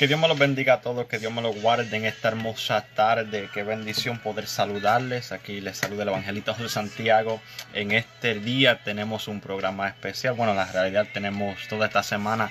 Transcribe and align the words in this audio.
Que 0.00 0.08
Dios 0.08 0.18
me 0.18 0.28
los 0.28 0.38
bendiga 0.38 0.72
a 0.72 0.80
todos, 0.80 1.04
que 1.08 1.18
Dios 1.18 1.30
me 1.30 1.42
los 1.42 1.60
guarde 1.60 1.94
en 1.94 2.06
esta 2.06 2.28
hermosa 2.28 2.86
tarde. 2.94 3.50
Qué 3.52 3.62
bendición 3.62 4.18
poder 4.18 4.46
saludarles. 4.46 5.30
Aquí 5.30 5.60
les 5.60 5.76
saluda 5.76 6.04
el 6.04 6.08
evangelista 6.08 6.54
José 6.54 6.70
Santiago. 6.70 7.38
En 7.74 7.92
este 7.92 8.36
día 8.36 8.82
tenemos 8.82 9.28
un 9.28 9.42
programa 9.42 9.88
especial. 9.88 10.32
Bueno, 10.32 10.52
en 10.52 10.56
la 10.56 10.72
realidad 10.72 11.06
tenemos 11.12 11.68
toda 11.68 11.88
esta 11.88 12.02
semana. 12.02 12.50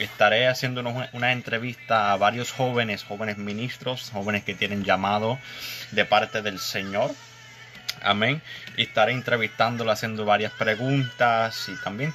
Estaré 0.00 0.48
haciendo 0.48 0.82
una 1.12 1.30
entrevista 1.30 2.10
a 2.10 2.16
varios 2.16 2.50
jóvenes, 2.50 3.04
jóvenes 3.04 3.38
ministros, 3.38 4.10
jóvenes 4.12 4.42
que 4.42 4.56
tienen 4.56 4.82
llamado 4.82 5.38
de 5.92 6.04
parte 6.04 6.42
del 6.42 6.58
Señor. 6.58 7.12
Amén. 8.02 8.42
Y 8.76 8.82
estaré 8.82 9.12
entrevistándolo, 9.12 9.90
haciendo 9.90 10.24
varias 10.24 10.52
preguntas 10.52 11.68
y 11.68 11.76
también 11.82 12.12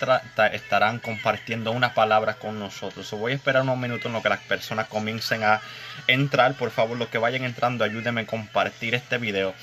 estarán 0.51 0.99
compartiendo 0.99 1.71
una 1.71 1.93
palabra 1.93 2.35
con 2.35 2.59
nosotros. 2.59 3.09
voy 3.11 3.33
a 3.33 3.35
esperar 3.35 3.63
unos 3.63 3.77
minutos 3.77 4.05
en 4.07 4.13
lo 4.13 4.21
que 4.21 4.29
las 4.29 4.41
personas 4.41 4.87
comiencen 4.87 5.43
a 5.43 5.61
entrar. 6.07 6.53
Por 6.53 6.71
favor, 6.71 6.97
los 6.97 7.09
que 7.09 7.17
vayan 7.17 7.43
entrando, 7.43 7.83
ayúdenme 7.83 8.21
a 8.21 8.25
compartir 8.25 8.95
este 8.95 9.17
video. 9.17 9.53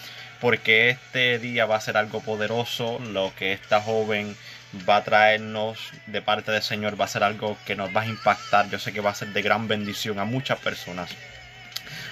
Porque 0.41 0.91
este 0.91 1.39
día 1.39 1.67
va 1.67 1.77
a 1.77 1.80
ser 1.80 1.97
algo 1.97 2.20
poderoso. 2.20 2.98
Lo 2.98 3.33
que 3.36 3.52
esta 3.52 3.80
joven 3.80 4.36
va 4.89 4.97
a 4.97 5.05
traernos 5.05 5.91
de 6.06 6.23
parte 6.23 6.52
del 6.52 6.62
Señor 6.62 7.00
va 7.00 7.05
a 7.05 7.08
ser 7.08 7.25
algo 7.25 7.58
que 7.67 7.77
nos 7.77 7.95
va 7.95 8.02
a 8.02 8.06
impactar. 8.06 8.70
Yo 8.70 8.78
sé 8.78 8.92
que 8.92 9.00
va 9.00 9.11
a 9.11 9.14
ser 9.14 9.28
de 9.28 9.42
gran 9.42 9.69
bendición 9.69 10.19
a 10.19 10.25
muchas 10.25 10.58
personas. 10.61 11.11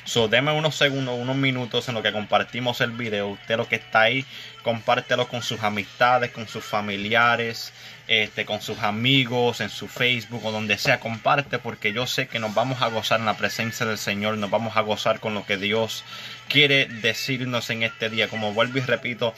So, 0.09 0.27
deme 0.27 0.53
unos 0.53 0.75
segundos, 0.75 1.19
unos 1.19 1.37
minutos 1.37 1.87
en 1.91 1.95
lo 1.95 2.03
que 2.03 2.12
compartimos 2.12 2.81
el 2.81 2.92
video. 2.92 3.28
Usted 3.28 3.59
lo 3.59 3.69
que 3.69 3.77
está 3.77 4.01
ahí, 4.01 4.25
compártelo 4.62 5.28
con 5.28 5.42
sus 5.42 5.62
amistades, 5.62 6.31
con 6.31 6.48
sus 6.48 6.64
familiares, 6.64 7.75
este, 8.06 8.47
con 8.47 8.62
sus 8.62 8.79
amigos, 8.79 9.61
en 9.61 9.69
su 9.69 9.86
Facebook 9.86 10.47
o 10.47 10.51
donde 10.51 10.79
sea. 10.79 10.98
Comparte 10.98 11.59
porque 11.59 11.92
yo 11.92 12.06
sé 12.06 12.27
que 12.27 12.39
nos 12.39 12.55
vamos 12.55 12.81
a 12.81 12.89
gozar 12.89 13.20
en 13.20 13.27
la 13.27 13.36
presencia 13.36 13.84
del 13.84 13.98
Señor, 13.98 14.39
nos 14.39 14.48
vamos 14.48 14.79
a 14.79 14.81
gozar 14.81 15.20
con 15.20 15.34
lo 15.34 15.45
que 15.45 15.59
Dios 15.59 16.05
quiere 16.48 16.86
decirnos 16.86 17.69
en 17.69 17.83
este 17.83 18.09
día. 18.09 18.29
Como 18.29 18.55
vuelvo 18.55 18.79
y 18.79 18.81
repito, 18.81 19.34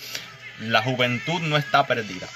la 0.61 0.85
juventud 0.85 1.41
no 1.41 1.57
está 1.57 1.89
perdida. 1.89 2.29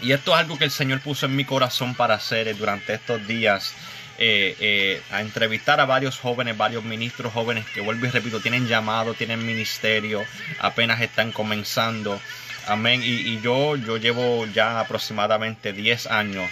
Y 0.00 0.12
esto 0.12 0.32
es 0.32 0.38
algo 0.38 0.58
que 0.58 0.64
el 0.66 0.70
Señor 0.70 1.00
puso 1.00 1.26
en 1.26 1.34
mi 1.34 1.44
corazón 1.44 1.96
para 1.96 2.14
hacer 2.14 2.56
durante 2.56 2.94
estos 2.94 3.26
días. 3.26 3.74
Eh, 4.20 4.56
eh, 4.58 5.00
a 5.12 5.20
entrevistar 5.20 5.78
a 5.78 5.84
varios 5.84 6.18
jóvenes, 6.18 6.56
varios 6.56 6.82
ministros 6.82 7.32
jóvenes 7.32 7.64
que 7.72 7.80
vuelvo 7.80 8.04
y 8.04 8.10
repito, 8.10 8.40
tienen 8.40 8.66
llamado, 8.66 9.14
tienen 9.14 9.46
ministerio, 9.46 10.24
apenas 10.58 11.00
están 11.00 11.30
comenzando. 11.30 12.20
Amén. 12.66 13.00
Y, 13.04 13.40
yo, 13.40 13.76
yo 13.76 13.96
llevo 13.96 14.44
ya 14.46 14.80
aproximadamente 14.80 15.72
10 15.72 16.08
años 16.08 16.50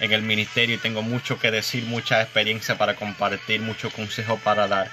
en 0.00 0.12
el 0.12 0.22
ministerio 0.22 0.74
y 0.74 0.78
tengo 0.78 1.02
mucho 1.02 1.38
que 1.38 1.52
decir, 1.52 1.84
mucha 1.84 2.20
experiencia 2.20 2.76
para 2.76 2.96
compartir, 2.96 3.60
mucho 3.60 3.90
consejo 3.90 4.36
para 4.42 4.66
dar. 4.66 4.90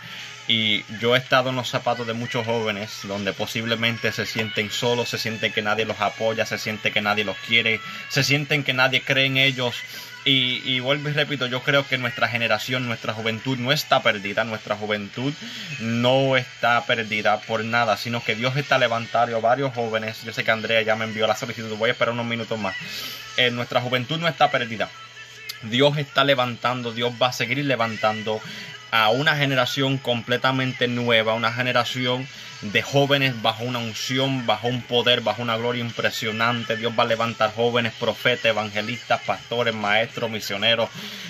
Y 0.48 0.84
yo 1.00 1.16
he 1.16 1.18
estado 1.18 1.50
en 1.50 1.56
los 1.56 1.70
zapatos 1.70 2.06
de 2.06 2.14
muchos 2.14 2.46
jóvenes 2.46 3.00
donde 3.03 3.34
posiblemente 3.34 4.12
se 4.12 4.28
sienten 4.28 4.70
solos, 4.70 5.09
se 5.09 5.18
sienten 5.18 5.53
que 5.53 5.62
nadie 5.64 5.86
los 5.86 6.00
apoya, 6.00 6.46
se 6.46 6.59
sienten 6.59 6.94
que 6.94 7.02
nadie 7.02 7.24
los 7.24 7.38
quiere, 7.38 7.80
se 8.09 8.24
sienten 8.24 8.64
que 8.64 8.74
nadie 8.74 9.02
cree 9.02 9.26
en 9.26 9.38
ellos 9.38 9.76
y, 10.24 10.80
vuelvo 10.82 11.09
y 11.09 11.14
repito, 11.14 11.48
yo 11.48 11.62
creo 11.64 11.88
que 11.88 11.98
nuestra 11.98 12.28
generación, 12.28 12.86
nuestra 12.88 13.14
juventud 13.14 13.58
no 13.58 13.72
está 13.72 14.04
perdida, 14.04 14.44
nuestra 14.44 14.76
juventud 14.76 15.34
no 15.80 16.38
está 16.38 16.86
perdida 16.86 17.40
por 17.42 17.64
nada, 17.64 17.98
sino 17.98 18.24
que 18.24 18.36
Dios 18.36 18.56
está 18.56 18.78
levantando 18.78 19.42
varios 19.42 19.74
jóvenes. 19.74 20.22
Yo 20.24 20.32
sé 20.32 20.44
que 20.44 20.52
Andrea 20.52 20.82
ya 20.84 20.96
me 20.96 21.06
envió 21.06 21.26
la 21.26 21.36
solicitud, 21.36 21.76
voy 21.76 21.90
a 21.90 21.94
esperar 21.94 22.14
unos 22.14 22.28
minutos 22.28 22.59
más. 22.59 22.76
Eh, 23.38 23.50
nuestra 23.50 23.82
juventud 23.82 24.20
no 24.20 24.28
está 24.28 24.52
perdida. 24.52 24.90
Dios 25.64 25.98
está 25.98 26.24
levantando, 26.24 26.92
Dios 26.92 27.14
va 27.22 27.28
a 27.28 27.34
seguir 27.34 27.58
levantando 27.66 28.40
a 28.92 29.09
una 29.09 29.36
generación 29.36 29.98
completamente 29.98 30.88
nueva, 30.88 31.34
una 31.34 31.52
generación 31.52 32.28
de 32.62 32.82
jóvenes 32.82 33.42
bajo 33.42 33.64
una 33.64 33.80
unción, 33.80 34.46
bajo 34.46 34.68
un 34.68 34.82
poder, 34.82 35.22
bajo 35.22 35.42
una 35.42 35.58
gloria 35.58 35.82
impresionante. 35.82 36.78
Dios 36.78 36.94
va 36.98 37.04
a 37.04 37.08
levantar 37.08 37.54
jóvenes, 37.54 37.94
profetas, 38.00 38.46
evangelistas, 38.46 39.22
pastores, 39.22 39.74
maestros, 39.74 40.30
misioneros. 40.30 40.90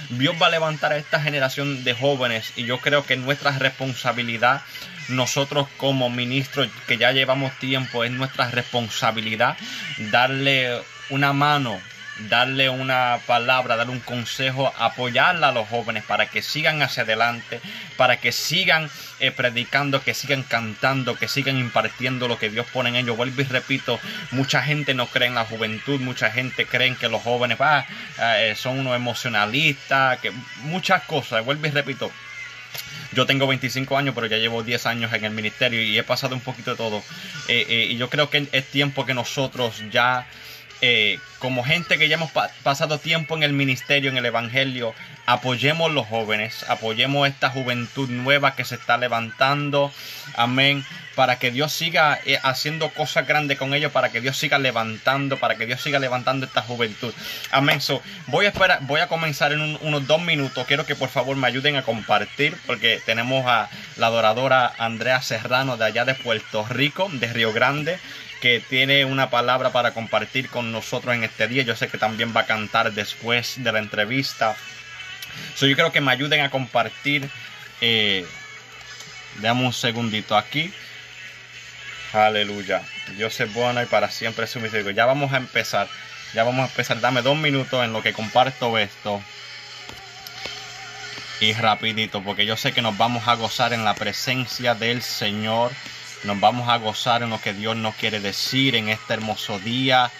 Dios 0.10 0.36
va 0.42 0.48
a 0.48 0.52
levantar 0.52 0.92
a 0.92 0.98
esta 0.98 1.22
generación 1.22 1.84
de 1.84 1.94
jóvenes 1.94 2.54
y 2.56 2.66
yo 2.66 2.80
creo 2.80 3.06
que 3.06 3.16
nuestra 3.16 3.58
responsabilidad, 3.58 4.62
nosotros 5.08 5.68
como 5.78 6.10
ministros 6.10 6.68
que 6.88 6.98
ya 6.98 7.12
llevamos 7.12 7.58
tiempo, 7.60 8.04
es 8.04 8.12
nuestra 8.12 8.50
responsabilidad 8.52 9.58
darle 10.12 10.82
una 11.10 11.34
mano 11.34 11.80
darle 12.30 12.70
una 12.70 13.20
palabra, 13.26 13.76
darle 13.76 13.94
un 13.94 14.00
consejo, 14.00 14.74
apoyarla 14.78 15.50
a 15.50 15.52
los 15.52 15.68
jóvenes 15.68 16.04
para 16.04 16.28
que 16.28 16.42
sigan 16.42 16.82
hacia 16.82 17.04
adelante, 17.04 17.60
para 17.98 18.18
que 18.18 18.32
sigan 18.32 18.90
eh, 19.20 19.32
predicando, 19.32 20.04
que 20.04 20.14
sigan 20.14 20.44
cantando, 20.44 21.16
que 21.16 21.28
sigan 21.28 21.58
impartiendo 21.58 22.28
lo 22.28 22.38
que 22.38 22.50
Dios 22.50 22.66
pone 22.72 22.90
en 22.90 22.96
ellos. 22.96 23.18
Vuelvo 23.18 23.42
y 23.42 23.46
repito, 23.46 24.00
mucha 24.32 24.64
gente 24.64 24.94
no 24.94 25.08
cree 25.08 25.28
en 25.28 25.36
la 25.36 25.46
juventud, 25.46 26.00
mucha 26.00 26.32
gente 26.32 26.66
cree 26.66 26.96
que 26.96 27.10
los 27.10 27.22
jóvenes 27.22 27.58
ah, 27.62 27.86
eh, 28.20 28.56
son 28.56 28.80
unos 28.80 28.96
emocionalistas, 28.96 30.20
que 30.20 30.32
muchas 30.64 31.04
cosas. 31.04 31.46
Vuelvo 31.46 31.68
y 31.68 31.72
repito, 31.72 32.12
yo 33.14 33.26
tengo 33.26 33.46
25 33.48 33.98
años, 33.98 34.16
pero 34.16 34.28
ya 34.28 34.38
llevo 34.38 34.64
10 34.64 34.86
años 34.86 35.14
en 35.14 35.26
el 35.26 35.32
ministerio 35.32 35.82
y 35.82 35.98
he 35.98 36.04
pasado 36.04 36.36
un 36.36 36.42
poquito 36.42 36.72
de 36.72 36.78
todo. 36.78 37.04
Eh, 37.48 37.88
y 37.92 37.98
yo 37.98 38.10
creo 38.10 38.30
que 38.30 38.48
es 38.52 38.66
tiempo 38.68 39.06
que 39.06 39.14
nosotros 39.14 39.84
ya 39.92 40.26
eh, 40.82 41.20
como 41.40 41.64
gente 41.64 41.98
que 41.98 42.08
ya 42.08 42.16
hemos 42.16 42.32
pasado 42.64 42.98
tiempo 42.98 43.36
en 43.36 43.44
el 43.44 43.54
ministerio, 43.54 44.10
en 44.10 44.18
el 44.18 44.26
Evangelio, 44.26 44.94
apoyemos 45.26 45.92
los 45.92 46.08
jóvenes, 46.08 46.66
apoyemos 46.70 47.28
esta 47.28 47.50
juventud 47.50 48.10
nueva 48.10 48.56
que 48.56 48.66
se 48.66 48.76
está 48.76 48.98
levantando, 48.98 49.92
amén, 50.36 50.84
para 51.16 51.38
que 51.38 51.52
Dios 51.52 51.72
siga 51.72 52.20
eh, 52.26 52.40
haciendo 52.44 52.90
cosas 52.90 53.28
grandes 53.28 53.58
con 53.58 53.74
ellos, 53.74 53.92
para 53.92 54.10
que 54.10 54.22
Dios 54.22 54.38
siga 54.38 54.58
levantando, 54.58 55.38
para 55.38 55.56
que 55.56 55.66
Dios 55.66 55.82
siga 55.82 56.00
levantando 56.00 56.46
esta 56.46 56.62
juventud, 56.62 57.14
amén. 57.52 57.82
So, 57.82 58.02
voy 58.28 58.46
a 58.46 58.50
esperar, 58.50 58.80
voy 58.82 59.02
a 59.02 59.08
comenzar 59.08 59.54
en 59.54 59.78
unos 59.82 60.08
dos 60.08 60.22
minutos, 60.22 60.66
quiero 60.68 60.86
que 60.86 60.96
por 60.96 61.10
favor 61.10 61.36
me 61.38 61.48
ayuden 61.48 61.76
a 61.76 61.84
compartir, 61.84 62.56
porque 62.66 63.02
tenemos 63.06 63.46
a 63.46 63.70
la 63.98 64.08
adoradora 64.08 64.74
Andrea 64.78 65.22
Serrano 65.22 65.78
de 65.78 65.86
allá 65.86 66.06
de 66.06 66.16
Puerto 66.16 66.66
Rico, 66.68 67.10
de 67.12 67.32
Río 67.32 67.54
Grande, 67.54 68.00
que 68.42 68.60
tiene 68.60 69.06
una 69.06 69.30
palabra 69.30 69.72
para 69.72 69.94
compartir 69.94 70.50
con 70.50 70.72
nosotros 70.72 71.16
en 71.16 71.24
este 71.24 71.48
día. 71.48 71.64
Yo 71.64 71.76
sé 71.76 71.88
que 71.88 71.98
también 71.98 72.34
va 72.36 72.42
a 72.42 72.46
cantar 72.46 72.92
después 72.92 73.64
de 73.64 73.72
la 73.72 73.80
entrevista. 73.80 74.56
So, 75.56 75.68
yo 75.68 75.76
creo 75.76 75.92
que 75.92 76.02
me 76.02 76.12
ayuden 76.12 76.42
a 76.42 76.50
compartir. 76.50 77.30
Eh, 77.80 78.26
un 79.42 79.74
segundito 79.74 80.36
aquí. 80.36 80.74
Aleluya. 82.14 82.82
Dios 83.16 83.40
es 83.40 83.54
bueno 83.54 83.82
y 83.82 83.86
para 83.86 84.12
siempre 84.12 84.46
es 84.46 84.52
su 84.52 84.60
misericordia. 84.60 85.04
Ya 85.04 85.06
vamos 85.06 85.32
a 85.34 85.38
empezar. 85.38 85.88
Ya 86.34 86.44
vamos 86.44 86.64
a 86.64 86.70
empezar. 86.70 87.00
Dame 87.00 87.22
dos 87.22 87.38
minutos 87.38 87.84
en 87.84 87.94
lo 87.94 88.02
que 88.02 88.12
comparto 88.12 88.78
esto. 88.78 89.22
Y 91.40 91.54
rapidito, 91.54 92.22
porque 92.22 92.46
yo 92.46 92.56
sé 92.56 92.72
que 92.72 92.82
nos 92.82 92.98
vamos 92.98 93.28
a 93.28 93.36
gozar 93.36 93.74
en 93.74 93.84
la 93.84 93.96
presencia 93.96 94.76
del 94.76 95.02
Señor. 95.02 95.72
Nos 96.24 96.40
vamos 96.40 96.70
a 96.70 96.78
gozar 96.78 97.24
en 97.24 97.32
lo 97.32 97.42
que 97.42 97.54
Dios 97.54 97.76
nos 97.76 97.96
quiere 97.96 98.20
decir 98.20 98.76
en 98.76 98.90
este 98.90 99.14
hermoso 99.14 99.58
día. 99.58 100.12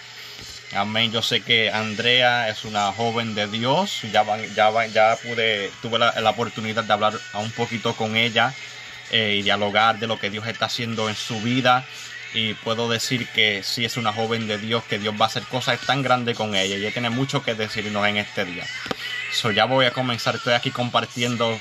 Amén. 0.74 1.12
Yo 1.12 1.22
sé 1.22 1.42
que 1.42 1.70
Andrea 1.70 2.48
es 2.48 2.64
una 2.64 2.90
joven 2.92 3.36
de 3.36 3.46
Dios. 3.46 4.00
Ya, 4.10 4.24
ya, 4.56 4.86
ya 4.86 5.16
pude, 5.22 5.70
tuve 5.80 5.98
la, 5.98 6.30
oportunidad 6.30 6.82
de 6.82 6.92
hablar 6.92 7.14
un 7.34 7.52
poquito 7.52 7.94
con 7.94 8.16
ella 8.16 8.52
eh, 9.10 9.36
y 9.38 9.42
dialogar 9.42 10.00
de 10.00 10.08
lo 10.08 10.18
que 10.18 10.30
Dios 10.30 10.46
está 10.46 10.66
haciendo 10.66 11.08
en 11.08 11.14
su 11.14 11.40
vida. 11.40 11.84
Y 12.34 12.54
puedo 12.54 12.88
decir 12.88 13.28
que 13.28 13.62
sí 13.62 13.84
es 13.84 13.96
una 13.96 14.12
joven 14.12 14.48
de 14.48 14.58
Dios, 14.58 14.82
que 14.84 14.98
Dios 14.98 15.14
va 15.20 15.26
a 15.26 15.28
hacer 15.28 15.44
cosas 15.44 15.78
tan 15.80 16.02
grandes 16.02 16.36
con 16.36 16.56
ella. 16.56 16.76
Y 16.76 16.80
ella 16.80 16.92
tiene 16.92 17.10
mucho 17.10 17.44
que 17.44 17.54
decirnos 17.54 18.04
en 18.08 18.16
este 18.16 18.44
día. 18.44 18.66
So, 19.32 19.52
ya 19.52 19.66
voy 19.66 19.86
a 19.86 19.92
comenzar. 19.92 20.34
Estoy 20.34 20.54
aquí 20.54 20.72
compartiendo 20.72 21.60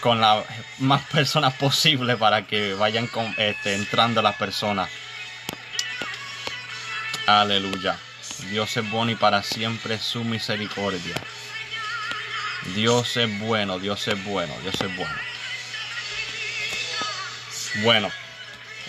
con 0.00 0.20
las 0.20 0.44
más 0.78 1.02
personas 1.06 1.54
posible 1.54 2.16
para 2.16 2.46
que 2.46 2.74
vayan 2.74 3.08
este, 3.36 3.74
entrando 3.74 4.22
las 4.22 4.36
personas. 4.36 4.88
Aleluya. 7.26 7.96
Dios 8.50 8.76
es 8.76 8.90
bueno 8.90 9.12
y 9.12 9.14
para 9.14 9.42
siempre 9.42 9.98
su 9.98 10.24
misericordia. 10.24 11.14
Dios 12.74 13.16
es 13.16 13.38
bueno, 13.38 13.78
Dios 13.78 14.06
es 14.08 14.22
bueno, 14.24 14.54
Dios 14.62 14.74
es 14.80 14.96
bueno. 14.96 15.14
Bueno, 17.82 18.10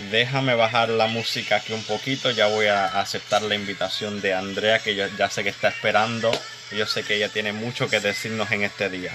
déjame 0.10 0.56
bajar 0.56 0.90
la 0.90 1.08
música 1.08 1.58
aquí 1.58 1.74
un 1.74 1.84
poquito. 1.84 2.32
Ya 2.32 2.48
voy 2.48 2.68
a 2.68 3.00
aceptar 3.00 3.42
la 3.44 3.56
invitación 3.56 4.22
de 4.22 4.34
Andrea, 4.34 4.80
que 4.80 4.96
ya 4.96 5.30
sé 5.30 5.44
que 5.44 5.50
está 5.50 5.68
esperando. 5.68 6.32
Yo 6.72 6.86
sé 6.86 7.04
que 7.04 7.16
ella 7.16 7.30
tiene 7.30 7.54
mucho 7.54 7.90
que 7.90 8.00
decirnos 8.00 8.50
en 8.52 8.64
este 8.64 8.90
día. 8.90 9.12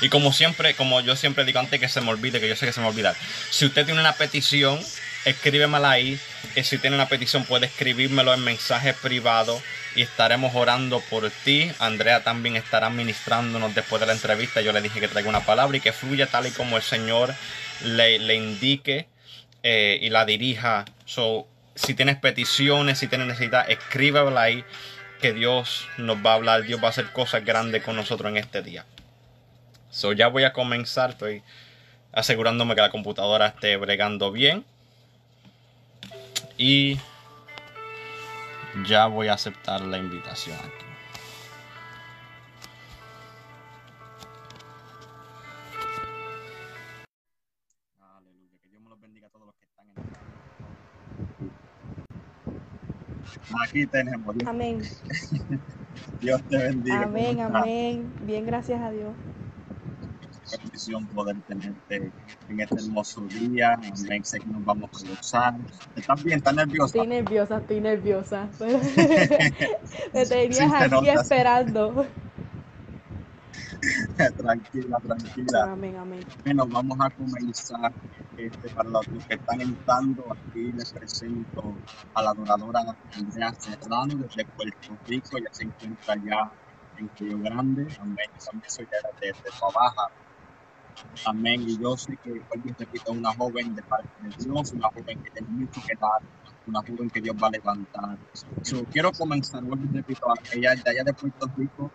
Y 0.00 0.08
como 0.08 0.32
siempre, 0.32 0.74
como 0.74 1.00
yo 1.00 1.16
siempre 1.16 1.44
digo 1.44 1.60
antes 1.60 1.80
que 1.80 1.88
se 1.88 2.00
me 2.00 2.10
olvide, 2.10 2.40
que 2.40 2.48
yo 2.48 2.56
sé 2.56 2.66
que 2.66 2.72
se 2.72 2.80
me 2.80 2.88
olvida. 2.88 3.14
Si 3.50 3.66
usted 3.66 3.84
tiene 3.84 4.00
una 4.00 4.14
petición, 4.14 4.80
escríbemela 5.24 5.90
ahí. 5.90 6.18
Y 6.56 6.62
si 6.62 6.78
tiene 6.78 6.96
una 6.96 7.08
petición, 7.08 7.44
puede 7.44 7.66
escribírmelo 7.66 8.32
en 8.34 8.44
mensaje 8.44 8.94
privado 8.94 9.60
y 9.96 10.02
estaremos 10.02 10.54
orando 10.54 11.00
por 11.00 11.30
ti. 11.30 11.70
Andrea 11.78 12.22
también 12.22 12.56
estará 12.56 12.90
ministrándonos 12.90 13.74
después 13.74 14.00
de 14.00 14.06
la 14.06 14.12
entrevista. 14.12 14.60
Yo 14.60 14.72
le 14.72 14.82
dije 14.82 15.00
que 15.00 15.08
traiga 15.08 15.28
una 15.28 15.44
palabra 15.44 15.76
y 15.76 15.80
que 15.80 15.92
fluya 15.92 16.26
tal 16.26 16.46
y 16.46 16.50
como 16.50 16.76
el 16.76 16.82
Señor 16.82 17.34
le, 17.82 18.34
indique 18.34 19.08
eh, 19.62 19.98
y 20.00 20.10
la 20.10 20.24
dirija. 20.24 20.84
So, 21.06 21.46
si 21.74 21.94
tienes 21.94 22.16
peticiones, 22.16 22.98
si 22.98 23.08
tienes 23.08 23.26
necesidad, 23.26 23.68
escríbela 23.70 24.42
ahí. 24.42 24.64
Que 25.20 25.32
Dios 25.32 25.88
nos 25.96 26.18
va 26.18 26.32
a 26.32 26.34
hablar, 26.34 26.64
Dios 26.64 26.82
va 26.82 26.88
a 26.88 26.90
hacer 26.90 27.10
cosas 27.12 27.44
grandes 27.46 27.82
con 27.82 27.96
nosotros 27.96 28.30
en 28.30 28.36
este 28.36 28.60
día. 28.60 28.84
So, 29.94 30.12
ya 30.12 30.26
voy 30.26 30.42
a 30.42 30.52
comenzar. 30.52 31.10
Estoy 31.10 31.44
asegurándome 32.10 32.74
que 32.74 32.80
la 32.80 32.90
computadora 32.90 33.46
esté 33.46 33.76
bregando 33.76 34.32
bien. 34.32 34.64
Y 36.58 36.98
ya 38.88 39.06
voy 39.06 39.28
a 39.28 39.34
aceptar 39.34 39.82
la 39.82 39.98
invitación 39.98 40.58
aquí. 40.58 40.84
Aleluya, 48.00 48.58
que 48.60 48.68
Dios 48.70 48.82
me 48.82 48.90
los 48.90 49.00
bendiga 49.00 49.28
a 49.28 49.30
todos 49.30 49.46
los 49.46 49.54
que 49.54 49.66
están 49.66 49.86
en 49.90 49.96
el 49.96 50.04
Aquí 53.68 53.86
tenemos. 53.86 54.34
Amén. 54.44 54.82
Dios 56.20 56.42
te 56.48 56.56
bendiga. 56.56 57.02
Amén, 57.02 57.40
amén. 57.40 58.12
Bien, 58.26 58.44
gracias 58.44 58.80
a 58.80 58.90
Dios 58.90 59.12
bendición 60.50 61.06
poder 61.08 61.36
tenerte 61.42 62.12
en 62.48 62.60
este 62.60 62.74
hermoso 62.76 63.22
día. 63.22 63.74
Amén. 63.74 64.24
Sé 64.24 64.40
que 64.40 64.46
nos 64.46 64.64
vamos 64.64 64.90
a 65.04 65.08
gozar. 65.08 65.54
¿Estás 65.96 66.22
bien? 66.22 66.38
¿Estás 66.38 66.54
nerviosa? 66.54 66.86
Estoy 66.86 67.06
nerviosa, 67.06 67.58
estoy 67.58 67.80
nerviosa. 67.80 68.48
Me 70.12 70.26
tenías 70.26 70.72
aquí 70.72 71.08
esperando. 71.08 72.06
tranquila, 74.36 74.98
tranquila. 74.98 75.72
Amén, 75.72 75.96
amén. 75.96 76.20
Bueno, 76.44 76.66
vamos 76.66 76.98
a 77.00 77.10
comenzar. 77.10 77.92
Este, 78.36 78.68
para 78.70 78.88
los 78.88 79.06
que 79.06 79.34
están 79.34 79.60
entrando, 79.60 80.24
aquí 80.32 80.72
les 80.72 80.92
presento 80.92 81.74
a 82.14 82.22
la 82.22 82.30
adoradora 82.30 82.96
Andrea 83.16 83.54
Serrano 83.58 84.14
desde 84.16 84.44
Puerto 84.44 84.98
Rico. 85.06 85.38
Ya 85.38 85.52
se 85.52 85.64
encuentra 85.64 86.16
ya 86.16 86.50
en 86.98 87.10
Río 87.18 87.38
Grande. 87.38 87.86
Amén. 88.00 88.26
También 88.44 88.70
soy 88.70 88.86
de, 88.86 89.26
de, 89.26 89.32
de 89.32 89.50
Baja. 89.60 90.10
Amén. 91.24 91.62
Y 91.68 91.78
yo 91.78 91.96
sé 91.96 92.16
que, 92.22 92.30
vuelvo 92.30 92.68
y 92.68 92.72
repito, 92.72 93.12
una 93.12 93.32
joven 93.34 93.74
de 93.74 93.82
parte 93.82 94.08
de 94.20 94.44
Dios, 94.44 94.72
una 94.72 94.88
joven 94.88 95.22
que 95.22 95.30
tiene 95.30 95.48
mucho 95.48 95.80
que 95.86 95.94
dar, 95.96 96.20
una 96.66 96.80
joven 96.80 97.10
que 97.10 97.20
Dios 97.20 97.36
va 97.42 97.48
a 97.48 97.50
levantar. 97.50 98.18
So, 98.62 98.84
quiero 98.84 99.12
comenzar, 99.12 99.62
vuelvo 99.62 99.84
y 99.90 99.96
repito, 99.96 100.26
ella 100.52 100.74
de 100.74 100.90
allá 100.90 101.04
de 101.04 101.14
Puerto 101.14 101.50
Rico, 101.56 101.90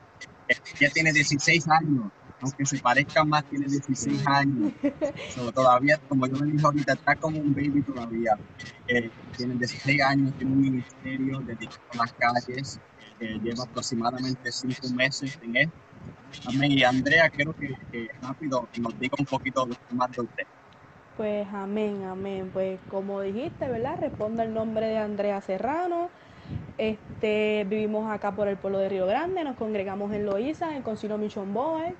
ella 0.79 0.89
tiene 0.93 1.11
16 1.11 1.67
años, 1.69 2.11
aunque 2.41 2.65
se 2.65 2.79
parezca 2.79 3.23
más, 3.23 3.43
tiene 3.45 3.67
16 3.67 4.25
años. 4.27 4.73
So, 5.35 5.51
todavía, 5.51 5.99
como 6.07 6.27
yo 6.27 6.37
me 6.37 6.51
dije 6.51 6.65
ahorita, 6.65 6.93
está 6.93 7.15
como 7.15 7.39
un 7.39 7.53
baby 7.53 7.81
todavía. 7.83 8.37
Eh, 8.87 9.11
tiene 9.35 9.55
16 9.55 10.01
años, 10.01 10.33
tiene 10.37 10.53
un 10.53 10.61
ministerio 10.61 11.39
dedicado 11.41 11.79
a 11.93 11.97
las 11.97 12.13
calles, 12.13 12.79
eh, 13.19 13.37
lleva 13.43 13.63
aproximadamente 13.63 14.51
5 14.51 14.89
meses 14.95 15.37
en 15.41 15.55
esto 15.57 15.88
Amén. 16.47 16.71
Y 16.71 16.83
Andrea, 16.83 17.29
quiero 17.29 17.55
que, 17.55 17.75
rápido 18.21 18.67
nos 18.79 18.99
diga 18.99 19.15
un 19.19 19.25
poquito 19.25 19.67
más 19.91 20.11
de 20.11 20.21
usted. 20.21 20.43
Pues 21.17 21.47
amén, 21.53 22.03
amén. 22.05 22.49
Pues 22.53 22.79
como 22.89 23.21
dijiste, 23.21 23.67
¿verdad? 23.67 23.97
Responde 23.99 24.43
el 24.43 24.53
nombre 24.53 24.87
de 24.87 24.97
Andrea 24.97 25.41
Serrano. 25.41 26.09
Este, 26.77 27.65
vivimos 27.69 28.09
acá 28.09 28.31
por 28.31 28.47
el 28.47 28.57
pueblo 28.57 28.79
de 28.79 28.89
Río 28.89 29.05
Grande, 29.05 29.43
nos 29.43 29.55
congregamos 29.57 30.11
en 30.13 30.25
Loíza, 30.25 30.75
en 30.75 30.81
Concilio 30.81 31.17
Mission 31.17 31.53
Boy, 31.53 31.93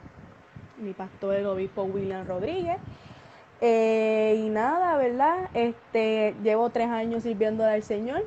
mi 0.78 0.94
pastor 0.94 1.36
el 1.36 1.46
obispo 1.46 1.84
William 1.84 2.26
Rodríguez. 2.26 2.78
Eh, 3.62 4.42
y 4.46 4.50
nada, 4.50 4.98
¿verdad? 4.98 5.50
Este, 5.54 6.34
llevo 6.44 6.70
tres 6.70 6.88
años 6.88 7.24
sirviendo 7.24 7.66
al 7.66 7.84
Señor. 7.84 8.24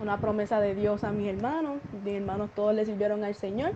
Una 0.00 0.18
promesa 0.18 0.60
de 0.60 0.76
Dios 0.76 1.02
a 1.02 1.10
mis 1.10 1.28
hermanos. 1.28 1.78
Mis 2.04 2.14
hermanos 2.14 2.50
todos 2.54 2.74
le 2.74 2.86
sirvieron 2.86 3.24
al 3.24 3.34
Señor. 3.34 3.72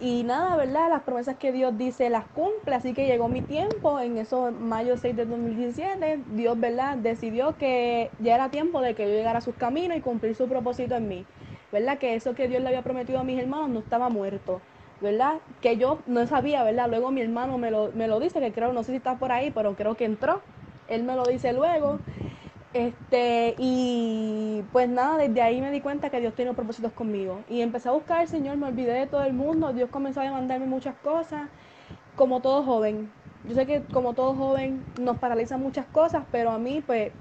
Y 0.00 0.22
nada, 0.22 0.54
¿verdad? 0.56 0.88
Las 0.90 1.02
promesas 1.02 1.38
que 1.38 1.50
Dios 1.50 1.76
dice 1.76 2.08
las 2.08 2.26
cumple, 2.28 2.76
así 2.76 2.94
que 2.94 3.06
llegó 3.06 3.28
mi 3.28 3.42
tiempo, 3.42 3.98
en 3.98 4.16
eso 4.16 4.52
mayo 4.52 4.96
6 4.96 5.16
de 5.16 5.26
2017, 5.26 6.22
Dios, 6.28 6.58
¿verdad? 6.60 6.98
Decidió 6.98 7.56
que 7.58 8.14
ya 8.18 8.36
era 8.36 8.50
tiempo 8.52 8.80
de 8.80 8.94
que 8.94 9.02
yo 9.04 9.08
llegara 9.10 9.38
a 9.38 9.42
sus 9.42 9.56
caminos 9.56 9.96
y 9.98 10.00
cumplir 10.00 10.36
su 10.36 10.48
propósito 10.48 10.94
en 10.94 11.08
mí, 11.08 11.26
¿verdad? 11.72 11.98
Que 11.98 12.14
eso 12.14 12.34
que 12.36 12.46
Dios 12.46 12.62
le 12.62 12.68
había 12.68 12.82
prometido 12.84 13.18
a 13.18 13.24
mis 13.24 13.40
hermanos 13.40 13.70
no 13.70 13.80
estaba 13.80 14.08
muerto, 14.08 14.62
¿verdad? 15.00 15.42
Que 15.60 15.76
yo 15.78 16.04
no 16.06 16.24
sabía, 16.28 16.62
¿verdad? 16.62 16.88
Luego 16.88 17.10
mi 17.10 17.20
hermano 17.20 17.58
me 17.58 17.72
lo, 17.72 17.90
me 17.92 18.06
lo 18.06 18.20
dice, 18.20 18.38
que 18.40 18.52
creo, 18.52 18.72
no 18.72 18.84
sé 18.84 18.92
si 18.92 18.96
está 18.98 19.18
por 19.18 19.32
ahí, 19.32 19.50
pero 19.50 19.74
creo 19.74 19.96
que 19.96 20.04
entró, 20.04 20.44
él 20.86 21.02
me 21.02 21.16
lo 21.16 21.26
dice 21.26 21.52
luego. 21.52 22.02
Este, 22.74 23.54
y 23.58 24.62
pues 24.72 24.88
nada, 24.90 25.16
desde 25.16 25.40
ahí 25.40 25.60
me 25.60 25.70
di 25.70 25.80
cuenta 25.80 26.10
que 26.10 26.20
Dios 26.20 26.34
tiene 26.34 26.52
propósitos 26.52 26.92
conmigo. 26.92 27.40
Y 27.48 27.62
empecé 27.62 27.88
a 27.88 27.92
buscar 27.92 28.20
al 28.20 28.28
Señor, 28.28 28.56
me 28.56 28.66
olvidé 28.66 28.92
de 28.92 29.06
todo 29.06 29.22
el 29.24 29.32
mundo, 29.32 29.72
Dios 29.72 29.88
comenzó 29.90 30.20
a 30.20 30.30
mandarme 30.30 30.66
muchas 30.66 30.94
cosas, 30.96 31.48
como 32.16 32.40
todo 32.40 32.62
joven. 32.62 33.10
Yo 33.48 33.54
sé 33.54 33.66
que 33.66 33.82
como 33.82 34.12
todo 34.14 34.34
joven 34.34 34.84
nos 35.00 35.16
paralizan 35.18 35.62
muchas 35.62 35.86
cosas, 35.86 36.24
pero 36.30 36.50
a 36.50 36.58
mí 36.58 36.82
pues 36.84 37.12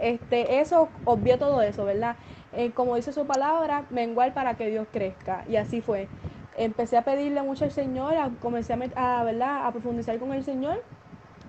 este, 0.00 0.60
eso, 0.60 0.88
obvió 1.04 1.38
todo 1.38 1.62
eso, 1.62 1.84
¿verdad? 1.84 2.16
Eh, 2.52 2.70
como 2.72 2.96
dice 2.96 3.12
su 3.12 3.26
palabra, 3.26 3.86
menguar 3.90 4.34
para 4.34 4.54
que 4.54 4.68
Dios 4.68 4.86
crezca. 4.92 5.44
Y 5.48 5.56
así 5.56 5.80
fue. 5.80 6.08
Empecé 6.56 6.96
a 6.96 7.02
pedirle 7.02 7.42
mucho 7.42 7.64
al 7.64 7.72
Señor, 7.72 8.14
comencé 8.40 8.74
a, 8.94 9.24
¿verdad? 9.24 9.66
a 9.66 9.72
profundizar 9.72 10.18
con 10.18 10.32
el 10.32 10.44
Señor 10.44 10.82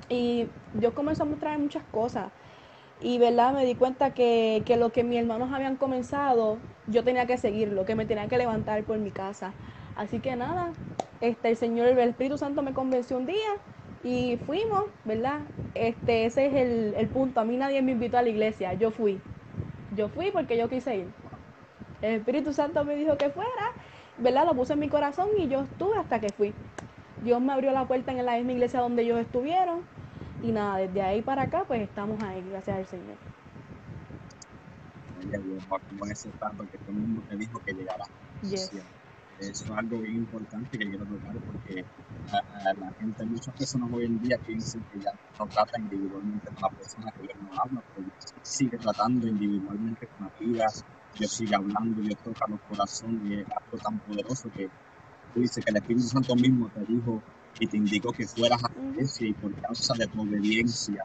y 0.10 0.48
Dios 0.74 0.94
comenzó 0.94 1.24
a 1.24 1.26
mostrarme 1.26 1.64
muchas 1.64 1.84
cosas 1.92 2.32
y 3.02 3.18
verdad 3.18 3.54
me 3.54 3.66
di 3.66 3.76
cuenta 3.76 4.12
que, 4.14 4.64
lo 4.78 4.92
que 4.92 5.04
mis 5.04 5.20
hermanos 5.20 5.52
habían 5.52 5.76
comenzado, 5.78 6.58
yo 6.88 7.04
tenía 7.04 7.26
que 7.26 7.38
seguirlo, 7.38 7.86
que 7.86 7.96
me 7.96 8.06
tenía 8.06 8.28
que 8.28 8.38
levantar 8.38 8.84
por 8.84 8.98
mi 8.98 9.12
casa. 9.12 9.54
Así 9.96 10.20
que 10.20 10.36
nada, 10.36 10.72
este, 11.22 11.50
el 11.50 11.58
Señor, 11.58 11.88
el 11.88 12.00
Espíritu 12.00 12.38
Santo 12.38 12.62
me 12.62 12.74
convenció 12.74 13.18
un 13.18 13.26
día 13.26 13.50
y 14.04 14.38
fuimos, 14.46 14.86
¿verdad? 15.06 15.42
Este, 15.76 16.26
ese 16.26 16.48
es 16.48 16.54
el, 16.54 16.94
el 16.96 17.08
punto. 17.10 17.40
A 17.40 17.46
mí 17.46 17.58
nadie 17.58 17.82
me 17.82 17.92
invitó 17.94 18.18
a 18.18 18.22
la 18.22 18.30
iglesia, 18.30 18.74
yo 18.74 18.92
fui. 18.92 19.20
Yo 19.96 20.10
fui 20.10 20.32
porque 20.32 20.58
yo 20.58 20.70
quise 20.70 20.96
ir. 20.96 21.08
El 22.02 22.16
Espíritu 22.16 22.54
Santo 22.54 22.84
me 22.84 22.96
dijo 22.96 23.18
que 23.18 23.30
fuera, 23.30 23.50
¿verdad? 24.18 24.46
Lo 24.46 24.56
puse 24.56 24.74
en 24.74 24.80
mi 24.80 24.90
corazón 24.90 25.28
y 25.40 25.48
yo 25.48 25.62
estuve 25.62 25.98
hasta 25.98 26.20
que 26.20 26.32
fui. 26.32 26.54
Dios 27.22 27.42
me 27.42 27.54
abrió 27.54 27.72
la 27.72 27.88
puerta 27.88 28.12
en 28.12 28.26
la 28.26 28.36
misma 28.36 28.52
iglesia 28.54 28.82
donde 28.82 29.04
ellos 29.04 29.20
estuvieron 29.20 29.88
y 30.44 30.52
nada, 30.52 30.78
desde 30.78 31.02
ahí 31.02 31.22
para 31.22 31.44
acá, 31.44 31.64
pues 31.66 31.82
estamos 31.82 32.22
ahí, 32.22 32.44
gracias 32.50 32.78
al 32.78 32.86
Señor. 32.86 33.16
Como 35.70 36.06
ese 36.06 36.30
tanto 36.38 36.66
que 36.70 36.78
el 36.86 36.94
mundo 36.94 37.24
te 37.30 37.38
dijo 37.38 37.60
que 37.66 37.74
llegará. 37.74 38.04
Eso 38.42 38.84
es 39.40 39.70
algo 39.72 40.00
bien 40.00 40.16
importante 40.16 40.78
que 40.78 40.90
quiero 40.90 41.06
tocar 41.06 41.36
porque 41.48 41.84
a, 42.32 42.74
la 42.74 42.92
gente, 43.00 43.26
muchas 43.26 43.56
personas 43.56 43.90
hoy 43.94 44.06
en 44.06 44.22
día 44.22 44.38
piensan 44.46 44.84
que 44.92 45.00
ya 45.00 45.12
no 45.40 45.48
trata 45.48 45.80
individualmente 45.80 46.48
con 46.52 46.62
la 46.62 46.70
persona 46.70 47.12
que 47.12 47.22
Dios 47.22 47.38
no 47.42 47.62
habla, 47.62 47.84
pero 47.96 48.08
sigue 48.42 48.78
tratando 48.78 49.28
individualmente 49.28 50.08
con 50.08 50.28
las 50.28 50.40
vidas, 50.40 50.86
Dios 51.18 51.32
sigue 51.32 51.56
hablando, 51.56 52.02
Dios 52.02 52.20
toca 52.22 52.46
los 52.50 52.60
corazones 52.62 53.22
y 53.26 53.34
es 53.36 53.48
algo 53.48 53.78
tan 53.82 54.00
poderoso 54.00 54.50
que 54.52 54.70
tú 55.34 55.40
dices 55.40 55.64
que 55.64 55.72
el 55.72 55.78
Espíritu 55.78 56.08
Santo 56.08 56.36
mismo 56.36 56.70
te 56.70 56.82
dijo 56.86 57.24
y 57.60 57.68
te 57.68 57.78
indicó 57.78 58.12
que 58.12 58.26
fueras 58.28 58.64
a 58.64 58.72
la 58.76 58.90
iglesia 58.92 59.28
y 59.28 59.34
por 59.34 59.54
causa 59.56 59.94
de 59.98 60.08
tu 60.08 60.22
obediencia 60.22 61.04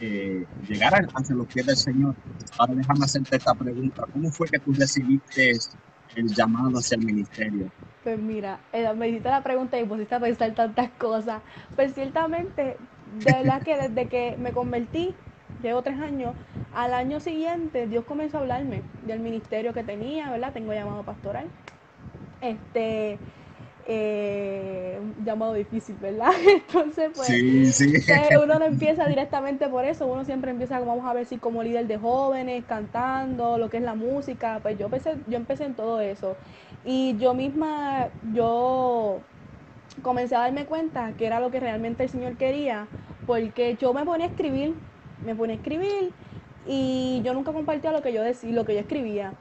eh, 0.00 0.44
llegar 0.66 0.92
hacia 1.14 1.34
los 1.34 1.46
pies 1.46 1.66
del 1.66 1.76
Señor. 1.76 2.14
Ahora 2.58 2.74
déjame 2.74 3.04
hacerte 3.04 3.36
esta 3.36 3.54
pregunta. 3.54 4.04
¿Cómo 4.12 4.30
fue 4.30 4.48
que 4.48 4.58
tú 4.58 4.72
recibiste 4.72 5.52
el 6.16 6.26
llamado 6.34 6.78
hacia 6.78 6.96
el 6.96 7.04
ministerio? 7.04 7.70
Pues 8.02 8.18
mira, 8.18 8.58
eh, 8.72 8.92
me 8.94 9.08
hiciste 9.08 9.28
la 9.28 9.42
pregunta 9.42 9.78
y 9.78 9.84
pusiste 9.84 10.14
a 10.14 10.20
pensar 10.20 10.54
tantas 10.54 10.90
cosas. 10.92 11.42
Pues 11.76 11.94
ciertamente, 11.94 12.76
de 13.24 13.32
verdad 13.32 13.62
que 13.62 13.76
desde 13.76 14.06
que 14.08 14.36
me 14.38 14.52
convertí, 14.52 15.14
llevo 15.62 15.82
tres 15.82 16.00
años. 16.00 16.34
Al 16.74 16.94
año 16.94 17.20
siguiente 17.20 17.86
Dios 17.86 18.04
comenzó 18.04 18.38
a 18.38 18.40
hablarme 18.40 18.82
del 19.06 19.20
ministerio 19.20 19.74
que 19.74 19.82
tenía, 19.82 20.30
¿verdad? 20.30 20.52
Tengo 20.52 20.72
llamado 20.72 21.02
pastoral. 21.02 21.46
Este, 22.40 23.18
eh, 23.86 24.98
un 25.00 25.24
llamado 25.24 25.54
difícil, 25.54 25.96
¿verdad? 26.00 26.32
Entonces, 26.46 27.10
pues, 27.14 27.28
uno 28.42 28.58
no 28.58 28.64
empieza 28.64 29.06
directamente 29.06 29.68
por 29.68 29.84
eso, 29.84 30.06
uno 30.06 30.24
siempre 30.24 30.50
empieza, 30.50 30.78
como 30.78 30.96
vamos 30.96 31.10
a 31.10 31.14
ver, 31.14 31.26
si 31.26 31.38
como 31.38 31.62
líder 31.62 31.86
de 31.86 31.98
jóvenes, 31.98 32.64
cantando, 32.66 33.58
lo 33.58 33.70
que 33.70 33.78
es 33.78 33.82
la 33.82 33.94
música, 33.94 34.60
pues 34.62 34.78
yo 34.78 34.86
empecé, 34.86 35.16
yo 35.26 35.36
empecé 35.36 35.64
en 35.64 35.74
todo 35.74 36.00
eso. 36.00 36.36
Y 36.84 37.16
yo 37.18 37.34
misma, 37.34 38.08
yo 38.32 39.20
comencé 40.02 40.34
a 40.34 40.40
darme 40.40 40.64
cuenta 40.64 41.12
que 41.18 41.26
era 41.26 41.40
lo 41.40 41.50
que 41.50 41.60
realmente 41.60 42.04
el 42.04 42.08
Señor 42.08 42.36
quería, 42.36 42.86
porque 43.26 43.76
yo 43.80 43.92
me 43.92 44.04
ponía 44.04 44.26
a 44.26 44.30
escribir, 44.30 44.74
me 45.24 45.34
ponía 45.34 45.54
a 45.54 45.58
escribir 45.58 46.12
y 46.66 47.20
yo 47.24 47.34
nunca 47.34 47.52
compartía 47.52 47.92
lo 47.92 48.02
que 48.02 48.12
yo 48.12 48.22
decía, 48.22 48.52
lo 48.52 48.64
que 48.64 48.74
yo 48.74 48.80
escribía. 48.80 49.32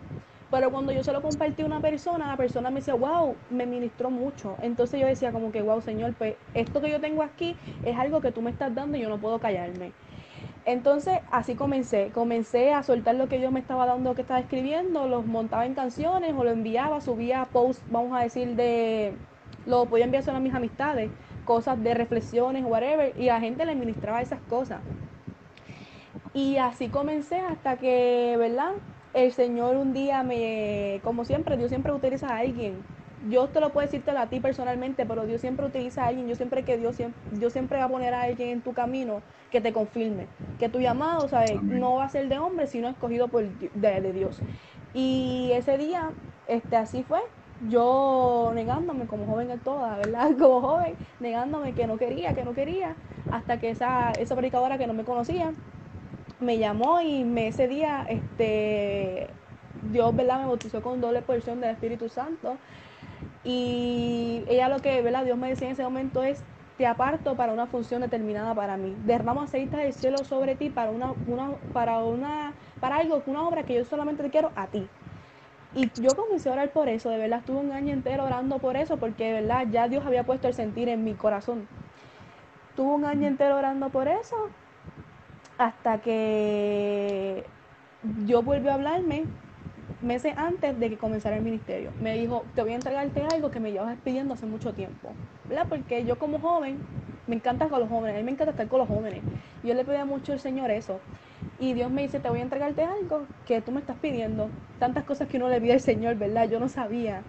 Pero 0.51 0.72
cuando 0.72 0.91
yo 0.91 1.03
se 1.03 1.13
lo 1.13 1.22
compartí 1.22 1.62
a 1.62 1.65
una 1.65 1.79
persona, 1.79 2.27
la 2.27 2.38
persona 2.38 2.72
me 2.72 2.79
decía, 2.79 2.96
wow, 2.96 3.36
me 3.51 3.65
ministró 3.68 4.10
mucho. 4.10 4.56
Entonces 4.62 5.00
yo 5.00 5.06
decía 5.06 5.32
como 5.32 5.51
que, 5.51 5.62
wow, 5.62 5.82
Señor, 5.82 6.15
pues 6.15 6.36
esto 6.56 6.82
que 6.82 6.89
yo 6.89 7.00
tengo 7.00 7.22
aquí 7.22 7.56
es 7.84 7.96
algo 7.98 8.20
que 8.20 8.32
tú 8.32 8.41
me 8.41 8.50
estás 8.50 8.74
dando 8.74 8.98
y 8.98 9.01
yo 9.01 9.10
no 9.10 9.20
puedo 9.20 9.39
callarme. 9.39 9.91
Entonces 10.65 11.20
así 11.32 11.56
comencé, 11.56 12.12
comencé 12.13 12.74
a 12.74 12.84
soltar 12.84 13.15
lo 13.15 13.27
que 13.27 13.39
yo 13.39 13.51
me 13.51 13.60
estaba 13.60 13.86
dando, 13.86 14.15
que 14.15 14.22
estaba 14.22 14.39
escribiendo, 14.39 15.08
los 15.08 15.25
montaba 15.25 15.65
en 15.65 15.74
canciones 15.74 16.34
o 16.38 16.44
lo 16.44 16.50
enviaba, 16.50 17.00
subía 17.01 17.48
posts, 17.51 17.84
vamos 17.89 18.18
a 18.18 18.24
decir, 18.24 18.56
de, 18.56 19.13
lo 19.65 19.86
podía 19.86 20.06
enviar 20.06 20.24
solo 20.24 20.38
a 20.38 20.41
mis 20.41 20.53
amistades, 20.53 21.12
cosas 21.46 21.82
de 21.82 21.94
reflexiones, 21.94 22.65
whatever, 22.65 23.13
y 23.18 23.25
la 23.25 23.39
gente 23.39 23.65
le 23.65 23.75
ministraba 23.75 24.22
esas 24.22 24.41
cosas. 24.41 24.82
Y 26.34 26.58
así 26.58 26.89
comencé 26.89 27.39
hasta 27.39 27.77
que, 27.77 28.36
¿verdad? 28.38 28.74
El 29.12 29.32
Señor 29.34 29.75
un 29.78 29.92
día 29.94 30.22
me, 30.24 31.01
como 31.04 31.25
siempre, 31.25 31.58
Dios 31.58 31.70
siempre 31.70 31.92
utiliza 31.94 32.30
a 32.30 32.38
alguien. 32.39 32.88
Yo 33.18 33.50
te 33.51 33.60
lo 33.60 33.74
puedo 33.74 33.86
decirte 33.86 34.12
a 34.12 34.30
ti 34.30 34.39
personalmente, 34.39 35.06
pero 35.06 35.25
Dios 35.25 35.42
siempre 35.42 35.66
utiliza 35.66 36.04
a 36.04 36.08
alguien. 36.08 36.28
Yo 36.28 36.36
siempre 36.36 36.63
que 36.63 36.78
Dios 36.78 36.96
siempre, 36.96 37.20
Dios 37.30 37.51
siempre 37.54 37.80
va 37.80 37.86
a 37.86 37.89
poner 37.89 38.13
a 38.13 38.22
alguien 38.24 38.50
en 38.50 38.63
tu 38.63 38.74
camino 38.74 39.24
que 39.50 39.62
te 39.62 39.74
confirme. 39.74 40.30
Que 40.58 40.70
tu 40.70 40.80
llamado, 40.80 41.28
¿sabes? 41.28 41.63
No 41.63 41.96
va 41.96 42.06
a 42.06 42.10
ser 42.10 42.30
de 42.30 42.38
hombre, 42.39 42.68
sino 42.68 42.88
escogido 42.88 43.30
por 43.30 43.44
de, 43.58 44.01
de 44.01 44.13
Dios. 44.13 44.44
Y 44.94 45.51
ese 45.54 45.78
día, 45.78 46.16
este, 46.46 46.75
así 46.75 47.04
fue 47.04 47.20
yo 47.62 48.51
negándome 48.56 49.08
como 49.08 49.25
joven 49.25 49.51
en 49.51 49.62
toda, 49.62 49.98
¿verdad? 49.98 50.32
Como 50.39 50.62
joven, 50.62 50.98
negándome 51.20 51.74
que 51.75 51.88
no 51.88 51.98
quería, 51.98 52.34
que 52.34 52.46
no 52.46 52.54
quería, 52.54 52.98
hasta 53.28 53.60
que 53.60 53.70
esa, 53.70 54.13
esa 54.13 54.36
predicadora 54.38 54.78
que 54.78 54.88
no 54.88 54.94
me 54.94 55.04
conocía 55.04 55.56
me 56.39 56.58
llamó 56.58 57.01
y 57.01 57.24
me, 57.24 57.48
ese 57.48 57.67
día 57.67 58.05
este, 58.08 59.27
Dios, 59.91 60.15
¿verdad? 60.15 60.39
Me 60.39 60.46
bautizó 60.46 60.81
con 60.81 61.01
doble 61.01 61.22
porción 61.22 61.62
del 61.62 61.72
Espíritu 61.72 62.10
Santo. 62.10 62.58
Y 63.43 64.43
ella 64.48 64.69
lo 64.69 64.79
que, 64.79 65.01
¿verdad? 65.01 65.25
Dios 65.25 65.38
me 65.38 65.50
decía 65.50 65.67
en 65.67 65.74
ese 65.74 65.84
momento 65.84 66.24
es, 66.24 66.43
te 66.77 66.88
aparto 66.88 67.36
para 67.36 67.51
una 67.51 67.67
función 67.67 68.01
determinada 68.01 68.53
para 68.55 68.77
mí. 68.77 68.96
Derramo 69.05 69.41
aceite 69.41 69.77
del 69.77 69.93
cielo 69.93 70.17
sobre 70.19 70.55
ti 70.55 70.69
para 70.69 70.91
una, 70.91 71.13
una, 71.27 71.51
para 71.74 72.00
una, 72.00 72.53
para 72.79 72.98
algo, 72.98 73.22
una 73.25 73.48
obra 73.48 73.63
que 73.63 73.75
yo 73.75 73.86
solamente 73.86 74.24
te 74.24 74.29
quiero 74.29 74.51
a 74.55 74.67
ti. 74.67 74.88
Y 75.75 75.91
yo 76.01 76.15
comencé 76.15 76.50
a 76.50 76.53
orar 76.53 76.72
por 76.72 76.89
eso, 76.89 77.10
de 77.10 77.17
verdad, 77.17 77.39
estuve 77.39 77.58
un 77.58 77.72
año 77.72 77.93
entero 77.93 78.24
orando 78.24 78.58
por 78.60 78.75
eso, 78.75 78.98
porque 78.98 79.25
de 79.25 79.41
verdad 79.41 79.67
ya 79.69 79.88
Dios 79.88 80.05
había 80.05 80.24
puesto 80.24 80.48
el 80.48 80.53
sentir 80.53 80.89
en 80.89 81.03
mi 81.03 81.13
corazón. 81.13 81.67
Tuve 82.75 82.93
un 82.93 83.05
año 83.05 83.27
entero 83.27 83.58
orando 83.58 83.89
por 83.89 84.08
eso, 84.08 84.36
hasta 85.60 85.98
que 86.00 87.44
Dios 88.01 88.44
volvió 88.44 88.72
a 88.72 88.75
hablarme 88.75 89.25
meses 90.01 90.34
antes 90.38 90.80
de 90.80 90.89
que 90.89 90.98
comenzara 90.98 91.36
el 91.36 91.44
ministerio. 91.44 91.92
Me 92.01 92.18
dijo, 92.18 92.46
te 92.56 92.63
voy 92.63 92.72
a 92.72 92.75
entregarte 92.75 93.22
algo 93.22 93.51
que 93.51 93.60
me 93.60 93.74
llevas 93.74 93.98
pidiendo 94.04 94.34
hace 94.34 94.46
mucho 94.46 94.74
tiempo, 94.74 95.10
¿verdad? 95.50 95.66
Porque 95.68 96.06
yo 96.06 96.18
como 96.18 96.39
joven, 96.39 96.80
me 97.28 97.36
encanta 97.36 97.68
con 97.68 97.82
los 97.82 97.89
jóvenes, 97.89 98.16
a 98.16 98.20
mí 98.20 98.24
me 98.24 98.32
encanta 98.32 98.51
estar 98.51 98.70
con 98.70 98.80
los 98.80 98.88
jóvenes. 98.88 99.22
Yo 99.62 99.74
le 99.74 99.84
pedía 99.84 100.06
mucho 100.06 100.32
al 100.32 100.39
Señor 100.39 100.72
eso. 100.72 101.01
Y 101.60 101.74
Dios 101.74 101.92
me 101.92 102.04
dice, 102.04 102.22
te 102.22 102.30
voy 102.30 102.39
a 102.39 102.44
entregarte 102.44 102.84
algo 102.84 103.25
que 103.46 103.60
tú 103.60 103.74
me 103.74 103.82
estás 103.82 103.98
pidiendo. 103.98 104.50
Tantas 104.80 105.04
cosas 105.04 105.28
que 105.28 105.36
uno 105.36 105.50
le 105.50 105.60
pide 105.60 105.74
al 105.74 105.82
Señor, 105.82 106.16
¿verdad? 106.16 106.50
Yo 106.50 106.62
no 106.62 106.70
sabía. 106.70 107.22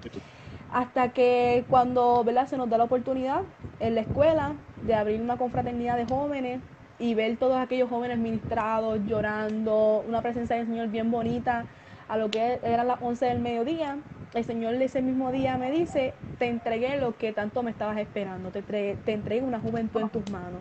Hasta 0.73 1.09
que 1.09 1.65
cuando, 1.69 2.23
¿verdad? 2.23 2.47
Se 2.47 2.57
nos 2.57 2.71
da 2.71 2.79
la 2.79 2.85
oportunidad 2.85 3.43
en 3.81 3.97
la 3.97 4.03
escuela 4.03 4.55
de 4.83 4.95
abrir 4.95 5.21
una 5.21 5.37
confraternidad 5.37 5.97
de 5.97 6.07
jóvenes 6.07 6.61
y 7.01 7.15
ver 7.15 7.37
todos 7.39 7.57
aquellos 7.57 7.89
jóvenes 7.89 8.19
ministrados, 8.19 9.01
llorando, 9.07 10.05
una 10.07 10.21
presencia 10.21 10.57
del 10.57 10.67
Señor 10.67 10.89
bien 10.89 11.11
bonita, 11.11 11.65
a 12.09 12.17
lo 12.17 12.29
que 12.31 12.61
era 12.63 12.85
las 12.85 12.99
11 13.01 13.25
del 13.27 13.41
mediodía, 13.41 13.97
el 14.35 14.45
Señor 14.45 14.75
ese 14.75 15.01
mismo 15.01 15.33
día 15.33 15.57
me 15.57 15.71
dice, 15.71 16.13
te 16.39 16.49
entregué 16.49 16.99
lo 16.99 17.17
que 17.17 17.33
tanto 17.33 17.63
me 17.63 17.71
estabas 17.71 17.99
esperando, 17.99 18.51
te, 18.51 18.63
te 18.63 19.13
entregué 19.13 19.43
una 19.43 19.59
juventud 19.61 20.01
en 20.01 20.11
tus 20.11 20.29
manos. 20.31 20.61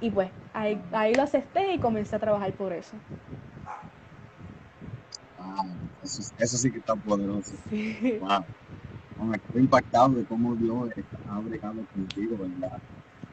Y 0.00 0.10
pues 0.10 0.30
ahí, 0.52 0.78
ahí 0.92 1.14
lo 1.14 1.22
acepté 1.22 1.72
y 1.72 1.78
comencé 1.78 2.16
a 2.16 2.18
trabajar 2.18 2.52
por 2.52 2.72
eso. 2.72 2.96
Ah, 5.38 5.64
eso, 6.02 6.58
sí 6.58 6.70
que 6.70 6.78
está 6.78 6.94
poderoso. 6.94 7.56
Wow. 8.20 9.32
estoy 9.34 9.62
impactado 9.62 10.10
de 10.10 10.24
cómo 10.24 10.54
Dios 10.54 10.90
ha 11.28 11.40
bregado 11.40 11.82
contigo, 11.94 12.36
¿verdad? 12.38 12.78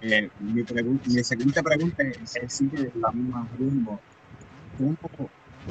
Eh, 0.06 0.30
mi, 0.40 0.64
mi 1.06 1.24
siguiente 1.24 1.64
pregunta 1.64 2.04
es, 2.04 2.54
sigue 2.54 2.92
la 2.96 3.10
misma 3.12 3.48
rumbo. 3.58 3.98
¿Cómo, 4.78 4.98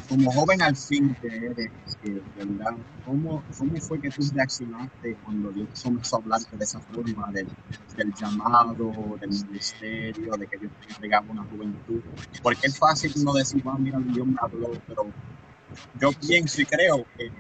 como 0.08 0.32
joven 0.32 0.62
al 0.62 0.74
fin 0.74 1.14
que 1.20 1.26
eres, 1.26 1.70
¿verdad? 2.34 2.74
¿Cómo, 3.04 3.44
¿Cómo 3.58 3.78
fue 3.82 4.00
que 4.00 4.08
tú 4.08 4.22
reaccionaste 4.34 5.18
cuando 5.22 5.50
Dios 5.52 5.68
comenzó 5.82 6.16
a 6.16 6.20
hablarte 6.20 6.56
de 6.56 6.64
esa 6.64 6.80
forma, 6.80 7.30
del, 7.30 7.46
llamado, 8.18 9.18
del 9.20 9.28
ministerio, 9.28 10.32
de 10.38 10.46
que 10.46 10.56
Dios 10.56 10.72
te 10.80 10.92
entregaba 10.94 11.26
una 11.28 11.44
juventud? 11.44 12.00
Porque 12.42 12.68
es 12.68 12.78
fácil 12.78 13.12
uno 13.16 13.34
decir, 13.34 13.62
ah, 13.66 13.76
mira, 13.78 13.98
Dios 14.00 14.26
me 14.26 14.38
habló, 14.40 14.70
pero 14.88 15.12
yo 16.00 16.10
pienso 16.26 16.62
y 16.62 16.64
creo 16.64 17.06
que, 17.18 17.30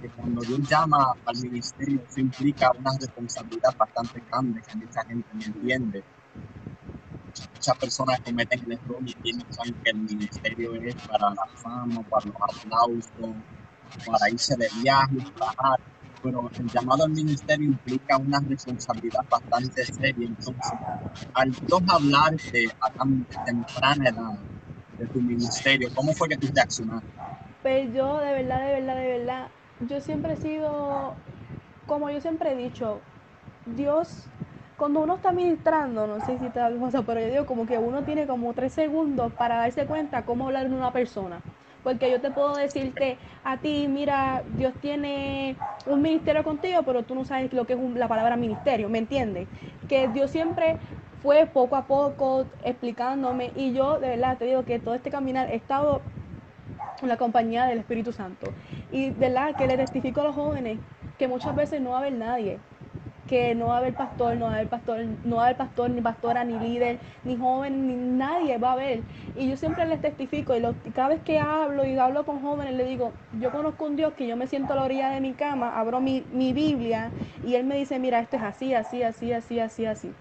que 0.00 0.08
cuando 0.16 0.40
Dios 0.40 0.68
llama 0.68 1.14
al 1.24 1.36
ministerio, 1.36 2.02
eso 2.04 2.18
implica 2.18 2.72
una 2.76 2.90
responsabilidad 2.98 3.76
bastante 3.78 4.20
grande 4.28 4.60
que 4.60 4.76
mucha 4.76 5.04
gente 5.04 5.28
no 5.34 5.40
entiende 5.40 6.02
muchas 7.54 7.76
personas 7.78 8.20
cometen 8.20 8.60
el 8.66 8.72
error 8.72 8.98
y 9.04 9.14
piensan 9.14 9.74
que 9.82 9.90
el 9.90 9.98
ministerio 9.98 10.74
es 10.74 10.94
para 11.06 11.30
la 11.30 11.46
fama, 11.62 12.02
para 12.08 12.26
los 12.26 12.36
aplausos, 12.36 13.36
para 14.04 14.30
irse 14.30 14.56
de 14.56 14.68
viaje, 14.82 15.16
trabajar. 15.36 15.80
Pero 16.22 16.50
el 16.56 16.70
llamado 16.70 17.04
al 17.04 17.10
ministerio 17.10 17.66
implica 17.66 18.16
una 18.16 18.40
responsabilidad 18.48 19.24
bastante 19.28 19.84
seria. 19.84 20.26
Entonces, 20.26 20.72
al 21.34 21.52
tú 21.66 21.78
hablarte 21.88 22.68
a 22.80 22.90
tan 22.90 23.26
temprana 23.44 24.08
edad 24.08 24.38
de 24.98 25.06
tu 25.08 25.20
ministerio, 25.20 25.88
¿cómo 25.94 26.12
fue 26.12 26.28
que 26.28 26.36
tú 26.36 26.48
reaccionaste? 26.54 27.08
Pues 27.62 27.92
yo, 27.94 28.18
de 28.18 28.32
verdad, 28.32 28.66
de 28.66 28.72
verdad, 28.72 28.96
de 28.96 29.18
verdad, 29.18 29.48
yo 29.88 30.00
siempre 30.00 30.34
he 30.34 30.36
sido, 30.36 31.14
como 31.86 32.10
yo 32.10 32.20
siempre 32.20 32.52
he 32.52 32.56
dicho, 32.56 33.00
Dios 33.76 34.06
cuando 34.82 35.00
uno 35.00 35.14
está 35.14 35.30
ministrando, 35.30 36.08
no 36.08 36.18
sé 36.26 36.36
si 36.40 36.48
te 36.48 36.58
da 36.58 36.68
cosa, 36.72 37.02
pero 37.02 37.20
yo 37.20 37.28
digo 37.28 37.46
como 37.46 37.66
que 37.66 37.78
uno 37.78 38.02
tiene 38.02 38.26
como 38.26 38.52
tres 38.52 38.72
segundos 38.72 39.32
para 39.32 39.58
darse 39.58 39.86
cuenta 39.86 40.24
cómo 40.24 40.46
hablar 40.46 40.68
de 40.68 40.74
una 40.74 40.92
persona. 40.92 41.38
Porque 41.84 42.10
yo 42.10 42.20
te 42.20 42.32
puedo 42.32 42.56
decirte 42.56 43.16
a 43.44 43.58
ti, 43.58 43.86
mira, 43.88 44.42
Dios 44.58 44.72
tiene 44.80 45.54
un 45.86 46.02
ministerio 46.02 46.42
contigo, 46.42 46.82
pero 46.84 47.04
tú 47.04 47.14
no 47.14 47.24
sabes 47.24 47.52
lo 47.52 47.64
que 47.64 47.74
es 47.74 47.78
la 47.94 48.08
palabra 48.08 48.34
ministerio, 48.34 48.88
¿me 48.88 48.98
entiendes? 48.98 49.46
Que 49.88 50.08
Dios 50.08 50.32
siempre 50.32 50.74
fue 51.22 51.46
poco 51.46 51.76
a 51.76 51.82
poco 51.82 52.46
explicándome 52.64 53.52
y 53.54 53.72
yo 53.72 54.00
de 54.00 54.08
verdad 54.08 54.36
te 54.36 54.46
digo 54.46 54.64
que 54.64 54.80
todo 54.80 54.96
este 54.96 55.12
caminar 55.12 55.48
he 55.48 55.54
estado 55.54 56.02
en 57.00 57.08
la 57.08 57.18
compañía 57.18 57.66
del 57.66 57.78
Espíritu 57.78 58.10
Santo. 58.10 58.50
Y 58.90 59.10
de 59.10 59.28
verdad 59.28 59.54
que 59.54 59.68
le 59.68 59.76
testifico 59.76 60.22
a 60.22 60.24
los 60.24 60.34
jóvenes 60.34 60.80
que 61.20 61.28
muchas 61.28 61.54
veces 61.54 61.80
no 61.80 61.90
va 61.90 61.98
a 61.98 62.00
haber 62.00 62.14
nadie 62.14 62.58
que 63.28 63.54
no 63.54 63.68
va 63.68 63.76
a 63.76 63.78
haber 63.78 63.94
pastor, 63.94 64.36
no 64.36 64.46
va 64.46 64.52
a 64.52 64.54
haber 64.56 64.68
pastor, 64.68 65.00
no 65.24 65.36
va 65.36 65.42
a 65.42 65.44
haber 65.46 65.56
pastor, 65.56 65.90
ni 65.90 66.00
pastora, 66.00 66.44
ni 66.44 66.58
líder, 66.58 66.98
ni 67.24 67.36
joven, 67.36 67.86
ni 67.86 67.94
nadie 67.94 68.58
va 68.58 68.70
a 68.70 68.72
haber. 68.72 69.00
Y 69.36 69.48
yo 69.48 69.56
siempre 69.56 69.86
les 69.86 70.00
testifico, 70.00 70.54
y 70.56 70.62
cada 70.90 71.08
vez 71.08 71.20
que 71.22 71.38
hablo 71.38 71.84
y 71.84 71.96
hablo 71.98 72.24
con 72.24 72.40
jóvenes, 72.40 72.74
le 72.74 72.84
digo, 72.84 73.12
yo 73.40 73.50
conozco 73.50 73.86
un 73.86 73.96
Dios 73.96 74.12
que 74.14 74.26
yo 74.26 74.36
me 74.36 74.46
siento 74.46 74.72
a 74.72 74.76
la 74.76 74.82
orilla 74.82 75.10
de 75.10 75.20
mi 75.20 75.32
cama, 75.32 75.78
abro 75.78 76.00
mi, 76.00 76.24
mi 76.32 76.52
Biblia, 76.52 77.10
y 77.46 77.54
Él 77.54 77.64
me 77.64 77.76
dice, 77.76 77.98
mira, 77.98 78.20
esto 78.20 78.36
es 78.36 78.42
así, 78.42 78.74
así, 78.74 79.02
así, 79.02 79.32
así, 79.32 79.60
así, 79.60 79.86
así. 79.86 80.12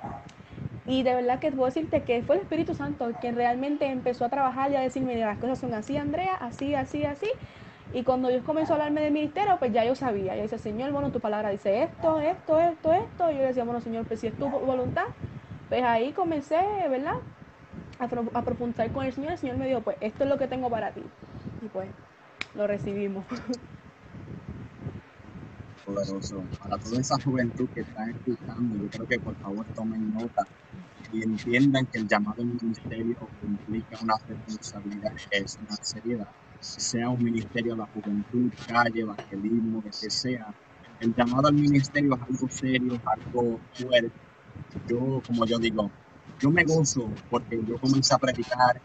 Y 0.87 1.03
de 1.03 1.13
verdad 1.13 1.39
que 1.39 1.51
puedo 1.51 1.67
decirte 1.67 2.01
que 2.01 2.23
fue 2.23 2.35
el 2.37 2.41
Espíritu 2.41 2.73
Santo 2.73 3.11
quien 3.21 3.35
realmente 3.35 3.85
empezó 3.85 4.25
a 4.25 4.29
trabajar 4.29 4.71
y 4.71 4.75
a 4.75 4.81
decirme, 4.81 5.15
las 5.15 5.37
cosas 5.37 5.59
son 5.59 5.73
así, 5.73 5.95
Andrea, 5.97 6.35
así, 6.35 6.73
así, 6.75 7.05
así. 7.05 7.27
Y 7.93 8.03
cuando 8.03 8.29
Dios 8.29 8.43
comenzó 8.45 8.73
a 8.73 8.75
hablarme 8.77 9.01
del 9.01 9.11
ministerio, 9.11 9.57
pues 9.59 9.73
ya 9.73 9.83
yo 9.83 9.95
sabía. 9.95 10.35
Yo 10.35 10.43
decía, 10.43 10.57
Señor, 10.57 10.91
bueno, 10.91 11.11
tu 11.11 11.19
palabra 11.19 11.49
dice 11.49 11.83
esto, 11.83 12.19
esto, 12.19 12.59
esto, 12.59 12.93
esto. 12.93 13.31
Y 13.31 13.37
yo 13.37 13.43
decía, 13.43 13.63
bueno, 13.63 13.81
Señor, 13.81 14.05
pues 14.05 14.19
si 14.21 14.27
es 14.27 14.33
tu 14.37 14.47
voluntad, 14.49 15.05
pues 15.69 15.83
ahí 15.83 16.11
comencé, 16.11 16.57
¿verdad? 16.89 17.15
a, 18.33 18.41
profundizar 18.41 18.91
con 18.91 19.05
el 19.05 19.13
Señor, 19.13 19.33
el 19.33 19.37
Señor 19.37 19.57
me 19.57 19.67
dijo, 19.67 19.81
pues 19.81 19.97
esto 20.01 20.23
es 20.23 20.29
lo 20.29 20.37
que 20.37 20.47
tengo 20.47 20.69
para 20.69 20.91
ti. 20.91 21.03
Y 21.63 21.67
pues 21.67 21.89
lo 22.55 22.67
recibimos. 22.67 23.25
Poderoso. 25.85 26.43
Para 26.59 26.77
toda 26.77 26.99
esa 27.01 27.15
juventud 27.23 27.67
que 27.73 27.81
está 27.81 28.05
escuchando, 28.09 28.75
yo 28.83 28.89
creo 28.89 29.07
que 29.07 29.19
por 29.19 29.35
favor 29.37 29.65
tomen 29.75 30.13
nota 30.13 30.47
y 31.11 31.23
entiendan 31.23 31.85
que 31.87 31.99
el 31.99 32.07
llamado 32.07 32.43
ministerio 32.43 33.17
implica 33.41 33.97
una 34.01 34.13
responsabilidad, 34.27 35.11
es 35.31 35.57
una 35.57 35.75
seriedad. 35.81 36.27
Sea 36.61 37.09
un 37.09 37.23
ministerio 37.23 37.73
de 37.73 37.79
la 37.79 37.87
juventud, 37.87 38.51
calle, 38.67 39.01
evangelismo, 39.01 39.81
que 39.81 39.91
sea. 39.91 40.53
El 40.99 41.13
llamado 41.15 41.47
al 41.47 41.55
ministerio 41.55 42.13
es 42.15 42.21
algo 42.21 42.47
serio, 42.49 42.93
es 42.93 43.01
algo 43.05 43.59
fuerte. 43.73 44.11
Yo, 44.87 45.21
como 45.25 45.45
yo 45.45 45.57
digo, 45.57 45.91
yo 46.39 46.51
me 46.51 46.63
gozo 46.63 47.11
porque 47.29 47.59
yo 47.65 47.79
comencé 47.79 48.13
a 48.13 48.19
predicar 48.19 48.81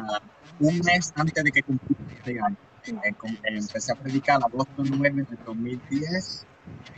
uh, 0.00 0.66
un 0.66 0.78
mes 0.80 1.12
antes 1.14 1.44
de 1.44 1.52
que 1.52 1.62
cumpliera 1.62 2.02
este 2.18 2.40
año. 2.40 2.56
Eh, 2.84 3.14
empecé 3.44 3.92
a 3.92 3.94
predicar 3.94 4.42
a 4.42 4.46
agosto 4.46 4.82
9 4.84 5.24
de 5.28 5.38
2010 5.44 6.46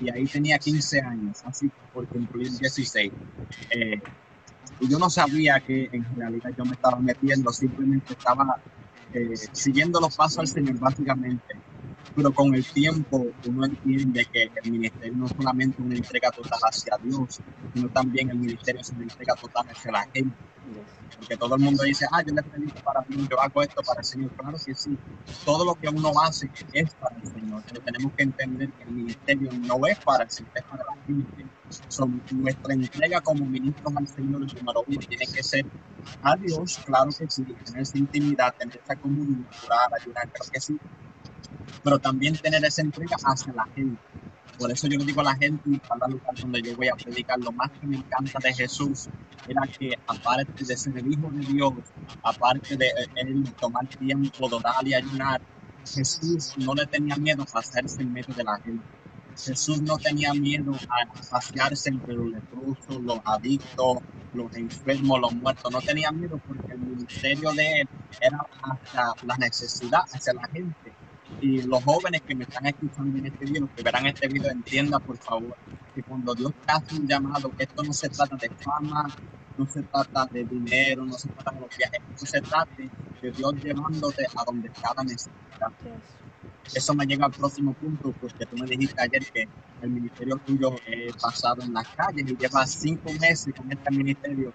y 0.01 0.11
ahí 0.11 0.25
tenía 0.25 0.59
15 0.59 1.01
años, 1.01 1.43
así 1.45 1.71
por 1.93 2.09
cumplir 2.09 2.51
16. 2.51 3.13
Eh, 3.71 4.01
y 4.81 4.89
yo 4.89 4.99
no 4.99 5.11
sabía 5.11 5.61
que 5.61 5.89
en 5.93 6.05
realidad 6.17 6.51
yo 6.57 6.65
me 6.65 6.73
estaba 6.73 6.99
metiendo, 6.99 7.53
simplemente 7.53 8.15
estaba 8.15 8.63
eh, 9.15 9.37
siguiendo 9.53 10.01
los 10.01 10.17
pasos 10.17 10.39
al 10.39 10.49
Señor, 10.49 10.79
básicamente 10.79 11.55
pero 12.15 12.33
con 12.33 12.55
el 12.55 12.65
tiempo 12.65 13.27
uno 13.47 13.67
entiende 13.67 14.25
que 14.33 14.51
el 14.63 14.71
ministerio 14.71 15.17
no 15.17 15.27
es 15.27 15.33
solamente 15.37 15.83
una 15.83 15.97
entrega 15.97 16.31
total 16.31 16.61
hacia 16.63 16.97
Dios, 17.03 17.41
sino 17.75 17.89
también 17.89 18.31
el 18.31 18.39
ministerio 18.39 18.81
es 18.81 18.91
una 18.91 19.03
entrega 19.03 19.35
total 19.35 19.67
hacia 19.69 19.93
la 19.93 20.09
gente. 20.13 20.37
Porque 21.19 21.37
todo 21.37 21.57
el 21.57 21.63
mundo 21.63 21.83
dice, 21.83 22.07
ah, 22.11 22.23
yo 22.27 22.35
le 22.35 22.43
predico 22.43 22.79
para 22.85 23.01
mí, 23.09 23.27
yo 23.29 23.41
hago 23.41 23.63
esto 23.63 23.83
para 23.83 24.01
el 24.01 24.05
Señor. 24.05 24.31
Claro 24.37 24.57
que 24.65 24.75
sí, 24.75 24.97
todo 25.45 25.65
lo 25.65 25.75
que 25.75 25.89
uno 25.89 26.13
hace 26.23 26.51
es 26.73 26.95
para 26.95 27.17
el 27.17 27.27
Señor, 27.27 27.63
pero 27.69 27.81
tenemos 27.83 28.13
que 28.15 28.23
entender 28.23 28.73
que 28.73 28.85
el 28.85 28.91
ministerio 28.91 29.51
no 29.53 29.87
es 29.87 29.99
para 29.99 30.25
el 30.25 30.31
Señor, 30.31 30.53
es 30.55 30.65
la 30.71 31.05
gente. 31.07 31.54
Son, 31.89 32.23
nuestra 32.31 32.75
entrega 32.75 33.21
como 33.21 33.47
ministros 33.47 33.95
al 33.97 34.07
Señor, 34.07 34.47
tiene 35.09 35.27
que 35.33 35.43
ser 35.43 35.67
a 36.23 36.37
Dios, 36.37 36.79
claro 36.85 37.11
que 37.19 37.27
sí, 37.29 37.45
tener 37.65 37.83
esa 37.83 37.99
intimidad, 37.99 38.55
tener 38.59 38.81
esa 38.83 38.97
comunión, 38.97 39.47
ayudar, 40.01 40.29
creo 40.31 40.51
que 40.53 40.61
sí, 40.61 40.79
pero 41.83 41.99
también 41.99 42.37
tener 42.37 42.65
esa 42.65 42.83
entrega 42.83 43.17
hacia 43.25 43.53
la 43.53 43.67
gente. 43.75 44.03
Por 44.59 44.71
eso 44.71 44.87
yo 44.87 44.99
le 44.99 45.05
digo 45.05 45.21
a 45.21 45.25
la 45.25 45.37
gente, 45.37 45.63
en 45.69 45.79
cada 45.81 46.07
lugar 46.09 46.35
donde 46.41 46.63
yo 46.63 46.77
voy 46.77 46.89
a 46.89 46.95
predicar, 46.95 47.39
lo 47.41 47.53
más 47.53 47.71
que 47.81 47.87
me 47.87 47.97
encanta 47.97 48.39
de 48.43 48.55
Jesús 48.55 49.09
era 49.47 49.63
que 49.79 49.91
aparte 50.07 50.65
de 50.65 50.77
ser 50.77 50.97
el 50.97 51.13
Hijo 51.13 51.31
de 51.31 51.45
Dios, 51.47 51.73
aparte 52.23 52.77
de 52.77 52.91
él 53.17 53.55
tomar 53.61 53.87
tiempo 53.89 54.49
de 54.49 54.89
y 54.89 54.95
ayunar, 54.95 55.41
Jesús 55.85 56.55
no 56.59 56.75
le 56.75 56.87
tenía 56.87 57.17
miedo 57.17 57.45
a 57.53 57.59
hacerse 57.59 58.03
en 58.03 58.13
medio 58.13 58.35
de 58.35 58.45
la 58.45 58.59
gente. 58.61 58.85
Jesús 59.37 59.83
no 59.83 59.97
tenía 59.99 60.33
miedo 60.35 60.73
a 60.89 61.31
pasearse 61.31 61.91
entre 61.91 62.15
los 62.15 62.27
leprosos, 62.31 63.03
los 63.03 63.19
adictos, 63.25 63.99
los 64.33 64.55
enfermos, 64.57 65.21
los 65.21 65.35
muertos. 65.35 65.71
No 65.73 65.81
tenía 65.81 66.11
miedo 66.13 66.41
porque 66.47 66.73
el 66.73 66.79
ministerio 66.79 67.53
de 67.53 67.81
él 67.81 67.89
era 68.21 68.47
hasta 68.63 69.15
la 69.27 69.37
necesidad 69.37 70.01
hacia 70.13 70.35
la 70.35 70.49
gente 70.49 70.93
y 71.41 71.63
los 71.63 71.83
jóvenes 71.85 72.23
que 72.23 72.35
me 72.35 72.45
están 72.45 72.67
escuchando 72.67 73.19
en 73.19 73.27
este 73.27 73.45
video, 73.45 73.69
que 73.75 73.83
verán 73.83 74.07
este 74.07 74.29
video, 74.29 74.51
entiendan 74.51 75.01
por 75.03 75.19
favor 75.19 75.57
que 75.95 76.03
cuando 76.03 76.35
Dios 76.35 76.53
te 76.65 76.73
hace 76.73 76.95
un 76.97 77.07
llamado, 77.07 77.55
esto 77.59 77.83
no 77.83 77.93
se 77.93 78.09
trata 78.09 78.37
de 78.37 78.51
fama, 78.51 79.05
no 79.57 79.67
se 79.67 79.83
trata 79.85 80.27
de 80.31 80.45
dinero, 80.45 81.05
no 81.05 81.13
se 81.19 81.29
trata 81.29 81.53
de 81.53 81.61
los 81.61 81.71
viajes, 81.77 82.01
esto 82.09 82.27
se 82.27 82.41
trata 82.41 82.71
de 82.77 83.31
Dios 83.33 83.55
llevándote 83.63 84.27
a 84.35 84.45
donde 84.45 84.71
cada 84.71 85.03
necesidad. 85.05 85.73
Eso 86.75 86.95
me 86.95 87.07
llega 87.07 87.27
al 87.27 87.33
próximo 87.33 87.75
punto, 87.75 88.13
porque 88.19 88.47
tú 88.47 88.57
me 88.57 88.67
dijiste 88.67 89.01
ayer 89.03 89.23
que 89.33 89.45
el 89.81 89.91
ministerio 89.91 90.37
tuyo 90.45 90.75
es 90.87 91.15
pasado 91.21 91.63
en 91.63 91.73
las 91.73 91.87
calles 91.97 92.25
y 92.31 92.37
lleva 92.37 92.67
cinco 92.67 93.13
meses 93.21 93.53
con 93.57 93.71
este 93.71 93.91
ministerio. 93.91 94.55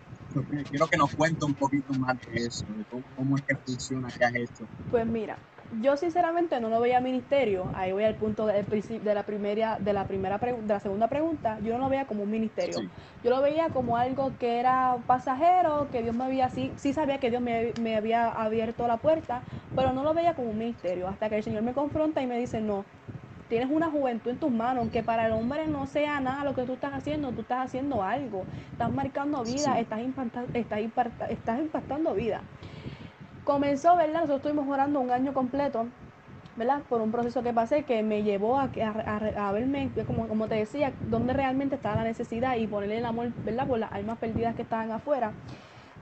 quiero 0.69 0.87
que 0.87 0.97
nos 0.97 1.13
cuente 1.15 1.45
un 1.45 1.53
poquito 1.55 1.93
más 1.93 2.17
de 2.25 2.45
eso, 2.45 2.65
de 2.69 2.83
cómo, 2.85 3.05
cómo 3.15 3.37
es 3.37 3.43
que 3.43 3.55
funciona, 3.57 4.09
qué 4.17 4.25
has 4.25 4.35
hecho. 4.35 4.69
Pues 4.89 5.05
mira, 5.05 5.39
yo 5.71 5.97
sinceramente 5.97 6.59
no 6.59 6.69
lo 6.69 6.79
veía 6.79 6.99
ministerio, 6.99 7.71
ahí 7.75 7.91
voy 7.91 8.03
al 8.03 8.15
punto 8.15 8.47
de, 8.47 8.63
de 8.63 9.13
la 9.13 9.23
primera, 9.23 9.77
de 9.79 9.93
la 9.93 10.07
primera 10.07 10.37
de 10.39 10.67
la 10.67 10.79
segunda 10.79 11.07
pregunta, 11.07 11.59
yo 11.61 11.73
no 11.73 11.85
lo 11.85 11.89
veía 11.89 12.05
como 12.05 12.23
un 12.23 12.31
ministerio, 12.31 12.79
yo 13.23 13.29
lo 13.29 13.41
veía 13.41 13.69
como 13.69 13.95
algo 13.95 14.31
que 14.39 14.59
era 14.59 14.97
pasajero, 15.05 15.89
que 15.91 16.01
Dios 16.01 16.15
me 16.15 16.25
había, 16.25 16.49
sí, 16.49 16.71
sí 16.75 16.93
sabía 16.93 17.19
que 17.19 17.29
Dios 17.29 17.41
me, 17.41 17.73
me, 17.81 17.95
había 17.95 18.29
abierto 18.29 18.87
la 18.87 18.97
puerta, 18.97 19.43
pero 19.75 19.93
no 19.93 20.03
lo 20.03 20.13
veía 20.13 20.33
como 20.33 20.49
un 20.49 20.57
ministerio, 20.57 21.07
hasta 21.07 21.29
que 21.29 21.37
el 21.37 21.43
Señor 21.43 21.61
me 21.61 21.73
confronta 21.73 22.21
y 22.21 22.25
me 22.25 22.39
dice, 22.39 22.61
no, 22.61 22.83
tienes 23.47 23.69
una 23.69 23.91
juventud 23.91 24.31
en 24.31 24.37
tus 24.37 24.51
manos, 24.51 24.89
que 24.89 25.03
para 25.03 25.27
el 25.27 25.33
hombre 25.33 25.67
no 25.67 25.85
sea 25.85 26.19
nada 26.19 26.43
lo 26.43 26.55
que 26.55 26.63
tú 26.63 26.73
estás 26.73 26.93
haciendo, 26.93 27.31
tú 27.31 27.41
estás 27.41 27.65
haciendo 27.65 28.01
algo, 28.01 28.43
estás 28.71 28.91
marcando 28.91 29.43
vida, 29.43 29.79
estás, 29.79 30.01
impactando, 30.01 30.49
estás, 30.53 30.79
estás 31.29 31.59
impactando 31.59 32.13
vida 32.15 32.41
comenzó, 33.49 33.95
¿verdad? 33.95 34.21
Nosotros 34.21 34.37
estuvimos 34.37 34.69
orando 34.71 34.99
un 34.99 35.09
año 35.09 35.33
completo, 35.33 35.87
¿verdad? 36.55 36.81
Por 36.87 37.01
un 37.01 37.11
proceso 37.11 37.41
que 37.41 37.51
pasé 37.51 37.81
que 37.81 38.03
me 38.03 38.21
llevó 38.21 38.59
a, 38.59 38.67
verme, 39.51 39.89
como, 40.05 40.47
te 40.47 40.53
decía, 40.53 40.93
dónde 41.09 41.33
realmente 41.33 41.73
estaba 41.73 41.95
la 41.95 42.03
necesidad 42.03 42.57
y 42.57 42.67
ponerle 42.67 42.99
el 42.99 43.05
amor, 43.05 43.31
¿verdad? 43.43 43.65
Por 43.65 43.79
las 43.79 43.91
almas 43.91 44.19
perdidas 44.19 44.53
que 44.53 44.61
estaban 44.61 44.91
afuera. 44.91 45.31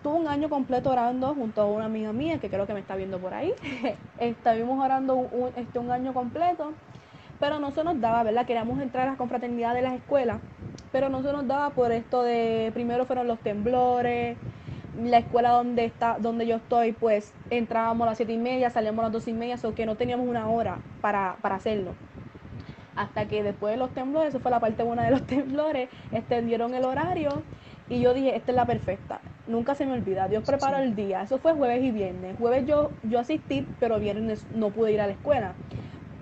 Tuve 0.03 0.15
un 0.15 0.27
año 0.27 0.49
completo 0.49 0.91
orando 0.91 1.33
junto 1.35 1.61
a 1.61 1.65
una 1.67 1.85
amiga 1.85 2.11
mía 2.11 2.37
que 2.37 2.49
creo 2.49 2.67
que 2.67 2.73
me 2.73 2.81
está 2.81 2.97
viendo 2.97 3.17
por 3.17 3.33
ahí. 3.33 3.53
Estuvimos 4.19 4.83
orando 4.83 5.15
un, 5.15 5.51
este, 5.55 5.79
un 5.79 5.89
año 5.89 6.13
completo, 6.13 6.73
pero 7.39 7.59
no 7.59 7.71
se 7.71 7.81
nos 7.85 8.01
daba, 8.01 8.23
¿verdad? 8.23 8.45
Queríamos 8.45 8.77
entrar 8.81 9.07
a 9.07 9.11
la 9.11 9.17
confraternidad 9.17 9.73
de 9.73 9.83
las 9.83 9.93
escuelas, 9.93 10.41
pero 10.91 11.07
no 11.07 11.21
se 11.23 11.31
nos 11.31 11.47
daba 11.47 11.69
por 11.69 11.93
esto 11.93 12.23
de, 12.23 12.71
primero 12.73 13.05
fueron 13.05 13.25
los 13.25 13.39
temblores, 13.39 14.37
la 14.97 15.19
escuela 15.19 15.51
donde 15.51 15.85
está, 15.85 16.17
donde 16.19 16.47
yo 16.47 16.55
estoy, 16.57 16.91
pues 16.91 17.33
entrábamos 17.49 18.05
a 18.05 18.11
las 18.11 18.17
siete 18.17 18.33
y 18.33 18.37
media, 18.37 18.69
salíamos 18.69 18.99
a 18.99 19.03
las 19.03 19.11
dos 19.11 19.27
y 19.27 19.33
media, 19.33 19.57
o 19.63 19.73
que 19.73 19.85
no 19.85 19.95
teníamos 19.95 20.27
una 20.27 20.49
hora 20.49 20.79
para, 21.01 21.37
hacerlo. 21.43 21.93
Hasta 22.95 23.27
que 23.27 23.43
después 23.43 23.73
de 23.73 23.77
los 23.77 23.91
temblores, 23.91 24.29
eso 24.29 24.39
fue 24.39 24.49
la 24.49 24.59
parte 24.59 24.81
buena 24.83 25.03
de 25.03 25.11
los 25.11 25.23
temblores, 25.27 25.89
extendieron 26.11 26.73
el 26.73 26.83
horario 26.83 27.43
y 27.89 28.01
yo 28.01 28.13
dije, 28.13 28.35
esta 28.35 28.51
es 28.51 28.55
la 28.55 28.65
perfecta. 28.65 29.21
Nunca 29.47 29.75
se 29.75 29.85
me 29.85 29.93
olvida, 29.93 30.27
Dios 30.27 30.43
preparó 30.43 30.77
el 30.77 30.95
día. 30.95 31.21
Eso 31.21 31.37
fue 31.37 31.53
jueves 31.53 31.81
y 31.83 31.91
viernes. 31.91 32.35
Jueves 32.37 32.65
yo, 32.65 32.91
yo 33.03 33.19
asistí, 33.19 33.65
pero 33.79 33.99
viernes 33.99 34.45
no 34.53 34.71
pude 34.71 34.91
ir 34.91 34.99
a 34.99 35.05
la 35.05 35.13
escuela. 35.13 35.53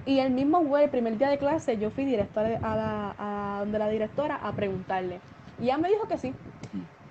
Y 0.06 0.20
el 0.20 0.32
mismo 0.32 0.60
jueves, 0.60 0.86
el 0.86 0.92
primer 0.92 1.18
día 1.18 1.30
de 1.30 1.40
clase, 1.40 1.78
yo 1.80 1.90
fui 1.90 2.06
directo 2.06 2.40
a, 2.40 2.44
la, 2.44 3.16
a 3.18 3.60
donde 3.62 3.80
la 3.80 3.90
directora 3.90 4.36
a 4.36 4.52
preguntarle. 4.52 5.20
Y 5.60 5.64
ella 5.64 5.78
me 5.80 5.90
dijo 5.90 6.08
que 6.08 6.18
sí. 6.20 6.34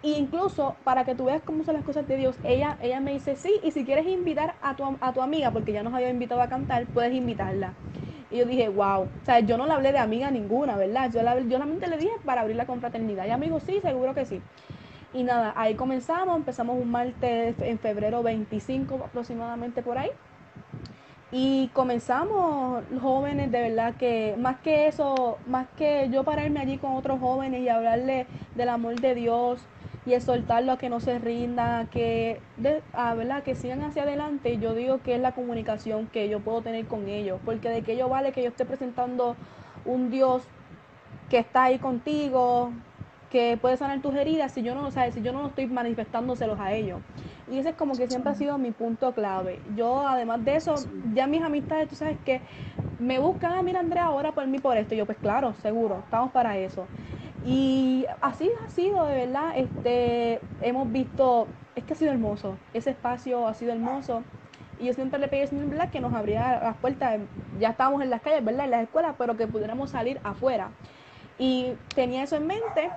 Y 0.04 0.16
incluso 0.16 0.76
para 0.84 1.06
que 1.06 1.14
tú 1.14 1.24
veas 1.24 1.40
cómo 1.42 1.64
son 1.64 1.76
las 1.76 1.82
cosas 1.82 2.06
de 2.06 2.18
Dios, 2.18 2.36
ella, 2.44 2.76
ella 2.82 3.00
me 3.00 3.14
dice, 3.14 3.36
sí, 3.36 3.54
y 3.62 3.70
si 3.70 3.86
quieres 3.86 4.06
invitar 4.06 4.54
a 4.60 4.76
tu, 4.76 4.84
a 5.00 5.12
tu 5.14 5.22
amiga, 5.22 5.50
porque 5.50 5.72
ya 5.72 5.82
nos 5.82 5.94
había 5.94 6.10
invitado 6.10 6.42
a 6.42 6.48
cantar, 6.48 6.84
puedes 6.88 7.14
invitarla. 7.14 7.72
Y 8.30 8.36
yo 8.36 8.44
dije, 8.44 8.68
wow, 8.68 9.04
o 9.04 9.08
sea, 9.24 9.40
yo 9.40 9.56
no 9.56 9.64
le 9.64 9.72
hablé 9.72 9.92
de 9.92 9.98
amiga 9.98 10.30
ninguna, 10.30 10.76
¿verdad? 10.76 11.10
Yo, 11.10 11.22
la, 11.22 11.40
yo 11.40 11.52
solamente 11.52 11.86
le 11.86 11.96
dije 11.96 12.12
para 12.22 12.42
abrir 12.42 12.56
la 12.56 12.66
confraternidad. 12.66 13.26
Y 13.26 13.30
amigo, 13.30 13.60
sí, 13.60 13.80
seguro 13.80 14.14
que 14.14 14.26
sí. 14.26 14.42
Y 15.14 15.22
nada, 15.22 15.54
ahí 15.56 15.74
comenzamos, 15.74 16.36
empezamos 16.36 16.76
un 16.78 16.90
martes 16.90 17.54
en 17.62 17.78
febrero 17.78 18.22
25 18.22 18.96
aproximadamente 19.06 19.80
por 19.80 19.96
ahí. 19.96 20.10
Y 21.32 21.68
comenzamos 21.72 22.84
jóvenes, 23.00 23.50
de 23.50 23.60
verdad 23.60 23.94
que 23.94 24.36
más 24.38 24.56
que 24.60 24.86
eso, 24.86 25.38
más 25.48 25.66
que 25.78 26.10
yo 26.10 26.24
pararme 26.24 26.60
allí 26.60 26.76
con 26.76 26.92
otros 26.92 27.18
jóvenes 27.20 27.62
y 27.62 27.68
hablarle 27.68 28.26
del 28.54 28.68
amor 28.68 28.96
de 28.96 29.14
Dios, 29.14 29.60
y 30.06 30.12
exhortarlo 30.12 30.72
a 30.72 30.78
que 30.78 30.88
no 30.88 31.00
se 31.00 31.18
rinda, 31.18 31.86
que, 31.90 32.40
a, 32.92 33.14
¿verdad? 33.14 33.42
que 33.42 33.54
sigan 33.54 33.82
hacia 33.82 34.02
adelante. 34.02 34.58
Yo 34.58 34.74
digo 34.74 35.00
que 35.02 35.14
es 35.14 35.20
la 35.20 35.32
comunicación 35.32 36.06
que 36.08 36.28
yo 36.28 36.40
puedo 36.40 36.62
tener 36.62 36.86
con 36.86 37.08
ellos, 37.08 37.40
porque 37.44 37.70
de 37.70 37.82
qué 37.82 37.96
yo 37.96 38.08
vale 38.08 38.32
que 38.32 38.42
yo 38.42 38.48
esté 38.48 38.64
presentando 38.64 39.36
un 39.84 40.10
Dios 40.10 40.42
que 41.30 41.38
está 41.38 41.64
ahí 41.64 41.78
contigo, 41.78 42.70
que 43.30 43.58
puede 43.60 43.76
sanar 43.76 44.00
tus 44.00 44.14
heridas 44.14 44.52
si 44.52 44.62
yo 44.62 44.74
no, 44.74 44.90
¿sabes? 44.90 45.14
si 45.14 45.22
yo 45.22 45.32
no 45.32 45.46
estoy 45.46 45.66
manifestándoselos 45.66 46.60
a 46.60 46.72
ellos. 46.72 47.00
Y 47.50 47.58
ese 47.58 47.70
es 47.70 47.74
como 47.74 47.96
que 47.96 48.08
siempre 48.08 48.32
ha 48.32 48.34
sido 48.34 48.58
mi 48.58 48.70
punto 48.70 49.12
clave. 49.12 49.60
Yo, 49.76 50.06
además 50.06 50.44
de 50.44 50.56
eso, 50.56 50.74
ya 51.14 51.26
mis 51.26 51.42
amistades, 51.42 51.88
tú 51.88 51.94
sabes 51.94 52.16
que 52.24 52.40
me 52.98 53.18
buscan, 53.18 53.52
a 53.52 53.58
ah, 53.58 53.62
mira 53.62 53.80
Andrea, 53.80 54.04
ahora 54.04 54.32
por 54.32 54.46
mí 54.46 54.58
por 54.58 54.76
esto. 54.76 54.94
Y 54.94 54.98
yo, 54.98 55.06
pues 55.06 55.18
claro, 55.18 55.52
seguro, 55.60 55.98
estamos 56.04 56.30
para 56.30 56.56
eso. 56.56 56.86
Y 57.46 58.06
así 58.22 58.50
ha 58.64 58.70
sido, 58.70 59.04
de 59.04 59.26
verdad, 59.26 59.52
este, 59.56 60.40
hemos 60.62 60.90
visto, 60.90 61.46
es 61.76 61.84
que 61.84 61.92
ha 61.92 61.96
sido 61.96 62.12
hermoso, 62.12 62.56
ese 62.72 62.90
espacio 62.90 63.46
ha 63.46 63.54
sido 63.54 63.72
hermoso. 63.72 64.22
Y 64.80 64.86
yo 64.86 64.94
siempre 64.94 65.18
le 65.20 65.28
pedí 65.28 65.42
al 65.42 65.48
Señor, 65.48 65.66
¿verdad? 65.66 65.90
Que 65.90 66.00
nos 66.00 66.14
abría 66.14 66.60
las 66.60 66.76
puertas, 66.76 67.20
ya 67.60 67.70
estábamos 67.70 68.02
en 68.02 68.10
las 68.10 68.22
calles, 68.22 68.44
¿verdad? 68.44 68.64
En 68.64 68.70
las 68.70 68.82
escuelas, 68.82 69.14
pero 69.18 69.36
que 69.36 69.46
pudiéramos 69.46 69.90
salir 69.90 70.18
afuera. 70.24 70.68
Y 71.38 71.72
tenía 71.94 72.22
eso 72.22 72.36
en 72.36 72.46
mente 72.46 72.90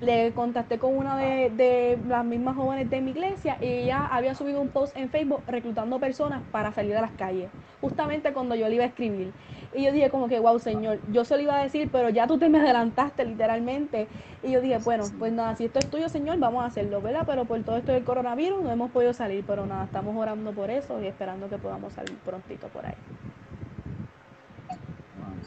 le 0.00 0.32
contacté 0.32 0.78
con 0.78 0.96
una 0.96 1.16
de, 1.16 1.50
de, 1.50 1.98
las 2.06 2.24
mismas 2.24 2.56
jóvenes 2.56 2.88
de 2.88 3.00
mi 3.00 3.10
iglesia 3.10 3.58
y 3.60 3.66
ella 3.66 4.06
había 4.06 4.34
subido 4.34 4.60
un 4.60 4.68
post 4.68 4.96
en 4.96 5.10
Facebook 5.10 5.42
reclutando 5.46 5.98
personas 5.98 6.42
para 6.52 6.72
salir 6.72 6.96
a 6.96 7.00
las 7.00 7.12
calles, 7.12 7.50
justamente 7.80 8.32
cuando 8.32 8.54
yo 8.54 8.68
le 8.68 8.76
iba 8.76 8.84
a 8.84 8.88
escribir. 8.88 9.32
Y 9.74 9.84
yo 9.84 9.92
dije 9.92 10.08
como 10.08 10.28
que, 10.28 10.40
wow, 10.40 10.58
Señor, 10.58 10.98
yo 11.12 11.24
se 11.24 11.36
lo 11.36 11.42
iba 11.42 11.56
a 11.56 11.62
decir, 11.62 11.90
pero 11.92 12.08
ya 12.08 12.26
tú 12.26 12.38
te 12.38 12.48
me 12.48 12.58
adelantaste 12.58 13.24
literalmente. 13.24 14.08
Y 14.42 14.52
yo 14.52 14.60
dije, 14.60 14.78
bueno, 14.78 15.04
pues 15.18 15.32
nada, 15.32 15.56
si 15.56 15.66
esto 15.66 15.78
es 15.78 15.90
tuyo, 15.90 16.08
Señor, 16.08 16.38
vamos 16.38 16.62
a 16.62 16.66
hacerlo, 16.66 17.02
¿verdad? 17.02 17.24
Pero 17.26 17.44
por 17.44 17.62
todo 17.62 17.76
esto 17.76 17.92
del 17.92 18.04
coronavirus 18.04 18.62
no 18.62 18.70
hemos 18.70 18.90
podido 18.90 19.12
salir, 19.12 19.44
pero 19.46 19.66
nada, 19.66 19.84
estamos 19.84 20.16
orando 20.16 20.52
por 20.52 20.70
eso 20.70 21.02
y 21.02 21.06
esperando 21.06 21.48
que 21.50 21.58
podamos 21.58 21.92
salir 21.92 22.16
prontito 22.18 22.68
por 22.68 22.86
ahí. 22.86 22.94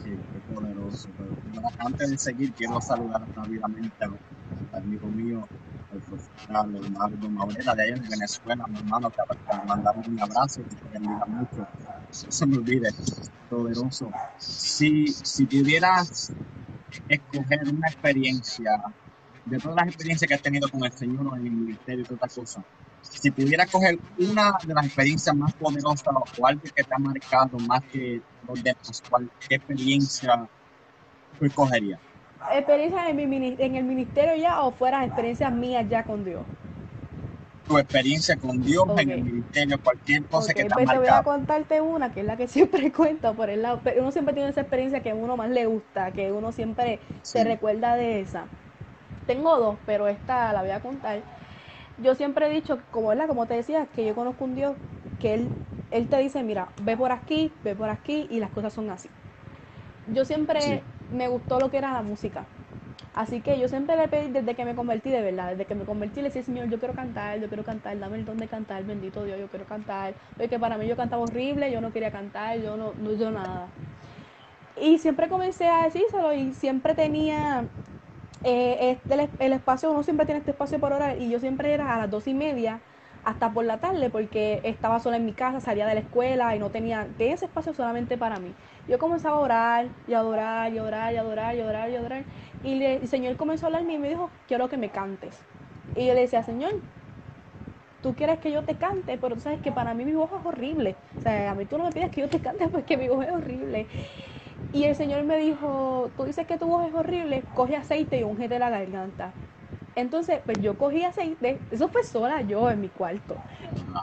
Sí, 0.02 0.10
qué 0.10 0.54
poderoso. 0.54 1.08
Pero 1.16 1.68
antes 1.78 2.10
de 2.10 2.18
seguir, 2.18 2.52
quiero 2.52 2.80
saludar 2.80 3.22
rápidamente 3.34 4.04
al 4.04 4.12
amigo 4.72 5.08
mío, 5.08 5.48
el 5.92 6.00
profesor 6.00 6.68
Leonardo 6.68 7.28
Maurera 7.28 7.74
de 7.74 7.82
allá 7.82 7.96
en 7.96 8.08
Venezuela, 8.08 8.64
mi 8.68 8.78
hermano, 8.78 9.10
que 9.10 9.56
me 9.56 9.64
mandamos 9.64 10.06
un 10.06 10.20
abrazo 10.20 10.62
que 10.62 10.88
bendiga 10.92 11.26
mucho. 11.26 11.60
No 11.60 11.66
se 12.10 12.46
me 12.46 12.56
olvide, 12.56 12.90
poderoso. 13.48 14.10
Si, 14.38 15.08
si 15.08 15.46
pudieras 15.46 16.32
escoger 17.08 17.60
una 17.68 17.88
experiencia, 17.88 18.70
de 19.44 19.58
todas 19.58 19.76
las 19.76 19.86
experiencias 19.88 20.28
que 20.28 20.34
has 20.34 20.42
tenido 20.42 20.68
con 20.68 20.84
el 20.84 20.92
Señor 20.92 21.38
en 21.38 21.46
el 21.46 21.52
ministerio 21.52 22.02
y 22.02 22.04
todas 22.04 22.30
estas 22.30 22.34
cosas, 22.34 22.64
si 23.00 23.30
pudieras 23.30 23.70
coger 23.70 23.98
una 24.18 24.56
de 24.64 24.74
las 24.74 24.86
experiencias 24.86 25.34
más 25.36 25.52
poderosas 25.54 26.14
o 26.38 26.46
algo 26.46 26.62
que 26.62 26.84
te 26.84 26.94
ha 26.94 26.98
marcado 26.98 27.58
más 27.58 27.82
que 27.90 28.22
los 28.46 28.62
demás, 28.62 29.02
¿qué 29.48 29.54
experiencia 29.56 30.48
tú 31.38 31.44
escogerías? 31.44 32.00
¿Experiencias 32.50 33.08
en, 33.08 33.16
mi, 33.16 33.56
en 33.58 33.76
el 33.76 33.84
ministerio 33.84 34.34
ya 34.36 34.62
o 34.62 34.72
fuera 34.72 35.04
experiencias 35.04 35.52
mías 35.52 35.86
ya 35.88 36.04
con 36.04 36.24
Dios? 36.24 36.42
Tu 37.68 37.78
experiencia 37.78 38.36
con 38.36 38.60
Dios 38.60 38.84
en 38.98 39.10
el 39.10 39.22
ministerio, 39.22 39.78
cualquier 39.82 40.24
cosa 40.24 40.52
que 40.52 40.64
te 40.64 40.70
pues 40.70 40.88
te 40.88 40.98
voy 40.98 41.06
a 41.06 41.22
contarte 41.22 41.80
una 41.80 42.12
que 42.12 42.20
es 42.20 42.26
la 42.26 42.36
que 42.36 42.48
siempre 42.48 42.90
cuento 42.90 43.32
por 43.34 43.48
el 43.50 43.62
lado. 43.62 43.80
Uno 43.98 44.10
siempre 44.10 44.34
tiene 44.34 44.50
esa 44.50 44.62
experiencia 44.62 45.00
que 45.00 45.10
a 45.10 45.14
uno 45.14 45.36
más 45.36 45.50
le 45.50 45.66
gusta, 45.66 46.10
que 46.10 46.32
uno 46.32 46.52
siempre 46.52 46.98
se 47.22 47.44
recuerda 47.44 47.94
de 47.96 48.20
esa. 48.20 48.44
Tengo 49.26 49.56
dos, 49.58 49.76
pero 49.86 50.08
esta 50.08 50.52
la 50.52 50.62
voy 50.62 50.72
a 50.72 50.80
contar. 50.80 51.20
Yo 52.02 52.14
siempre 52.14 52.46
he 52.46 52.50
dicho, 52.50 52.80
como, 52.90 53.12
como 53.28 53.46
te 53.46 53.54
decía, 53.54 53.86
que 53.94 54.04
yo 54.04 54.14
conozco 54.14 54.44
un 54.44 54.56
Dios 54.56 54.74
que 55.20 55.34
él, 55.34 55.48
él 55.92 56.08
te 56.08 56.18
dice, 56.18 56.42
mira, 56.42 56.68
ve 56.82 56.96
por 56.96 57.12
aquí, 57.12 57.52
ve 57.62 57.76
por 57.76 57.88
aquí 57.88 58.26
y 58.30 58.40
las 58.40 58.50
cosas 58.50 58.72
son 58.72 58.90
así. 58.90 59.08
Yo 60.12 60.24
siempre 60.24 60.82
me 61.10 61.28
gustó 61.28 61.58
lo 61.58 61.70
que 61.70 61.78
era 61.78 61.92
la 61.92 62.02
música. 62.02 62.44
Así 63.14 63.40
que 63.40 63.58
yo 63.58 63.68
siempre 63.68 63.96
le 63.96 64.08
pedí 64.08 64.30
desde 64.30 64.54
que 64.54 64.64
me 64.64 64.74
convertí, 64.74 65.10
de 65.10 65.20
verdad, 65.20 65.50
desde 65.50 65.66
que 65.66 65.74
me 65.74 65.84
convertí, 65.84 66.22
le 66.22 66.28
decía, 66.28 66.42
Señor, 66.42 66.68
yo 66.70 66.78
quiero 66.78 66.94
cantar, 66.94 67.38
yo 67.40 67.48
quiero 67.48 67.62
cantar, 67.62 67.98
dame 67.98 68.16
el 68.16 68.24
don 68.24 68.38
de 68.38 68.46
cantar, 68.46 68.84
bendito 68.84 69.24
Dios, 69.24 69.38
yo 69.38 69.48
quiero 69.48 69.66
cantar. 69.66 70.14
Porque 70.36 70.58
para 70.58 70.78
mí 70.78 70.86
yo 70.86 70.96
cantaba 70.96 71.22
horrible, 71.22 71.70
yo 71.70 71.80
no 71.80 71.92
quería 71.92 72.10
cantar, 72.10 72.58
yo 72.60 72.76
no, 72.76 72.92
no 72.98 73.12
yo 73.12 73.30
nada. 73.30 73.66
Y 74.80 74.98
siempre 74.98 75.28
comencé 75.28 75.68
a 75.68 75.84
decírselo 75.84 76.32
y 76.32 76.54
siempre 76.54 76.94
tenía 76.94 77.64
eh, 78.44 78.98
este, 79.06 79.28
el, 79.38 79.52
espacio, 79.52 79.90
uno 79.92 80.02
siempre 80.02 80.26
tiene 80.26 80.40
este 80.40 80.50
espacio 80.50 80.80
por 80.80 80.92
hora 80.92 81.16
y 81.16 81.30
yo 81.30 81.38
siempre 81.38 81.72
era 81.72 81.94
a 81.94 81.98
las 81.98 82.10
dos 82.10 82.26
y 82.26 82.34
media 82.34 82.80
hasta 83.24 83.50
por 83.50 83.64
la 83.64 83.78
tarde 83.78 84.10
porque 84.10 84.60
estaba 84.64 84.98
sola 84.98 85.16
en 85.16 85.24
mi 85.24 85.32
casa, 85.32 85.60
salía 85.60 85.86
de 85.86 85.94
la 85.94 86.00
escuela 86.00 86.56
y 86.56 86.58
no 86.58 86.70
tenía, 86.70 87.06
ese 87.18 87.44
espacio 87.44 87.72
solamente 87.72 88.16
para 88.18 88.40
mí. 88.40 88.52
Yo 88.88 88.98
comenzaba 88.98 89.36
a 89.36 89.40
orar 89.40 89.88
y 90.06 90.14
a 90.14 90.18
adorar 90.18 90.72
y 90.72 90.78
a 90.78 90.84
orar 90.84 91.12
y 91.12 91.16
adorar 91.16 91.54
y 91.56 91.60
a 91.60 91.66
orar 91.66 91.90
y 91.90 91.96
adorar 91.96 92.24
y, 92.62 92.82
el 92.84 93.08
Señor 93.08 93.36
comenzó 93.36 93.66
a 93.66 93.68
hablarme 93.68 93.94
y 93.94 93.98
me 93.98 94.08
dijo, 94.08 94.30
quiero 94.46 94.68
que 94.68 94.76
me 94.76 94.88
cantes. 94.88 95.38
Y 95.96 96.06
yo 96.06 96.14
le 96.14 96.20
decía, 96.20 96.42
Señor, 96.42 96.72
tú 98.02 98.14
quieres 98.14 98.38
que 98.38 98.52
yo 98.52 98.62
te 98.62 98.74
cante, 98.74 99.18
pero 99.18 99.34
tú 99.34 99.40
sabes 99.40 99.60
que 99.60 99.72
para 99.72 99.94
mí 99.94 100.04
mi 100.04 100.14
voz 100.14 100.30
es 100.32 100.46
horrible. 100.46 100.96
O 101.18 101.22
sea, 101.22 101.50
a 101.50 101.54
mí 101.54 101.64
tú 101.64 101.78
no 101.78 101.84
me 101.84 101.90
pides 101.90 102.10
que 102.10 102.20
yo 102.22 102.28
te 102.28 102.40
cante 102.40 102.68
porque 102.68 102.96
mi 102.96 103.08
voz 103.08 103.24
es 103.26 103.32
horrible. 103.32 103.86
Y 104.72 104.84
el 104.84 104.96
Señor 104.96 105.24
me 105.24 105.36
dijo, 105.36 106.10
tú 106.16 106.24
dices 106.24 106.46
que 106.46 106.56
tu 106.56 106.66
voz 106.66 106.86
es 106.86 106.94
horrible, 106.94 107.44
coge 107.54 107.76
aceite 107.76 108.20
y 108.20 108.22
ungete 108.22 108.58
la 108.58 108.70
garganta. 108.70 109.32
Entonces, 109.94 110.40
pues 110.46 110.58
yo 110.62 110.78
cogí 110.78 111.04
aceite, 111.04 111.60
eso 111.70 111.88
fue 111.88 112.02
sola 112.02 112.40
yo 112.40 112.70
en 112.70 112.80
mi 112.80 112.88
cuarto. 112.88 113.36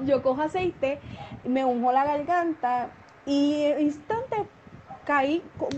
Yo 0.01 0.21
cojo 0.21 0.41
aceite, 0.41 0.99
me 1.45 1.65
unjo 1.65 1.91
la 1.91 2.05
garganta 2.05 2.89
y 3.25 3.65
instante 3.79 4.45
caí 5.09 5.41
con 5.57 5.69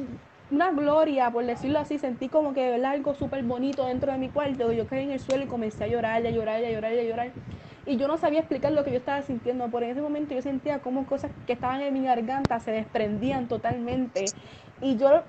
una 0.51 0.71
gloria, 0.71 1.31
por 1.31 1.45
decirlo 1.45 1.79
así, 1.79 1.97
sentí 1.97 2.27
como 2.27 2.53
que 2.53 2.69
¿verdad? 2.69 2.91
algo 2.91 3.15
súper 3.15 3.43
bonito 3.43 3.85
dentro 3.85 4.11
de 4.11 4.17
mi 4.17 4.27
cuarto. 4.27 4.73
Yo 4.73 4.85
caí 4.87 5.05
en 5.05 5.11
el 5.11 5.21
suelo 5.21 5.45
y 5.45 5.47
comencé 5.47 5.85
a 5.85 5.87
llorar, 5.87 6.25
a 6.25 6.29
llorar, 6.29 6.61
a 6.61 6.69
llorar, 6.69 6.91
a 6.91 7.01
llorar. 7.01 7.31
Y 7.85 7.95
yo 7.95 8.09
no 8.09 8.17
sabía 8.17 8.39
explicar 8.39 8.73
lo 8.73 8.83
que 8.83 8.91
yo 8.91 8.97
estaba 8.97 9.21
sintiendo. 9.21 9.69
Por 9.69 9.83
ese 9.83 10.01
momento 10.01 10.35
yo 10.35 10.41
sentía 10.41 10.79
como 10.79 11.05
cosas 11.05 11.31
que 11.47 11.53
estaban 11.53 11.81
en 11.81 11.93
mi 11.93 12.03
garganta 12.03 12.59
se 12.59 12.71
desprendían 12.71 13.47
totalmente. 13.47 14.33
Y 14.81 14.97
yo 14.97 15.23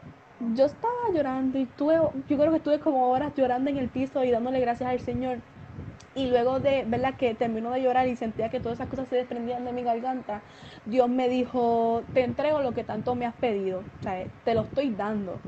yo 0.53 0.65
estaba 0.65 0.93
llorando 1.15 1.57
y 1.61 1.67
tuve, 1.67 1.95
yo 2.29 2.37
creo 2.37 2.51
que 2.51 2.57
estuve 2.57 2.81
como 2.81 3.09
horas 3.09 3.33
llorando 3.37 3.71
en 3.71 3.77
el 3.77 3.89
piso 3.89 4.25
y 4.25 4.33
dándole 4.33 4.59
gracias 4.59 4.91
al 4.91 4.99
Señor. 4.99 5.39
Y 6.15 6.29
luego 6.29 6.61
de, 6.61 6.85
¿verdad? 6.87 7.17
Que 7.17 7.35
terminó 7.35 7.71
de 7.73 7.83
llorar 7.83 8.07
y 8.09 8.17
sentía 8.17 8.51
que 8.51 8.61
todas 8.61 8.77
esas 8.79 8.89
cosas 8.89 9.09
se 9.09 9.17
desprendían 9.17 9.65
de 9.65 9.73
mi 9.73 9.83
garganta, 9.83 10.45
Dios 10.85 11.09
me 11.09 11.29
dijo, 11.29 12.11
te 12.13 12.23
entrego 12.25 12.61
lo 12.61 12.75
que 12.75 12.85
tanto 12.85 13.15
me 13.15 13.27
has 13.27 13.35
pedido, 13.37 13.89
sea, 14.01 14.29
te 14.45 14.55
lo 14.55 14.63
estoy 14.63 14.95
dando. 14.95 15.43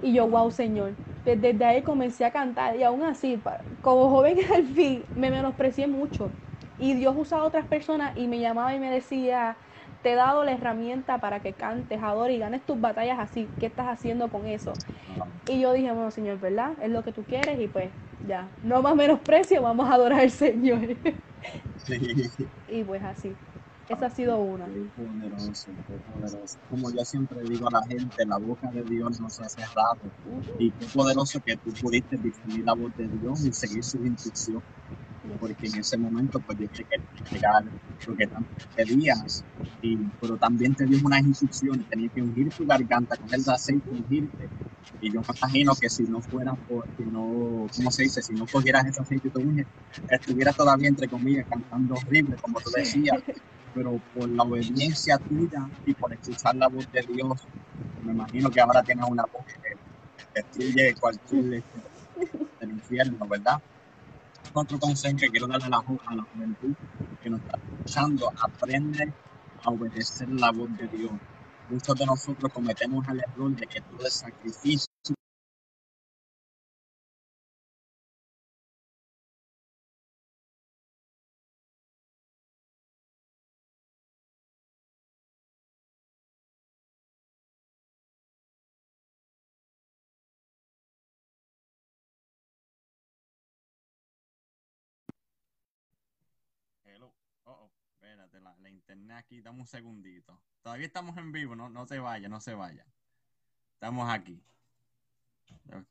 Y 0.00 0.14
yo, 0.14 0.28
wow, 0.28 0.50
Señor. 0.50 0.98
Desde 1.24 1.64
ahí 1.64 1.82
comencé 1.82 2.24
a 2.26 2.32
cantar 2.32 2.76
y 2.76 2.82
aún 2.82 3.02
así, 3.02 3.42
como 3.80 4.10
joven 4.10 4.38
al 4.54 4.66
fin, 4.66 5.08
me 5.14 5.30
menosprecié 5.30 5.86
mucho. 5.86 6.34
Y 6.76 6.94
Dios 6.94 7.14
usaba 7.16 7.44
otras 7.44 7.66
personas 7.66 8.12
y 8.16 8.28
me 8.28 8.40
llamaba 8.40 8.74
y 8.74 8.80
me 8.80 8.90
decía, 8.90 9.58
te 10.02 10.12
he 10.12 10.14
dado 10.16 10.44
la 10.44 10.52
herramienta 10.52 11.20
para 11.20 11.40
que 11.40 11.56
cantes, 11.56 12.02
adores 12.02 12.36
y 12.36 12.38
ganes 12.40 12.64
tus 12.66 12.78
batallas 12.80 13.18
así. 13.18 13.54
¿Qué 13.58 13.66
estás 13.66 13.86
haciendo 13.88 14.28
con 14.30 14.46
eso? 14.46 14.80
Y 15.46 15.60
yo 15.60 15.72
dije, 15.72 15.92
bueno, 15.92 16.10
Señor, 16.10 16.38
¿verdad? 16.40 16.76
Es 16.82 16.90
lo 16.90 17.02
que 17.04 17.12
tú 17.12 17.26
quieres 17.26 17.60
y 17.60 17.68
pues 17.68 17.94
ya, 18.26 18.48
no 18.62 18.82
más 18.82 18.94
menosprecio, 18.96 19.62
vamos 19.62 19.88
a 19.88 19.94
adorar 19.94 20.20
al 20.20 20.30
Señor. 20.30 20.96
Y 22.68 22.82
pues 22.84 23.02
así. 23.02 23.32
Esa 23.88 24.06
ha 24.06 24.10
sido 24.10 24.38
una. 24.38 24.66
poderoso, 24.96 25.70
poderoso. 26.06 26.58
Como 26.70 26.90
yo 26.90 27.04
siempre 27.04 27.42
digo 27.42 27.68
a 27.68 27.72
la 27.72 27.82
gente, 27.86 28.24
la 28.24 28.38
boca 28.38 28.70
de 28.70 28.82
Dios 28.82 29.20
no 29.20 29.28
se 29.28 29.44
ha 29.44 29.48
cerrado. 29.48 29.98
Y 30.58 30.70
qué 30.72 30.86
poderoso 30.86 31.40
que 31.44 31.56
tú 31.58 31.70
pudiste 31.82 32.16
distinguir 32.16 32.64
la 32.64 32.74
voz 32.74 32.96
de 32.96 33.08
Dios 33.08 33.44
y 33.44 33.52
seguir 33.52 33.84
sus 33.84 34.00
instrucciones 34.06 34.64
porque 35.38 35.66
en 35.66 35.78
ese 35.78 35.96
momento 35.98 36.40
pues 36.40 36.58
yo 36.58 36.66
sé 36.72 36.84
que 36.84 36.96
llegar 37.32 37.64
lo 38.06 38.16
que 38.16 38.28
pedías, 38.74 39.44
y, 39.80 39.96
pero 40.20 40.36
también 40.36 40.74
te 40.74 40.86
dio 40.86 40.98
unas 41.04 41.22
instrucciones, 41.22 41.86
tenías 41.88 42.12
que 42.12 42.22
ungir 42.22 42.50
tu 42.52 42.66
garganta 42.66 43.16
con 43.16 43.32
el 43.32 43.42
aceite, 43.48 43.90
ungirte, 43.90 44.48
y 45.00 45.12
yo 45.12 45.20
me 45.20 45.34
imagino 45.36 45.72
que 45.78 45.90
si 45.90 46.04
no 46.04 46.20
fuera 46.22 46.54
por, 46.66 46.86
si 46.96 47.04
no, 47.04 47.66
¿cómo 47.74 47.90
se 47.90 48.04
dice? 48.04 48.22
Si 48.22 48.32
no 48.34 48.46
cogieras 48.46 48.86
ese 48.86 49.02
aceite 49.02 49.28
y 49.28 49.30
te 49.30 49.38
unges, 49.38 49.66
estuvieras 50.08 50.56
todavía 50.56 50.88
entre 50.88 51.08
comillas 51.08 51.46
cantando 51.48 51.94
horrible, 51.94 52.36
como 52.40 52.60
tú 52.60 52.70
decías, 52.74 53.16
pero 53.72 54.00
por 54.12 54.30
la 54.30 54.44
obediencia 54.44 55.18
tuya 55.18 55.68
y 55.84 55.94
por 55.94 56.12
escuchar 56.12 56.54
la 56.56 56.68
voz 56.68 56.90
de 56.90 57.02
Dios, 57.12 57.48
me 58.02 58.12
imagino 58.12 58.50
que 58.50 58.60
ahora 58.60 58.82
tienes 58.82 59.04
una 59.08 59.24
voz 59.24 59.44
que 59.46 60.40
destruye 60.40 60.94
cualquier 61.00 61.64
del 62.60 62.70
infierno, 62.70 63.26
¿verdad? 63.28 63.58
Otro 64.52 64.78
consejo 64.78 65.16
que 65.16 65.30
quiero 65.30 65.46
darle 65.46 65.66
a 65.66 65.68
la, 65.70 65.78
juventud 65.78 66.74
que 67.22 67.30
nos 67.30 67.40
está 67.40 67.58
escuchando, 67.58 68.32
aprende 68.40 69.12
a 69.64 69.70
obedecer 69.70 70.28
la 70.28 70.50
voz 70.52 70.68
de 70.76 70.86
Dios. 70.88 71.12
Muchos 71.70 71.96
de 71.96 72.06
nosotros 72.06 72.52
cometemos 72.52 73.06
el 73.08 73.20
error 73.20 73.56
de 73.56 73.66
que 73.66 73.80
todo 73.80 74.04
el 74.04 74.10
sacrificio 74.10 74.93
la, 98.40 98.70
internet 98.70 99.16
aquí, 99.18 99.40
dame 99.40 99.60
un 99.60 99.66
segundito. 99.66 100.40
Todavía 100.62 100.86
estamos 100.86 101.16
en 101.16 101.32
vivo, 101.32 101.54
no, 101.54 101.68
no 101.68 101.86
se 101.86 101.98
vaya, 101.98 102.28
no 102.28 102.40
se 102.40 102.54
vaya. 102.54 102.84
Estamos 103.74 104.10
aquí. 104.10 104.42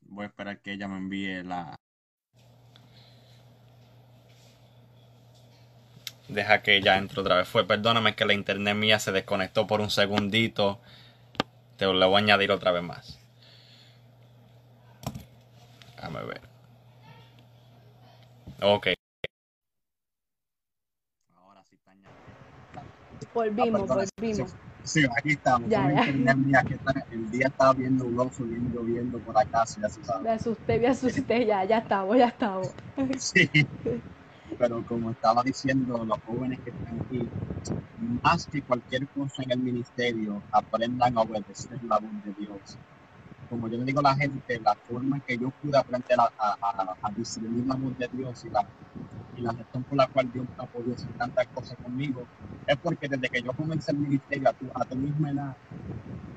Voy 0.02 0.24
a 0.24 0.28
esperar 0.28 0.60
que 0.60 0.72
ella 0.72 0.88
me 0.88 0.96
envíe 0.96 1.42
la... 1.42 1.76
Deja 6.28 6.62
que 6.62 6.76
ella 6.76 6.96
entre 6.96 7.20
otra 7.20 7.36
vez. 7.36 7.48
Fue, 7.48 7.66
perdóname 7.66 8.14
que 8.14 8.24
la 8.24 8.32
internet 8.32 8.74
mía 8.74 8.98
se 8.98 9.12
desconectó 9.12 9.66
por 9.66 9.80
un 9.80 9.90
segundito. 9.90 10.80
Te 11.76 11.86
lo 11.86 12.08
voy 12.08 12.16
a 12.16 12.24
añadir 12.24 12.50
otra 12.50 12.72
vez 12.72 12.82
más. 12.82 13.18
Déjame 15.96 16.24
ver. 16.24 16.40
Ok. 18.62 18.88
Ahora 21.36 21.62
sí 21.64 21.76
está 21.76 21.92
Volvimos, 23.34 23.90
Ah, 23.90 24.04
volvimos. 24.18 24.54
Sí, 24.84 25.02
aquí 25.18 25.30
estamos. 25.30 25.68
Ya, 25.68 25.90
ya. 25.92 26.64
que 26.64 26.74
está- 26.74 26.92
el 27.10 27.30
día 27.30 27.46
estaba 27.48 27.72
bien 27.72 27.96
nubloso, 27.96 28.44
bien 28.44 28.70
lloviendo 28.72 29.18
por 29.18 29.36
acá, 29.36 29.64
ya 29.64 29.88
se 29.88 30.00
Me 30.00 30.04
sabe. 30.04 30.30
asusté, 30.30 30.78
me 30.78 30.86
asusté, 30.88 31.46
ya, 31.46 31.64
ya 31.64 31.78
estamos, 31.78 32.16
ya 32.16 32.28
estamos. 32.28 32.70
Sí. 33.18 33.48
Pero 34.58 34.84
como 34.84 35.10
estaba 35.10 35.42
diciendo, 35.42 36.04
los 36.04 36.18
jóvenes 36.24 36.60
que 36.62 36.70
están 36.70 37.00
aquí, 37.04 37.28
más 38.22 38.46
que 38.46 38.62
cualquier 38.62 39.08
cosa 39.08 39.42
en 39.42 39.52
el 39.52 39.58
ministerio, 39.58 40.42
aprendan 40.52 41.16
a 41.16 41.22
obedecer 41.22 41.82
la 41.82 41.98
voz 41.98 42.12
de 42.24 42.32
Dios. 42.34 42.78
Como 43.48 43.68
yo 43.68 43.78
le 43.78 43.84
digo 43.84 44.00
a 44.00 44.04
la 44.04 44.16
gente, 44.16 44.60
la 44.60 44.76
forma 44.76 45.20
que 45.20 45.38
yo 45.38 45.50
pude 45.52 45.78
aprender 45.78 46.18
a, 46.20 46.24
a, 46.38 46.56
a- 46.60 46.96
a 47.02 47.12
discernir 47.12 47.66
la 47.66 47.76
voz 47.76 47.96
de 47.98 48.08
Dios 48.12 48.44
y 48.44 48.50
la, 48.50 48.68
y 49.34 49.42
la 49.42 49.52
razón 49.52 49.84
por 49.84 49.98
la 49.98 50.08
cual 50.08 50.30
Dios 50.32 50.48
ha 50.58 50.66
podido 50.66 50.94
hacer 50.94 51.12
tantas 51.16 51.48
cosas 51.48 51.78
conmigo, 51.80 52.28
es 52.66 52.78
porque 52.80 53.08
desde 53.08 53.30
que 53.30 53.42
yo 53.42 53.52
comencé 53.54 53.92
el 53.92 53.98
ministerio 53.98 54.48
a 54.50 54.54
tu, 54.54 54.70
a 54.74 54.84
tu 54.86 54.96
misma 54.96 55.30
edad, 55.32 55.56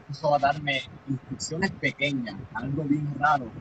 empezó 0.07 0.35
a 0.35 0.39
darme 0.39 0.81
instrucciones 1.07 1.71
pequeñas, 1.79 2.41
algo 2.53 2.85
bien 2.85 3.13
raro. 3.19 3.55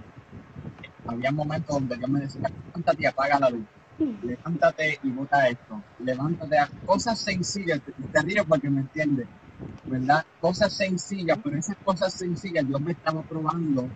Había 1.07 1.33
momentos 1.33 1.75
donde 1.77 1.97
Dios 1.97 2.11
me 2.11 2.21
decía, 2.21 2.49
levántate 2.75 3.03
y 3.03 3.07
apaga 3.07 3.39
la 3.41 3.51
luz, 3.51 3.67
levántate 4.21 4.99
y 5.03 5.13
bota 5.13 5.49
esto, 5.49 5.85
levántate 5.99 6.59
a 6.59 6.71
cosas 6.85 7.21
sencillas, 7.21 7.83
te, 7.85 7.93
te 7.93 8.23
río 8.23 8.45
porque 8.47 8.71
me 8.71 8.83
entiendes, 8.83 9.29
¿verdad? 9.88 10.25
Cosas 10.40 10.73
sencillas, 10.73 11.38
pero 11.42 11.59
esas 11.59 11.77
cosas 11.85 12.12
sencillas 12.14 12.66
Dios 12.66 12.81
me 12.81 12.92
estaba 12.92 13.23
probando 13.23 13.88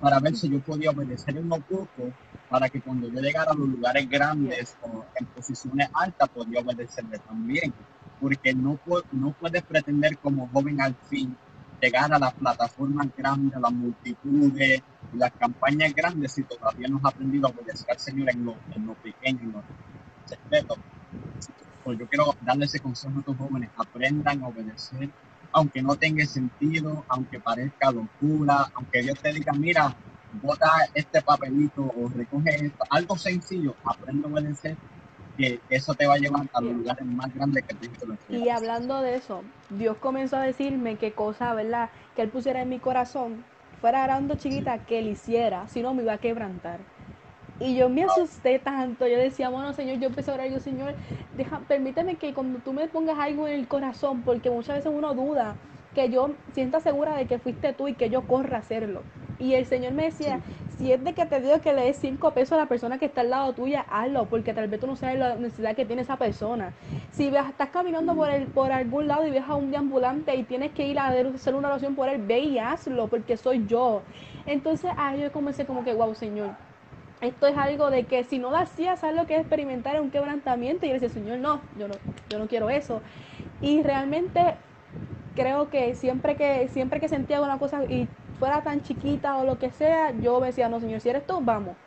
para 0.00 0.20
ver 0.20 0.34
si 0.36 0.48
yo 0.48 0.60
podía 0.60 0.90
obedecer 0.90 1.38
uno 1.38 1.56
poco, 1.60 2.12
para 2.48 2.68
que 2.68 2.80
cuando 2.80 3.08
yo 3.08 3.20
llegara 3.20 3.52
a 3.52 3.54
los 3.54 3.68
lugares 3.68 4.08
grandes 4.08 4.76
o 4.82 5.04
en 5.14 5.26
posiciones 5.26 5.88
altas 5.92 6.28
podía 6.28 6.60
obedecerle 6.60 7.18
también, 7.20 7.74
porque 8.20 8.54
no, 8.54 8.78
no 9.12 9.32
puedes 9.32 9.62
pretender 9.62 10.18
como 10.18 10.48
joven 10.48 10.80
al 10.80 10.94
fin 11.08 11.36
llegar 11.80 12.12
a 12.12 12.18
las 12.18 12.34
plataformas 12.34 13.08
grandes, 13.16 13.54
a 13.54 13.60
las 13.60 13.72
multitudes, 13.72 14.82
las 15.12 15.32
campañas 15.32 15.94
grandes 15.94 16.32
si 16.32 16.44
todavía 16.44 16.88
no 16.88 16.98
has 16.98 17.12
aprendido 17.12 17.46
a 17.46 17.50
obedecer 17.50 17.90
al 17.90 17.98
Señor 17.98 18.30
en 18.30 18.44
lo, 18.44 18.56
en 18.70 18.86
lo 18.86 18.94
pequeño, 18.94 19.40
en 19.42 19.52
lo 19.52 19.64
secreto. 20.24 20.76
Pues 21.84 21.98
yo 21.98 22.06
quiero 22.08 22.34
darle 22.40 22.64
ese 22.64 22.80
consejo 22.80 23.12
a 23.16 23.20
estos 23.20 23.36
jóvenes, 23.36 23.70
aprendan 23.76 24.42
a 24.42 24.48
obedecer, 24.48 25.10
aunque 25.52 25.82
no 25.82 25.94
tenga 25.94 26.24
sentido, 26.24 27.04
aunque 27.08 27.38
parezca 27.38 27.92
locura, 27.92 28.66
aunque 28.74 29.02
Dios 29.02 29.18
te 29.20 29.32
diga, 29.32 29.52
mira, 29.52 29.94
bota 30.42 30.66
este 30.94 31.20
papelito 31.22 31.82
o 31.82 32.08
recoge 32.08 32.66
esto, 32.66 32.84
algo 32.90 33.16
sencillo, 33.18 33.74
aprende 33.84 34.26
a 34.26 34.30
obedecer, 34.30 34.76
que 35.36 35.60
eso 35.68 35.94
te 35.94 36.06
va 36.06 36.14
a 36.14 36.18
llevar 36.18 36.46
a 36.52 36.60
los 36.60 36.72
lugares 36.72 37.06
más 37.06 37.32
grandes 37.34 37.64
que 37.64 37.74
tú 37.74 37.86
te 38.28 38.36
Y 38.36 38.48
hablando 38.48 39.02
de 39.02 39.16
eso, 39.16 39.42
Dios 39.70 39.96
comenzó 39.98 40.36
a 40.36 40.42
decirme 40.42 40.96
qué 40.96 41.12
cosa, 41.12 41.54
¿verdad? 41.54 41.90
Que 42.16 42.22
Él 42.22 42.30
pusiera 42.30 42.62
en 42.62 42.68
mi 42.70 42.78
corazón, 42.78 43.44
fuera 43.80 44.04
grande 44.04 44.34
o 44.34 44.36
chiquita, 44.36 44.78
que 44.78 45.00
Él 45.00 45.08
hiciera, 45.08 45.68
si 45.68 45.82
no 45.82 45.92
me 45.92 46.02
iba 46.02 46.14
a 46.14 46.18
quebrantar. 46.18 46.80
Y 47.60 47.76
yo 47.76 47.88
me 47.88 48.02
asusté 48.04 48.58
tanto, 48.58 49.06
yo 49.06 49.16
decía, 49.16 49.48
bueno, 49.48 49.72
Señor, 49.72 49.98
yo 50.00 50.08
empecé 50.08 50.30
a 50.30 50.34
orar, 50.34 50.50
yo, 50.50 50.58
Señor, 50.58 50.94
deja, 51.36 51.60
permíteme 51.60 52.16
que 52.16 52.34
cuando 52.34 52.58
tú 52.58 52.72
me 52.72 52.88
pongas 52.88 53.18
algo 53.18 53.46
en 53.46 53.54
el 53.54 53.68
corazón, 53.68 54.22
porque 54.22 54.50
muchas 54.50 54.76
veces 54.76 54.92
uno 54.92 55.14
duda, 55.14 55.54
que 55.94 56.10
yo 56.10 56.30
sienta 56.52 56.80
segura 56.80 57.16
de 57.16 57.26
que 57.26 57.38
fuiste 57.38 57.72
tú 57.72 57.86
y 57.86 57.94
que 57.94 58.10
yo 58.10 58.22
corra 58.22 58.56
a 58.56 58.60
hacerlo. 58.60 59.02
Y 59.38 59.54
el 59.54 59.66
Señor 59.66 59.92
me 59.92 60.04
decía, 60.04 60.40
si 60.78 60.92
es 60.92 61.02
de 61.04 61.12
que 61.12 61.26
te 61.26 61.40
digo 61.40 61.60
que 61.60 61.72
le 61.72 61.82
des 61.82 61.96
cinco 61.96 62.32
pesos 62.32 62.52
a 62.52 62.56
la 62.56 62.66
persona 62.66 62.98
que 62.98 63.06
está 63.06 63.20
al 63.20 63.30
lado 63.30 63.52
tuya, 63.52 63.86
hazlo, 63.88 64.26
porque 64.26 64.52
tal 64.52 64.68
vez 64.68 64.80
tú 64.80 64.88
no 64.88 64.96
sabes 64.96 65.18
la 65.18 65.36
necesidad 65.36 65.76
que 65.76 65.84
tiene 65.84 66.02
esa 66.02 66.16
persona. 66.16 66.72
Si 67.12 67.28
estás 67.28 67.68
caminando 67.70 68.14
por, 68.14 68.30
el, 68.30 68.46
por 68.48 68.72
algún 68.72 69.06
lado 69.06 69.26
y 69.26 69.30
ves 69.30 69.44
a 69.46 69.54
un 69.54 69.70
deambulante 69.70 70.34
y 70.34 70.42
tienes 70.42 70.72
que 70.72 70.86
ir 70.86 70.98
a 70.98 71.08
hacer 71.08 71.54
una 71.54 71.68
oración 71.68 71.94
por 71.94 72.08
él, 72.08 72.20
ve 72.26 72.40
y 72.40 72.58
hazlo, 72.58 73.06
porque 73.06 73.36
soy 73.36 73.64
yo. 73.66 74.02
Entonces, 74.46 74.90
ahí 74.96 75.20
yo 75.20 75.32
comencé 75.32 75.64
como 75.64 75.84
que, 75.84 75.94
wow, 75.94 76.14
Señor, 76.14 76.50
esto 77.20 77.46
es 77.46 77.56
algo 77.56 77.90
de 77.90 78.06
que 78.06 78.24
si 78.24 78.38
no 78.38 78.50
lo 78.50 78.56
hacías, 78.58 79.00
sabes 79.00 79.16
lo 79.16 79.26
que 79.26 79.34
es 79.34 79.40
experimentar 79.40 80.00
un 80.00 80.10
quebrantamiento. 80.10 80.86
Y 80.86 80.88
yo 80.90 80.94
decía, 80.94 81.08
Señor, 81.08 81.38
no, 81.38 81.68
yo 81.72 81.88
no, 81.88 82.00
yo 82.28 82.38
no 82.38 82.48
quiero 82.48 82.70
eso. 82.70 83.02
Y 83.60 83.82
realmente 83.82 84.58
creo 85.34 85.70
que 85.70 85.94
siempre 85.94 86.36
que 86.36 86.68
siempre 86.68 87.00
que 87.00 87.08
sentía 87.08 87.42
una 87.42 87.58
cosa 87.58 87.84
y 87.86 88.14
fuera 88.38 88.62
tan 88.62 88.82
chiquita 88.82 89.38
o 89.38 89.44
lo 89.44 89.58
que 89.58 89.70
sea, 89.70 90.12
yo 90.20 90.40
me 90.40 90.48
decía, 90.48 90.68
no, 90.68 90.80
Señor, 90.80 91.00
si 91.00 91.08
eres 91.10 91.26
tú, 91.26 91.40
vamos. 91.42 91.78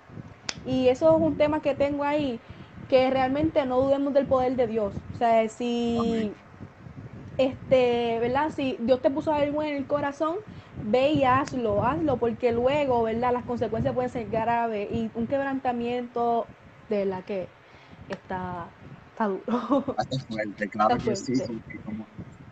Y 0.64 0.90
eso 0.90 1.16
es 1.16 1.22
un 1.22 1.38
tema 1.38 1.62
que 1.62 1.76
tengo 1.76 2.04
ahí, 2.04 2.44
que 2.88 3.10
realmente 3.12 3.66
no 3.66 3.82
dudemos 3.82 4.14
del 4.14 4.28
poder 4.28 4.56
de 4.56 4.68
Dios. 4.68 5.06
O 5.14 5.16
sea, 5.16 5.48
si. 5.50 6.38
Este, 7.38 8.20
¿verdad? 8.20 8.52
Si 8.56 8.78
Dios 8.80 9.02
te 9.02 9.10
puso 9.10 9.34
algo 9.34 9.62
en 9.64 9.76
el 9.76 9.86
corazón, 9.86 10.38
ve 10.84 11.12
y 11.12 11.24
hazlo, 11.24 11.84
hazlo, 11.86 12.18
porque 12.18 12.52
luego, 12.52 13.04
¿verdad? 13.04 13.34
Las 13.34 13.46
consecuencias 13.46 13.94
pueden 13.94 14.10
ser 14.10 14.30
graves 14.30 14.90
y 14.92 15.10
un 15.14 15.28
quebrantamiento 15.28 16.48
de 16.90 17.06
la 17.06 17.22
que 17.22 17.48
está, 18.10 18.68
está 19.12 19.28
duro. 19.28 19.96
Está 19.98 20.26
fuerte, 20.28 20.70
claro 20.70 20.96
Está 20.96 21.10
que 21.10 21.16
sí, 21.16 21.36
fuerte. 21.36 21.80
como... 21.86 22.06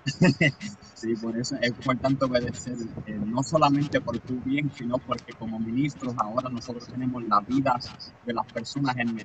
sí, 0.93 1.15
por 1.15 1.36
eso 1.36 1.56
es 1.60 1.69
importante 1.69 2.26
obedecer, 2.26 2.78
eh, 3.08 3.13
no 3.26 3.41
solamente 3.41 4.00
por 4.02 4.19
tu 4.19 4.39
bien, 4.41 4.71
sino 4.71 5.00
porque 5.00 5.34
como 5.34 5.60
ministros 5.60 6.13
ahora 6.19 6.48
nosotros 6.50 6.86
tenemos 6.88 7.24
la 7.24 7.39
vida 7.39 7.80
de 8.24 8.34
las 8.34 8.45
personas 8.54 8.95
en 8.98 9.17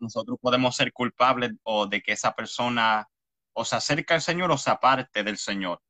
Nosotros 0.00 0.38
podemos 0.40 0.74
ser 0.74 0.92
culpables 0.92 1.52
o 1.62 1.86
de 1.86 2.02
que 2.02 2.12
esa 2.12 2.32
persona 2.32 3.08
o 3.54 3.64
se 3.64 3.76
acerca 3.76 4.14
al 4.14 4.22
Señor 4.22 4.50
o 4.50 4.58
se 4.58 4.70
aparte 4.70 5.22
del 5.24 5.38
Señor. 5.38 5.82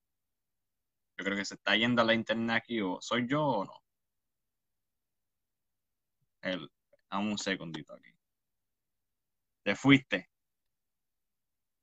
Yo 1.16 1.24
creo 1.24 1.36
que 1.36 1.44
se 1.44 1.54
está 1.54 1.76
yendo 1.76 2.02
a 2.02 2.04
la 2.04 2.14
internet 2.14 2.56
aquí, 2.56 2.80
o 2.80 3.00
soy 3.00 3.26
yo 3.28 3.42
o 3.44 3.64
no. 3.64 3.82
El, 6.42 6.70
dame 7.10 7.30
un 7.30 7.38
segundito 7.38 7.94
aquí. 7.94 8.10
Te 9.62 9.74
fuiste. 9.74 10.30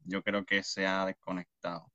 Yo 0.04 0.22
creo 0.24 0.46
que 0.46 0.64
se 0.64 0.86
ha 0.86 1.06
desconectado. 1.06 1.92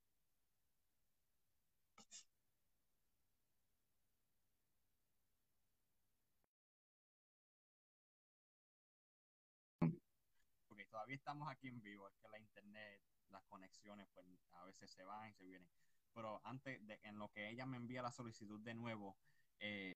Estamos 11.09 11.49
aquí 11.51 11.69
en 11.69 11.81
vivo, 11.81 12.09
es 12.09 12.15
que 12.21 12.29
la 12.29 12.39
internet, 12.39 13.01
las 13.31 13.43
conexiones, 13.45 14.07
pues 14.15 14.27
a 14.55 14.65
veces 14.65 14.91
se 14.91 15.05
van 15.05 15.29
y 15.29 15.33
se 15.33 15.45
vienen. 15.45 15.69
Pero 16.15 16.41
antes 16.45 16.85
de 16.87 16.99
en 17.03 17.19
lo 17.19 17.29
que 17.29 17.51
ella 17.51 17.67
me 17.67 17.77
envía 17.77 18.03
la 18.03 18.11
solicitud 18.11 18.61
de 18.61 18.75
nuevo, 18.75 19.17
eh, 19.61 19.95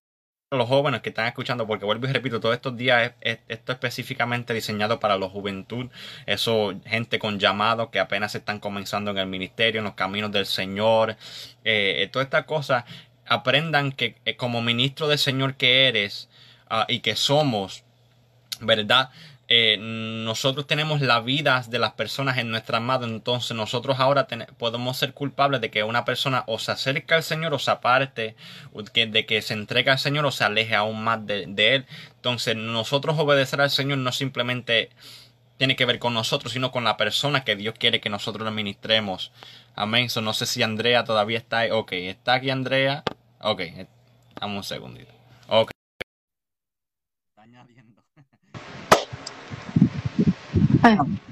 los 0.51 0.69
jóvenes 0.69 1.01
que 1.01 1.11
están 1.11 1.27
escuchando, 1.27 1.66
porque 1.66 1.85
vuelvo 1.85 2.09
y 2.09 2.12
repito, 2.12 2.40
todos 2.40 2.57
estos 2.57 2.77
días 2.77 3.12
es, 3.21 3.38
es, 3.38 3.38
esto 3.47 3.71
específicamente 3.71 4.53
diseñado 4.53 4.99
para 4.99 5.16
la 5.16 5.29
juventud, 5.29 5.88
eso, 6.27 6.75
gente 6.85 7.21
con 7.21 7.38
llamado 7.38 7.90
que 7.93 8.01
apenas 8.01 8.35
están 8.35 8.59
comenzando 8.59 9.12
en 9.12 9.19
el 9.19 9.27
ministerio, 9.29 9.79
en 9.79 9.85
los 9.85 9.95
caminos 9.95 10.33
del 10.33 10.47
Señor, 10.47 11.16
eh, 11.62 12.09
todas 12.12 12.27
estas 12.27 12.47
cosas, 12.47 12.85
aprendan 13.31 13.93
que 13.93 14.16
eh, 14.25 14.37
como 14.37 14.61
ministro 14.61 15.07
del 15.07 15.19
Señor 15.19 15.55
que 15.55 15.87
eres 15.87 16.29
uh, 16.69 16.83
y 16.88 16.99
que 16.99 17.14
somos, 17.14 17.85
¿verdad? 18.61 19.11
Eh, 19.53 19.79
nosotros 19.81 20.69
tenemos 20.69 21.01
la 21.01 21.21
vida 21.21 21.65
de 21.69 21.81
las 21.81 21.95
personas 21.95 22.39
en 22.39 22.53
nuestras 22.53 22.81
manos, 22.81 23.09
entonces 23.09 23.57
nosotros 23.57 23.99
ahora 23.99 24.29
podemos 24.57 24.97
ser 24.97 25.13
culpables 25.13 25.61
de 25.61 25.73
que 25.73 25.83
una 25.83 26.05
persona 26.05 26.45
o 26.47 26.61
se 26.61 26.71
acerque 26.71 27.15
al 27.15 27.25
Señor 27.25 27.53
o 27.53 27.59
se 27.59 27.73
aparte, 27.73 28.37
de 28.95 29.27
que 29.27 29.43
se 29.43 29.55
entregue 29.55 29.91
al 29.91 29.99
Señor 29.99 30.25
o 30.25 30.31
se 30.31 30.45
aleje 30.45 30.77
aún 30.77 31.03
más 31.03 31.27
de, 31.27 31.43
Él. 31.57 31.85
Entonces 32.15 32.55
nosotros 32.55 33.19
obedecer 33.19 33.61
al 33.61 33.71
Señor 33.71 33.99
no 33.99 34.13
simplemente 34.13 34.91
tiene 35.59 35.75
que 35.75 35.85
ver 35.85 35.99
con 35.99 36.15
nosotros, 36.15 36.53
sino 36.53 36.71
con 36.71 36.85
la 36.85 36.97
persona 36.97 37.43
que 37.43 37.57
Dios 37.57 37.75
quiere 37.77 38.01
que 38.01 38.09
nosotros 38.09 38.45
le 38.45 38.53
ministremos. 38.53 39.33
Amén. 39.75 40.11
So, 40.11 40.21
no 40.21 40.33
sé 40.33 40.47
si 40.47 40.63
Andrea 40.63 41.03
todavía 41.03 41.39
está 41.39 41.59
ahí. 41.59 41.71
Ok, 41.73 41.91
¿está 41.93 42.35
aquí 42.35 42.51
Andrea? 42.51 43.03
Ok, 43.41 43.63
dame 44.41 44.57
un 44.57 44.63
segundito. 44.63 45.13
Ok. 45.49 45.73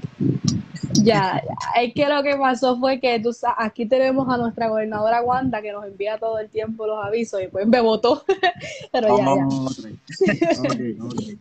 Ya, 1.03 1.43
es 1.77 1.95
que 1.95 2.09
lo 2.09 2.23
que 2.23 2.37
pasó 2.37 2.79
fue 2.79 3.01
que 3.01 3.21
tú 3.21 3.31
aquí 3.57 3.87
tenemos 3.87 4.29
a 4.29 4.37
nuestra 4.37 4.69
gobernadora 4.69 5.23
Wanda 5.23 5.61
que 5.63 5.73
nos 5.73 5.85
envía 5.85 6.19
todo 6.19 6.39
el 6.39 6.49
tiempo 6.49 6.87
los 6.87 7.05
avisos 7.05 7.43
y 7.43 7.49
pues 7.49 7.67
me 7.67 7.81
votó. 7.81 8.25
pero 8.93 9.19
ya, 9.19 9.25
ya. 9.25 9.47
okay, 10.61 10.99
okay. 10.99 11.39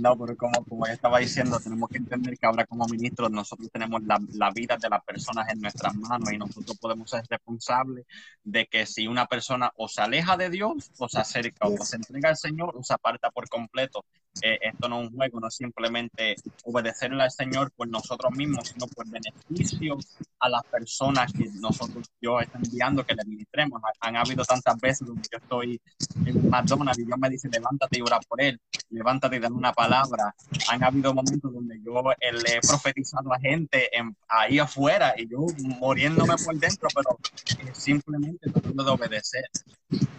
No, 0.00 0.16
pero 0.16 0.36
como, 0.36 0.64
como 0.64 0.86
ya 0.86 0.94
estaba 0.94 1.18
diciendo, 1.18 1.58
tenemos 1.62 1.88
que 1.90 1.98
entender 1.98 2.38
que 2.38 2.46
ahora 2.46 2.64
como 2.64 2.86
ministros 2.86 3.30
nosotros 3.30 3.68
tenemos 3.70 4.02
la, 4.02 4.18
la 4.34 4.50
vida 4.50 4.76
de 4.76 4.88
las 4.88 5.04
personas 5.04 5.48
en 5.50 5.60
nuestras 5.60 5.94
manos 5.94 6.32
y 6.32 6.38
nosotros 6.38 6.76
podemos 6.78 7.10
ser 7.10 7.22
responsables 7.28 8.06
de 8.42 8.66
que 8.66 8.86
si 8.86 9.06
una 9.06 9.26
persona 9.26 9.70
o 9.76 9.88
se 9.88 10.00
aleja 10.00 10.36
de 10.36 10.50
Dios 10.50 10.90
o 10.98 11.08
se 11.08 11.18
acerca 11.18 11.68
o 11.68 11.76
se 11.84 11.96
entrega 11.96 12.30
al 12.30 12.36
Señor 12.36 12.76
o 12.76 12.82
se 12.82 12.94
aparta 12.94 13.30
por 13.30 13.48
completo. 13.48 14.04
Eh, 14.42 14.58
esto 14.62 14.88
no 14.88 15.00
es 15.00 15.10
un 15.10 15.16
juego, 15.16 15.40
no 15.40 15.48
es 15.48 15.54
simplemente 15.54 16.36
obedecerle 16.64 17.22
al 17.22 17.30
Señor 17.30 17.70
por 17.72 17.88
nosotros 17.88 18.32
mismos, 18.32 18.68
sino 18.68 18.86
por 18.86 19.06
beneficio 19.08 19.98
a 20.38 20.48
las 20.48 20.62
personas 20.64 21.32
que 21.32 21.48
nosotros, 21.60 22.10
Dios 22.20 22.42
está 22.42 22.58
enviando 22.58 23.04
que 23.04 23.14
le 23.14 23.24
ministremos. 23.24 23.82
Han, 24.00 24.16
habido 24.16 24.44
tantas 24.44 24.78
veces 24.80 25.06
donde 25.06 25.22
yo 25.30 25.38
estoy 25.38 25.80
en 26.24 26.48
McDonald's 26.48 26.98
y 26.98 27.04
Dios 27.04 27.18
me 27.18 27.28
dice, 27.28 27.48
levántate 27.48 27.98
y 27.98 28.02
ora 28.02 28.18
por 28.26 28.40
él, 28.40 28.58
levántate 28.90 29.36
y 29.36 29.40
dale 29.40 29.54
una 29.54 29.72
palabra. 29.72 30.34
Han 30.70 30.84
habido 30.84 31.12
momentos 31.12 31.52
donde 31.52 31.80
yo 31.84 32.10
eh, 32.12 32.32
le 32.32 32.56
he 32.56 32.60
profetizado 32.60 33.32
a 33.32 33.38
gente 33.38 33.90
ahí 34.28 34.58
afuera 34.58 35.14
y 35.16 35.28
yo 35.28 35.46
muriéndome 35.80 36.34
por 36.44 36.56
dentro, 36.56 36.88
pero 36.94 37.18
eh, 37.60 37.72
simplemente 37.74 38.50
tratando 38.50 38.84
de 38.84 38.90
obedecer. 38.90 39.44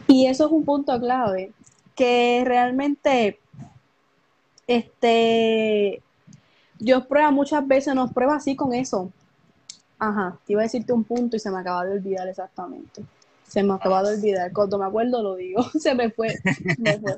Y 0.07 0.27
eso 0.27 0.45
es 0.45 0.51
un 0.51 0.65
punto 0.65 0.99
clave, 0.99 1.51
que 1.95 2.43
realmente 2.45 3.40
este, 4.77 6.01
Dios 6.79 7.05
prueba 7.05 7.31
muchas 7.31 7.67
veces, 7.67 7.93
nos 7.95 8.11
prueba 8.13 8.35
así 8.35 8.55
con 8.55 8.73
eso. 8.73 9.11
Ajá, 9.99 10.37
te 10.45 10.53
iba 10.53 10.61
a 10.61 10.63
decirte 10.63 10.93
un 10.93 11.03
punto 11.03 11.35
y 11.35 11.39
se 11.39 11.51
me 11.51 11.59
acaba 11.59 11.85
de 11.85 11.93
olvidar 11.93 12.27
exactamente. 12.27 13.03
Se 13.47 13.61
me 13.63 13.73
acaba 13.73 14.01
de 14.01 14.15
olvidar. 14.15 14.51
Cuando 14.53 14.79
me 14.79 14.85
acuerdo 14.85 15.21
lo 15.21 15.35
digo. 15.35 15.61
Se 15.79 15.93
me 15.95 16.09
fue. 16.09 16.33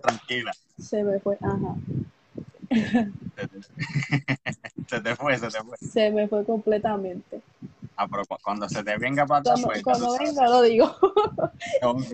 Tranquila. 0.01 0.51
Se 0.79 1.03
me 1.03 1.19
fue. 1.19 1.37
Ajá. 1.41 1.75
Se 4.87 4.99
te 5.01 5.15
fue, 5.15 5.37
se 5.37 5.47
te 5.47 5.63
fue. 5.63 5.77
Se 5.77 6.11
me 6.11 6.27
fue 6.27 6.43
completamente. 6.43 7.41
Ah, 7.95 8.07
pero 8.07 8.23
cuando 8.43 8.67
se 8.67 8.83
te 8.83 8.97
venga 8.97 9.25
para 9.25 9.39
atrás, 9.41 9.61
pues, 9.63 9.83
Cuando 9.83 10.17
venga 10.17 10.49
lo 10.49 10.61
digo. 10.61 10.95
ok. 11.83 12.13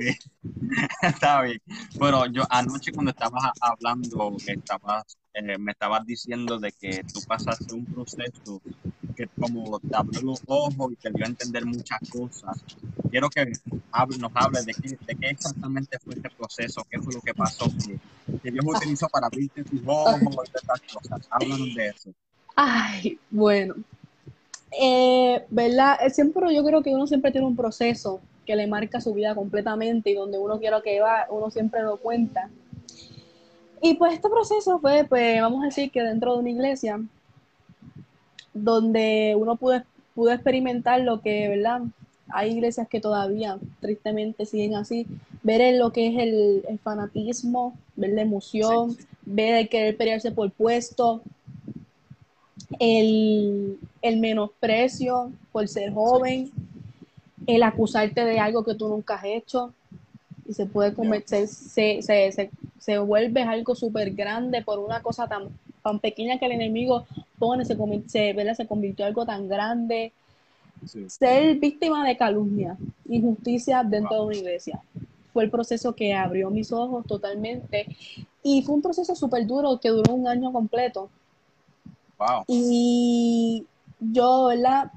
Está 1.02 1.42
bien. 1.42 1.62
Bueno, 1.98 2.26
yo 2.28 2.44
anoche 2.50 2.92
cuando 2.92 3.12
estabas 3.12 3.52
hablando, 3.62 4.36
estabas, 4.46 5.18
eh, 5.34 5.58
me 5.58 5.72
estabas 5.72 6.06
diciendo 6.06 6.60
de 6.60 6.72
que 6.72 7.04
tú 7.04 7.22
pasaste 7.28 7.74
un 7.74 7.86
proceso 7.86 8.62
que 9.16 9.28
como 9.28 9.80
te 9.80 9.96
abrió 9.96 10.22
los 10.22 10.42
ojos 10.48 10.94
y 10.94 10.96
te 10.96 11.12
dio 11.12 11.26
a 11.26 11.28
entender 11.28 11.66
muchas 11.66 12.00
cosas. 12.10 12.64
Quiero 13.12 13.30
que 13.30 13.52
nos 14.18 14.32
hables 14.36 14.66
de 14.66 14.74
qué, 14.74 14.90
de 14.90 15.16
qué 15.16 15.28
exactamente 15.28 16.00
fue 16.00 16.16
este 16.16 16.30
proceso, 16.30 16.86
qué 16.90 17.00
fue 17.00 17.14
lo 17.14 17.22
que 17.22 17.34
pasó, 17.34 17.66
que, 17.66 18.52
Dios 18.52 18.66
utilizó 18.66 19.08
para 19.10 19.28
abrirte 19.28 19.64
tus 19.64 19.82
ojos 19.86 20.20
y 20.54 20.58
estas 20.58 20.82
cosas. 20.94 21.28
Háblanos 21.30 21.76
de 21.76 21.88
eso. 21.88 22.12
Ay, 22.56 23.20
bueno, 23.30 23.76
eh, 24.72 25.46
¿verdad? 25.50 25.98
Siempre 26.10 26.54
yo 26.54 26.64
creo 26.64 26.82
que 26.82 26.94
uno 26.94 27.08
siempre 27.08 27.32
tiene 27.32 27.48
un 27.48 27.56
proceso 27.56 28.22
que 28.46 28.56
le 28.56 28.68
marca 28.68 29.02
su 29.02 29.14
vida 29.14 29.36
completamente 29.36 30.12
y 30.12 30.16
donde 30.16 30.38
uno 30.38 30.60
quiera 30.60 30.82
que 30.82 31.00
va, 31.00 31.28
uno 31.30 31.52
siempre 31.52 31.84
lo 31.84 31.98
cuenta. 31.98 32.50
Y 33.82 33.94
pues 33.96 34.14
este 34.14 34.30
proceso 34.30 34.80
fue, 34.80 35.06
pues 35.06 35.42
vamos 35.42 35.64
a 35.64 35.68
decir 35.68 35.92
que 35.92 36.02
dentro 36.02 36.34
de 36.34 36.40
una 36.40 36.50
iglesia, 36.50 37.02
donde 38.54 39.36
uno 39.38 39.56
pudo, 39.56 39.82
pudo 40.16 40.32
experimentar 40.32 41.02
lo 41.02 41.22
que, 41.22 41.48
¿verdad? 41.48 41.82
Hay 42.30 42.52
iglesias 42.52 42.88
que 42.88 43.00
todavía 43.00 43.58
tristemente 43.80 44.46
siguen 44.46 44.76
así, 44.76 45.08
ver 45.44 45.76
lo 45.78 45.92
que 45.92 46.08
es 46.08 46.18
el, 46.18 46.80
fanatismo, 46.84 47.76
ver 47.96 48.12
la 48.12 48.22
emoción, 48.22 48.98
ver 49.26 49.56
el 49.56 49.70
querer 49.70 49.98
pelearse 49.98 50.32
por 50.32 50.52
puesto, 50.52 51.22
el, 52.80 53.80
menosprecio 54.04 55.32
por 55.52 55.68
ser 55.68 55.94
joven, 55.94 56.52
el 57.48 57.64
acusarte 57.64 58.26
de 58.26 58.40
algo 58.40 58.64
que 58.64 58.76
tú 58.76 58.90
nunca 58.90 59.16
has 59.16 59.26
hecho 59.26 59.74
y 60.48 60.54
se 60.54 60.66
puede 60.66 60.94
convertir, 60.94 61.48
se, 61.48 62.02
se, 62.02 62.32
se, 62.32 62.52
vuelve 62.98 63.44
algo 63.44 63.76
súper 63.76 64.12
grande 64.12 64.62
por 64.64 64.80
una 64.80 65.02
cosa 65.02 65.28
tan, 65.28 65.50
tan 65.84 66.00
pequeña 66.00 66.40
que 66.40 66.48
el 66.48 66.54
enemigo 66.54 67.06
pone, 67.38 67.66
se, 67.66 67.78
se, 68.08 68.56
se 68.56 68.68
convirtió 68.68 69.06
en 69.06 69.10
algo 69.10 69.26
tan 69.26 69.48
grande. 69.48 70.12
Ser 71.08 71.58
víctima 71.58 72.08
de 72.08 72.18
calumnia, 72.18 72.78
injusticia 73.08 73.84
dentro 73.84 74.16
de 74.16 74.26
una 74.28 74.36
iglesia. 74.36 74.82
Fue 75.34 75.44
el 75.44 75.52
proceso 75.52 75.94
que 75.94 76.14
abrió 76.14 76.50
mis 76.50 76.72
ojos 76.72 77.06
totalmente 77.06 77.86
y 78.42 78.64
fue 78.64 78.76
un 78.76 78.82
proceso 78.82 79.16
súper 79.16 79.46
duro 79.46 79.80
que 79.80 79.90
duró 79.90 80.14
un 80.14 80.28
año 80.28 80.52
completo 80.52 81.10
y 82.48 83.66
yo, 84.00 84.46
¿verdad? 84.46 84.92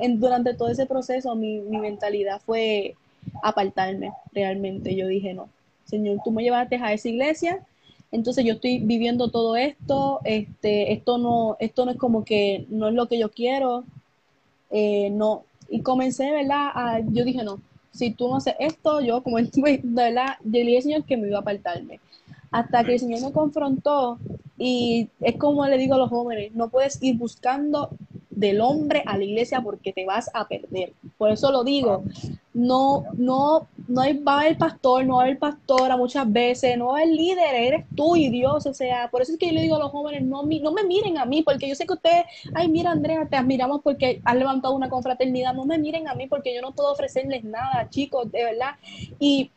En, 0.00 0.20
durante 0.20 0.54
todo 0.54 0.68
ese 0.68 0.86
proceso 0.86 1.34
mi, 1.34 1.60
mentalidad 1.60 2.40
fue 2.44 2.96
apartarme 3.42 4.12
realmente. 4.32 4.94
Yo 4.94 5.06
dije, 5.06 5.34
no, 5.34 5.48
Señor, 5.88 6.18
tú 6.24 6.30
me 6.30 6.42
llevaste 6.42 6.76
a 6.76 6.92
esa 6.92 7.08
iglesia, 7.08 7.64
entonces 8.12 8.44
yo 8.44 8.54
estoy 8.54 8.80
viviendo 8.80 9.30
todo 9.30 9.56
esto, 9.56 10.20
este, 10.24 10.92
esto 10.92 11.18
no, 11.18 11.56
esto 11.60 11.84
no 11.84 11.92
es 11.92 11.96
como 11.96 12.24
que 12.24 12.66
no 12.68 12.88
es 12.88 12.94
lo 12.94 13.06
que 13.08 13.18
yo 13.18 13.30
quiero, 13.30 13.84
eh, 14.70 15.10
no. 15.10 15.44
Y 15.70 15.82
comencé, 15.82 16.30
¿verdad? 16.30 17.02
Yo 17.10 17.24
dije, 17.24 17.42
no, 17.42 17.60
si 17.92 18.10
tú 18.10 18.28
no 18.28 18.36
haces 18.36 18.54
esto, 18.58 19.00
yo 19.00 19.22
como 19.22 19.36
de 19.42 19.80
verdad, 19.82 20.36
yo 20.44 20.64
le 20.64 20.76
al 20.76 20.82
Señor 20.82 21.04
que 21.04 21.16
me 21.16 21.28
iba 21.28 21.38
a 21.38 21.40
apartarme. 21.40 22.00
Hasta 22.50 22.84
que 22.84 22.94
el 22.94 23.00
Señor 23.00 23.22
me 23.22 23.32
confrontó 23.32 24.18
y 24.56 25.08
es 25.20 25.36
como 25.36 25.66
le 25.66 25.76
digo 25.76 25.94
a 25.94 25.98
los 25.98 26.08
jóvenes, 26.08 26.54
no 26.54 26.68
puedes 26.70 27.02
ir 27.02 27.16
buscando 27.16 27.90
del 28.38 28.60
hombre 28.60 29.02
a 29.04 29.18
la 29.18 29.24
iglesia 29.24 29.60
porque 29.60 29.92
te 29.92 30.06
vas 30.06 30.30
a 30.32 30.46
perder. 30.46 30.92
Por 31.16 31.32
eso 31.32 31.50
lo 31.50 31.64
digo, 31.64 32.04
no, 32.54 33.04
no, 33.14 33.66
no 33.88 34.00
hay, 34.00 34.16
va 34.18 34.34
a 34.34 34.40
haber 34.42 34.58
pastor, 34.58 35.04
no 35.04 35.16
va 35.16 35.22
a 35.22 35.24
haber 35.24 35.38
pastora 35.40 35.96
muchas 35.96 36.30
veces, 36.32 36.78
no 36.78 36.86
va 36.86 36.98
a 36.98 37.02
haber 37.02 37.14
líder, 37.14 37.54
eres 37.54 37.84
tú 37.96 38.14
y 38.14 38.30
Dios, 38.30 38.64
o 38.66 38.74
sea, 38.74 39.08
por 39.10 39.22
eso 39.22 39.32
es 39.32 39.38
que 39.38 39.48
yo 39.48 39.52
le 39.52 39.62
digo 39.62 39.74
a 39.74 39.80
los 39.80 39.90
jóvenes, 39.90 40.22
no, 40.22 40.44
no 40.44 40.72
me 40.72 40.84
miren 40.84 41.18
a 41.18 41.24
mí, 41.24 41.42
porque 41.42 41.68
yo 41.68 41.74
sé 41.74 41.84
que 41.84 41.94
ustedes, 41.94 42.26
ay, 42.54 42.68
mira 42.68 42.92
Andrea, 42.92 43.26
te 43.28 43.36
admiramos 43.36 43.80
porque 43.82 44.20
has 44.24 44.36
levantado 44.36 44.74
una 44.74 44.88
confraternidad, 44.88 45.52
no 45.52 45.64
me 45.64 45.78
miren 45.78 46.06
a 46.06 46.14
mí 46.14 46.28
porque 46.28 46.54
yo 46.54 46.62
no 46.62 46.72
puedo 46.72 46.92
ofrecerles 46.92 47.42
nada, 47.42 47.88
chicos, 47.90 48.30
de 48.30 48.44
verdad. 48.44 48.76
Y 49.18 49.50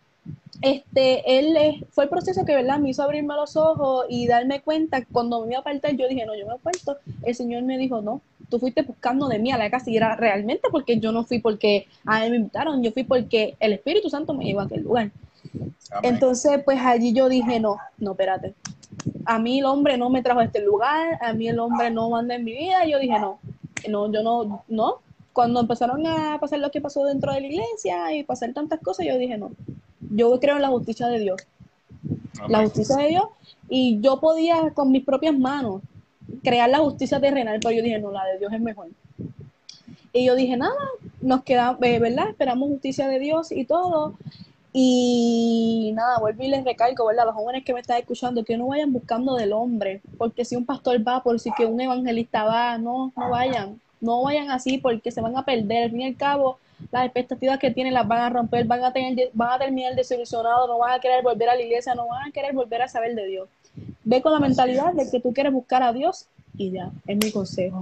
este, 0.61 1.39
él 1.39 1.85
fue 1.89 2.05
el 2.05 2.09
proceso 2.09 2.45
que, 2.45 2.55
¿verdad? 2.55 2.79
Me 2.79 2.89
hizo 2.89 3.03
abrirme 3.03 3.35
los 3.35 3.55
ojos 3.55 4.05
y 4.09 4.27
darme 4.27 4.61
cuenta, 4.61 5.03
cuando 5.11 5.41
me 5.41 5.47
iba 5.47 5.57
a 5.57 5.61
apartar, 5.61 5.95
yo 5.95 6.07
dije, 6.07 6.25
no, 6.25 6.35
yo 6.35 6.45
me 6.45 6.53
aparto. 6.53 6.97
El 7.23 7.35
Señor 7.35 7.63
me 7.63 7.77
dijo, 7.77 8.01
no, 8.01 8.21
tú 8.49 8.59
fuiste 8.59 8.83
buscando 8.83 9.27
de 9.27 9.39
mí 9.39 9.51
a 9.51 9.57
la 9.57 9.71
casa 9.71 9.89
y 9.89 9.97
era 9.97 10.15
realmente 10.15 10.67
porque 10.69 10.99
yo 10.99 11.11
no 11.11 11.23
fui 11.23 11.39
porque 11.39 11.87
a 12.05 12.25
él 12.25 12.31
me 12.31 12.37
invitaron, 12.37 12.83
yo 12.83 12.91
fui 12.91 13.03
porque 13.03 13.55
el 13.59 13.73
Espíritu 13.73 14.09
Santo 14.09 14.33
me 14.33 14.45
llevó 14.45 14.59
a 14.59 14.63
aquel 14.63 14.83
lugar. 14.83 15.11
Entonces, 16.03 16.61
pues 16.63 16.79
allí 16.79 17.13
yo 17.13 17.27
dije, 17.27 17.59
no, 17.59 17.77
no, 17.97 18.11
espérate. 18.11 18.53
A 19.25 19.39
mí 19.39 19.59
el 19.59 19.65
hombre 19.65 19.97
no 19.97 20.09
me 20.09 20.21
trajo 20.21 20.41
a 20.41 20.45
este 20.45 20.61
lugar, 20.61 21.17
a 21.21 21.33
mí 21.33 21.47
el 21.47 21.59
hombre 21.59 21.89
no 21.89 22.09
manda 22.09 22.35
en 22.35 22.43
mi 22.43 22.53
vida. 22.53 22.85
Y 22.85 22.91
yo 22.91 22.99
dije, 22.99 23.19
no, 23.19 23.39
no, 23.89 24.11
yo 24.11 24.23
no, 24.23 24.63
no. 24.67 24.95
Cuando 25.33 25.61
empezaron 25.61 26.05
a 26.05 26.37
pasar 26.39 26.59
lo 26.59 26.71
que 26.71 26.81
pasó 26.81 27.05
dentro 27.05 27.33
de 27.33 27.41
la 27.41 27.47
iglesia 27.47 28.13
y 28.13 28.23
pasar 28.23 28.53
tantas 28.53 28.79
cosas, 28.81 29.05
yo 29.05 29.17
dije, 29.17 29.37
no, 29.37 29.51
yo 30.11 30.39
creo 30.39 30.57
en 30.57 30.61
la 30.61 30.67
justicia 30.67 31.07
de 31.07 31.19
Dios. 31.19 31.41
La 32.47 32.61
justicia 32.61 32.97
de 32.97 33.07
Dios. 33.07 33.25
Y 33.69 33.99
yo 34.01 34.19
podía 34.19 34.71
con 34.73 34.91
mis 34.91 35.03
propias 35.03 35.37
manos 35.37 35.81
crear 36.43 36.69
la 36.69 36.79
justicia 36.79 37.19
terrenal, 37.19 37.59
pero 37.61 37.75
yo 37.75 37.83
dije, 37.83 37.99
no, 37.99 38.11
la 38.11 38.25
de 38.25 38.39
Dios 38.39 38.53
es 38.53 38.61
mejor. 38.61 38.87
Y 40.13 40.25
yo 40.25 40.35
dije, 40.35 40.57
nada, 40.57 40.75
nos 41.21 41.43
queda, 41.43 41.77
eh, 41.81 41.99
¿verdad? 41.99 42.29
Esperamos 42.29 42.69
justicia 42.69 43.07
de 43.07 43.19
Dios 43.19 43.51
y 43.51 43.65
todo. 43.65 44.15
Y 44.73 45.91
nada, 45.95 46.19
vuelvo 46.19 46.43
y 46.43 46.47
les 46.47 46.63
recalco, 46.63 47.05
¿verdad? 47.05 47.25
Los 47.25 47.35
jóvenes 47.35 47.63
que 47.63 47.73
me 47.73 47.81
están 47.81 47.97
escuchando, 47.97 48.43
que 48.43 48.57
no 48.57 48.67
vayan 48.67 48.91
buscando 48.91 49.35
del 49.35 49.53
hombre, 49.53 50.01
porque 50.17 50.45
si 50.45 50.55
un 50.55 50.65
pastor 50.65 51.05
va, 51.05 51.23
por 51.23 51.39
si 51.39 51.51
que 51.51 51.65
un 51.65 51.79
evangelista 51.79 52.43
va, 52.43 52.77
no, 52.77 53.11
no 53.15 53.29
vayan, 53.29 53.79
no 53.99 54.23
vayan 54.23 54.49
así 54.49 54.77
porque 54.77 55.11
se 55.11 55.21
van 55.21 55.37
a 55.37 55.45
perder. 55.45 55.83
Al 55.83 55.91
fin 55.91 56.01
y 56.01 56.05
al 56.07 56.15
cabo, 56.15 56.57
las 56.91 57.05
expectativas 57.05 57.59
que 57.59 57.71
tienen 57.71 57.93
las 57.93 58.07
van 58.07 58.21
a 58.21 58.29
romper, 58.29 58.65
van 58.65 58.83
a, 58.83 58.91
tener, 58.91 59.29
van 59.33 59.51
a 59.51 59.59
terminar 59.59 59.95
desilusionados, 59.95 60.67
no 60.67 60.77
van 60.77 60.93
a 60.93 60.99
querer 60.99 61.23
volver 61.23 61.49
a 61.49 61.55
la 61.55 61.61
iglesia, 61.61 61.95
no 61.95 62.07
van 62.07 62.29
a 62.29 62.31
querer 62.31 62.53
volver 62.53 62.81
a 62.81 62.87
saber 62.87 63.15
de 63.15 63.25
Dios. 63.27 63.49
Ve 64.03 64.21
con 64.21 64.33
la 64.33 64.39
mentalidad 64.39 64.93
de 64.93 65.09
que 65.09 65.19
tú 65.19 65.33
quieres 65.33 65.53
buscar 65.53 65.83
a 65.83 65.93
Dios 65.93 66.27
y 66.57 66.71
ya, 66.71 66.91
es 67.07 67.17
mi 67.17 67.31
consejo. 67.31 67.81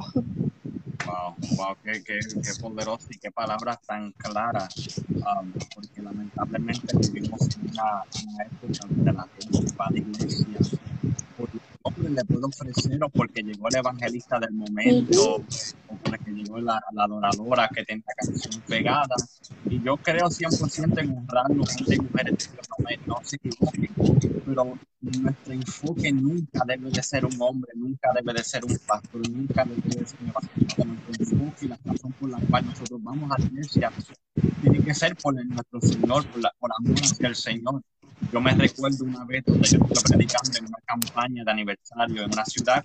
Wow, 1.06 1.36
wow, 1.58 1.76
qué, 1.84 2.04
qué, 2.04 2.20
qué 2.20 2.62
poderoso 2.62 3.08
y 3.10 3.18
qué 3.18 3.32
palabras 3.32 3.80
tan 3.88 4.12
claras, 4.12 5.02
um, 5.10 5.52
porque 5.74 6.02
lamentablemente 6.02 6.96
vivimos 6.98 7.42
en 7.56 7.72
una, 7.72 8.04
una 8.28 8.44
época 8.44 8.88
donde 8.88 9.14
la 9.14 9.28
gente 9.40 9.76
va 9.76 9.86
a 9.86 9.92
la 9.92 9.98
iglesia 9.98 10.46
le 12.10 12.26
puedo 12.26 12.48
ofrecer 12.48 13.02
o 13.04 13.10
porque 13.10 13.42
llegó 13.42 13.68
el 13.70 13.78
evangelista 13.78 14.40
del 14.40 14.52
momento 14.52 15.36
o 15.36 15.96
porque 16.04 16.32
llegó 16.32 16.60
la, 16.60 16.82
adoradora 16.98 17.70
que 17.74 17.84
tiene 17.86 18.04
la 18.06 18.14
canción 18.16 18.62
pegada. 18.68 19.16
Y 19.70 19.82
yo 19.82 19.96
creo 19.98 20.28
100% 20.28 21.02
en 21.02 21.18
honrar 21.18 21.46
hombres 21.50 21.76
y 21.88 22.00
mujeres 22.00 22.52
no, 22.80 23.16
no 23.16 23.20
se 23.24 23.36
equivoquen, 23.38 23.90
pero 24.46 24.78
nuestro 25.02 25.54
enfoque 25.54 26.12
nunca 26.12 26.64
debe 26.66 26.90
de 26.90 27.02
ser 27.02 27.26
un 27.26 27.36
hombre, 27.40 27.72
nunca 27.76 28.10
debe 28.14 28.34
de 28.34 28.44
ser 28.44 28.66
un 28.66 28.78
pastor, 28.86 29.30
nunca 29.30 29.64
debe 29.64 29.82
de 29.82 30.06
ser 30.06 30.20
un 30.22 30.32
pastor. 30.32 30.88
Nuestro 30.88 31.38
enfoque 31.38 31.66
y 31.66 31.68
la 31.70 31.80
razón 31.86 32.12
por 32.14 32.30
la 32.30 32.40
cual 32.40 32.66
nosotros 32.66 33.02
vamos 33.02 33.32
a 33.32 33.40
la 33.40 33.46
iglesia 33.46 33.92
tiene 34.62 34.84
que 34.84 34.94
ser 34.94 35.16
por 35.16 35.34
nuestro 35.34 35.82
Señor, 35.82 36.26
por, 36.28 36.42
la, 36.42 36.54
por 36.60 36.72
amor 36.78 37.00
hacia 37.02 37.28
el 37.28 37.36
Señor 37.36 37.82
Yo 38.32 38.42
me 38.42 38.54
recuerdo 38.54 39.06
una 39.06 39.26
vez 39.26 39.44
donde 39.46 39.68
yo 39.68 39.78
estuve 39.78 40.02
predicando 40.04 40.60
en 40.60 40.66
una 40.66 40.78
campaña 40.86 41.44
de 41.44 41.52
aniversario 41.52 42.24
en 42.24 42.32
una 42.32 42.46
ciudad, 42.46 42.84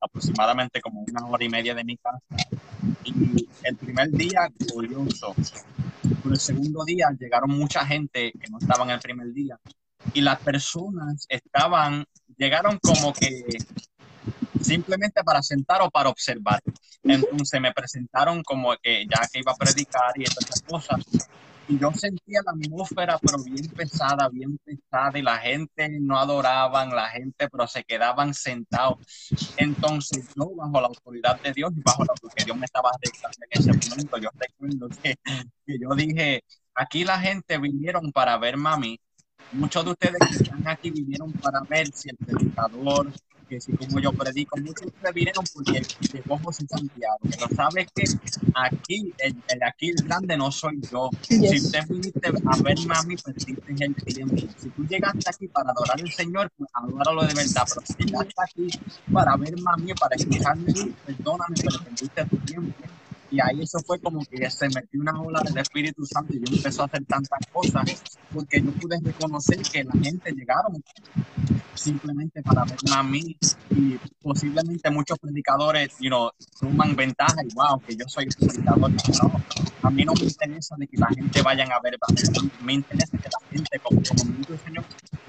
aproximadamente 0.00 0.80
como 0.80 1.00
una 1.02 1.26
hora 1.26 1.44
y 1.44 1.48
media 1.48 1.74
de 1.74 1.84
mi 1.84 1.96
casa. 1.96 2.22
Y 3.04 3.48
el 3.64 3.76
primer 3.76 4.10
día, 4.10 4.48
curioso, 4.72 5.34
pero 6.22 6.34
el 6.34 6.40
segundo 6.40 6.84
día 6.84 7.08
llegaron 7.18 7.50
mucha 7.50 7.84
gente 7.84 8.32
que 8.32 8.50
no 8.50 8.58
estaba 8.58 8.84
en 8.84 8.90
el 8.90 9.00
primer 9.00 9.32
día. 9.32 9.58
Y 10.14 10.20
las 10.20 10.38
personas 10.40 11.26
estaban, 11.28 12.04
llegaron 12.36 12.78
como 12.78 13.12
que 13.12 13.44
simplemente 14.60 15.22
para 15.24 15.42
sentar 15.42 15.82
o 15.82 15.90
para 15.90 16.08
observar. 16.08 16.60
Entonces 17.02 17.60
me 17.60 17.72
presentaron 17.72 18.42
como 18.42 18.74
que 18.82 19.06
ya 19.06 19.26
que 19.32 19.40
iba 19.40 19.52
a 19.52 19.56
predicar 19.56 20.12
y 20.16 20.24
estas 20.24 20.62
cosas. 20.62 21.00
Y 21.68 21.78
yo 21.78 21.92
sentía 21.92 22.40
la 22.46 22.52
atmósfera, 22.52 23.18
pero 23.18 23.44
bien 23.44 23.68
pesada, 23.68 24.28
bien 24.30 24.58
pesada, 24.64 25.18
y 25.18 25.22
la 25.22 25.36
gente 25.36 25.88
no 26.00 26.18
adoraban, 26.18 26.88
la 26.88 27.08
gente, 27.10 27.48
pero 27.50 27.66
se 27.66 27.84
quedaban 27.84 28.32
sentados. 28.32 28.98
Entonces 29.58 30.28
yo, 30.34 30.50
bajo 30.56 30.80
la 30.80 30.86
autoridad 30.86 31.38
de 31.42 31.52
Dios 31.52 31.72
y 31.76 31.82
bajo 31.82 32.04
lo 32.04 32.14
que 32.34 32.44
Dios 32.44 32.56
me 32.56 32.64
estaba 32.64 32.90
dictando 33.02 33.36
en 33.50 33.60
ese 33.60 33.90
momento, 33.90 34.16
yo 34.16 34.30
recuerdo 34.34 34.88
que, 35.02 35.16
que 35.66 35.78
yo 35.78 35.94
dije, 35.94 36.42
aquí 36.74 37.04
la 37.04 37.20
gente 37.20 37.58
vinieron 37.58 38.12
para 38.12 38.38
ver 38.38 38.56
mami, 38.56 38.98
muchos 39.52 39.84
de 39.84 39.90
ustedes 39.90 40.18
que 40.28 40.42
están 40.44 40.66
aquí 40.66 40.90
vinieron 40.90 41.32
para 41.32 41.60
ver 41.68 41.88
si 41.92 42.08
el 42.08 42.16
predicador, 42.16 43.12
que 43.48 43.60
si 43.60 43.72
como 43.72 43.98
yo 43.98 44.12
predico, 44.12 44.56
muchos 44.58 44.82
de 44.82 44.86
ustedes 44.88 45.14
vinieron 45.14 45.44
porque 45.54 45.82
llegó 46.12 46.38
José 46.38 46.66
Santiago, 46.68 47.18
pero 47.22 47.48
sabes 47.54 47.86
que 47.94 48.04
aquí, 48.54 49.12
el, 49.18 49.36
el, 49.48 49.62
aquí 49.62 49.90
el 49.90 50.04
grande 50.04 50.36
no 50.36 50.52
soy 50.52 50.80
yo. 50.90 51.10
Yes. 51.28 51.50
Si 51.50 51.56
usted 51.66 51.80
viniste 51.88 52.28
a 52.28 52.62
ver 52.62 52.78
mami, 52.86 53.16
perdiste 53.16 53.54
el 53.68 53.94
tiempo. 53.94 54.36
Si 54.56 54.68
tú 54.70 54.86
llegaste 54.86 55.30
aquí 55.30 55.48
para 55.48 55.70
adorar 55.70 56.00
al 56.00 56.12
Señor, 56.12 56.50
pues 56.56 56.70
adóralo 56.74 57.22
de 57.22 57.34
verdad, 57.34 57.66
pero 57.68 57.86
si 57.86 58.04
llegaste 58.04 58.34
aquí 58.38 58.68
para 59.12 59.36
ver 59.36 59.60
mami, 59.60 59.94
para 59.94 60.16
escucharme, 60.16 60.72
perdóname, 61.06 61.56
pero 61.62 61.84
perdiste 61.84 62.24
tu 62.26 62.36
tiempo. 62.38 62.84
Y 63.30 63.40
ahí 63.40 63.60
eso 63.62 63.78
fue 63.80 64.00
como 64.00 64.24
que 64.24 64.50
se 64.50 64.68
metió 64.68 65.00
una 65.00 65.20
ola 65.20 65.40
del 65.44 65.58
Espíritu 65.58 66.04
Santo 66.06 66.34
y 66.34 66.38
yo 66.38 66.56
empezó 66.56 66.82
a 66.82 66.86
hacer 66.86 67.04
tantas 67.04 67.40
cosas 67.52 68.02
porque 68.32 68.62
yo 68.62 68.72
pude 68.72 68.98
reconocer 69.02 69.58
que 69.62 69.84
la 69.84 69.92
gente 70.02 70.32
llegaron 70.32 70.82
simplemente 71.74 72.42
para 72.42 72.64
verme 72.64 72.94
a 72.94 73.02
mí 73.02 73.36
y 73.70 73.98
posiblemente 74.20 74.90
muchos 74.90 75.18
predicadores, 75.18 75.94
you 76.00 76.08
know, 76.08 76.30
toman 76.60 76.96
ventaja 76.96 77.36
y 77.44 77.54
wow, 77.54 77.80
que 77.80 77.96
yo 77.96 78.04
soy 78.08 78.26
predicador. 78.26 78.90
No, 78.90 79.42
a 79.82 79.90
mí 79.90 80.04
no 80.04 80.12
me 80.14 80.24
interesa 80.24 80.74
de 80.76 80.86
que 80.86 80.96
la 80.96 81.08
gente 81.08 81.42
vayan 81.42 81.70
a 81.70 81.80
ver, 81.80 81.96
me 82.62 82.74
interesa 82.74 83.16
que 83.16 83.28
la 83.28 83.48
gente, 83.50 83.78
como, 83.78 84.00
como 84.00 84.38
el 84.48 84.58
Señor, 84.58 84.84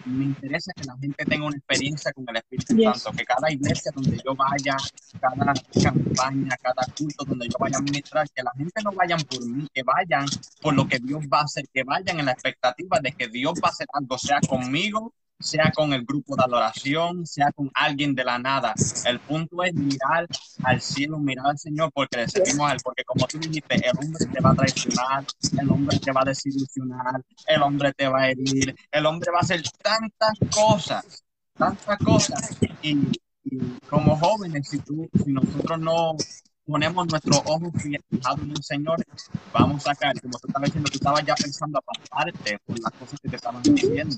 me 0.06 0.26
interesa 0.26 0.72
que 0.76 0.84
la 0.84 0.97
gente 0.97 1.26
tenga 1.26 1.45
una 1.45 1.58
experiencia 1.58 2.12
con 2.14 2.26
el 2.30 2.38
Espíritu 2.38 2.76
Yes. 2.76 3.02
Santo, 3.02 3.18
que 3.18 3.26
cada 3.26 3.52
iglesia 3.52 3.91
donde 3.93 4.18
yo 4.24 4.36
vaya, 4.36 4.78
cada 5.20 5.54
campaña, 5.84 6.58
cada 6.62 6.86
culto 6.97 7.26
donde 7.26 7.47
yo 7.47 7.56
vaya 7.60 7.78
a 7.78 7.82
ministrar, 7.82 8.30
que 8.30 8.43
la 8.43 8.52
gente 8.58 8.82
no 8.84 8.91
vayan 8.91 9.22
por 9.22 9.45
mí, 9.45 9.68
que 9.74 9.84
vayan 9.84 10.26
por 10.62 10.74
lo 10.74 10.88
que 10.88 11.00
Dios 11.00 11.24
va 11.32 11.39
a 11.39 11.43
hacer, 11.43 11.66
que 11.74 11.84
vayan 11.84 12.20
en 12.20 12.26
la 12.26 12.32
expectativa 12.32 13.00
de 13.00 13.12
que 13.12 13.28
Dios 13.28 13.54
va 13.64 13.70
a 13.70 13.72
hacer 13.72 13.88
algo, 13.93 14.18
sea 14.18 14.39
conmigo, 14.41 15.14
sea 15.39 15.71
con 15.71 15.93
el 15.93 16.03
grupo 16.03 16.35
de 16.35 16.43
adoración, 16.43 17.25
sea 17.25 17.51
con 17.51 17.71
alguien 17.73 18.13
de 18.13 18.25
la 18.25 18.37
nada. 18.37 18.73
El 19.05 19.19
punto 19.19 19.63
es 19.63 19.73
mirar 19.73 20.27
al 20.63 20.81
cielo, 20.81 21.17
mirar 21.17 21.47
al 21.47 21.57
Señor, 21.57 21.91
porque 21.93 22.17
le 22.17 22.27
servimos 22.27 22.69
a 22.69 22.73
Él, 22.73 22.79
porque 22.83 23.03
como 23.05 23.25
tú 23.25 23.39
dijiste, 23.39 23.75
el 23.75 23.97
hombre 23.97 24.25
te 24.25 24.41
va 24.41 24.51
a 24.51 24.55
traicionar, 24.55 25.25
el 25.59 25.71
hombre 25.71 25.99
te 25.99 26.11
va 26.11 26.21
a 26.21 26.25
desilusionar, 26.25 27.21
el 27.47 27.61
hombre 27.61 27.93
te 27.93 28.07
va 28.07 28.21
a 28.21 28.29
herir, 28.29 28.75
el 28.91 29.05
hombre 29.05 29.31
va 29.31 29.39
a 29.39 29.41
hacer 29.41 29.61
tantas 29.81 30.33
cosas, 30.53 31.23
tantas 31.57 31.97
cosas. 31.99 32.57
Y, 32.81 32.97
y 33.43 33.79
como 33.89 34.17
jóvenes, 34.17 34.67
si, 34.69 34.79
tú, 34.79 35.09
si 35.23 35.31
nosotros 35.31 35.79
no 35.79 36.15
ponemos 36.70 37.07
nuestros 37.07 37.41
ojos 37.45 37.72
fijados 37.82 38.41
en 38.43 38.51
el 38.51 38.63
Señor, 38.63 39.03
vamos 39.51 39.88
a 39.88 39.95
caer. 39.95 40.22
Como 40.22 40.38
tú 40.38 40.47
estabas 40.47 40.67
diciendo, 40.67 40.89
tú 40.91 40.97
estabas 40.97 41.26
ya 41.26 41.36
pensando 41.36 41.80
apartarte 41.80 42.59
por 42.65 42.80
las 42.80 42.91
cosas 42.93 43.20
que 43.20 43.30
te 43.30 43.36
estaban 43.36 43.63
diciendo. 43.63 44.15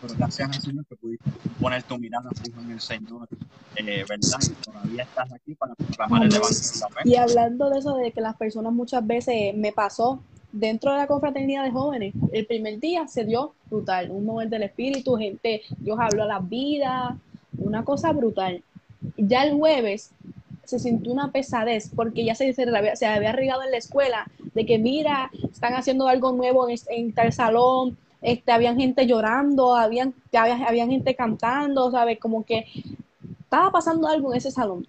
Pero 0.00 0.14
gracias 0.16 0.48
al 0.48 0.62
Señor 0.62 0.86
que 0.86 0.96
pudiste 0.96 1.30
poner 1.60 1.82
tu 1.82 1.98
mirada 1.98 2.30
fija 2.30 2.60
en 2.60 2.70
el 2.70 2.80
Señor, 2.80 3.28
eh, 3.76 4.04
¿verdad? 4.08 4.38
Y 4.42 4.64
todavía 4.64 5.02
estás 5.02 5.32
aquí 5.32 5.54
para 5.54 5.74
proclamar 5.74 6.24
el. 6.24 6.34
Evangelio. 6.34 6.88
Y 7.04 7.16
hablando 7.16 7.70
de 7.70 7.78
eso, 7.78 7.96
de 7.96 8.12
que 8.12 8.20
las 8.20 8.36
personas 8.36 8.72
muchas 8.72 9.04
veces 9.04 9.54
me 9.56 9.72
pasó 9.72 10.22
dentro 10.52 10.92
de 10.92 10.98
la 10.98 11.08
confraternidad 11.08 11.64
de 11.64 11.72
jóvenes, 11.72 12.14
el 12.32 12.46
primer 12.46 12.78
día 12.78 13.08
se 13.08 13.24
dio 13.24 13.54
brutal, 13.66 14.12
un 14.12 14.24
mover 14.24 14.48
del 14.48 14.62
espíritu, 14.62 15.16
gente, 15.16 15.62
Dios 15.78 15.98
habló 16.00 16.22
a 16.22 16.26
las 16.26 16.48
vidas, 16.48 17.16
una 17.58 17.84
cosa 17.84 18.12
brutal. 18.12 18.62
Ya 19.16 19.42
el 19.42 19.54
jueves 19.54 20.12
se 20.64 20.78
sintió 20.78 21.12
una 21.12 21.30
pesadez 21.30 21.90
porque 21.94 22.24
ya 22.24 22.34
se, 22.34 22.52
se, 22.52 23.06
había, 23.06 23.32
regado 23.32 23.62
en 23.62 23.70
la 23.70 23.76
escuela 23.76 24.26
de 24.54 24.66
que 24.66 24.78
mira, 24.78 25.30
están 25.52 25.74
haciendo 25.74 26.08
algo 26.08 26.32
nuevo 26.32 26.68
en, 26.68 26.76
en 26.88 27.12
tal 27.12 27.32
salón, 27.32 27.96
este, 28.22 28.52
habían 28.52 28.78
gente 28.78 29.06
llorando, 29.06 29.74
habían, 29.74 30.14
había, 30.32 30.66
habían 30.66 30.90
gente 30.90 31.14
cantando, 31.14 31.90
¿sabes? 31.90 32.18
Como 32.18 32.44
que 32.44 32.66
estaba 33.40 33.70
pasando 33.70 34.08
algo 34.08 34.32
en 34.32 34.38
ese 34.38 34.50
salón. 34.50 34.86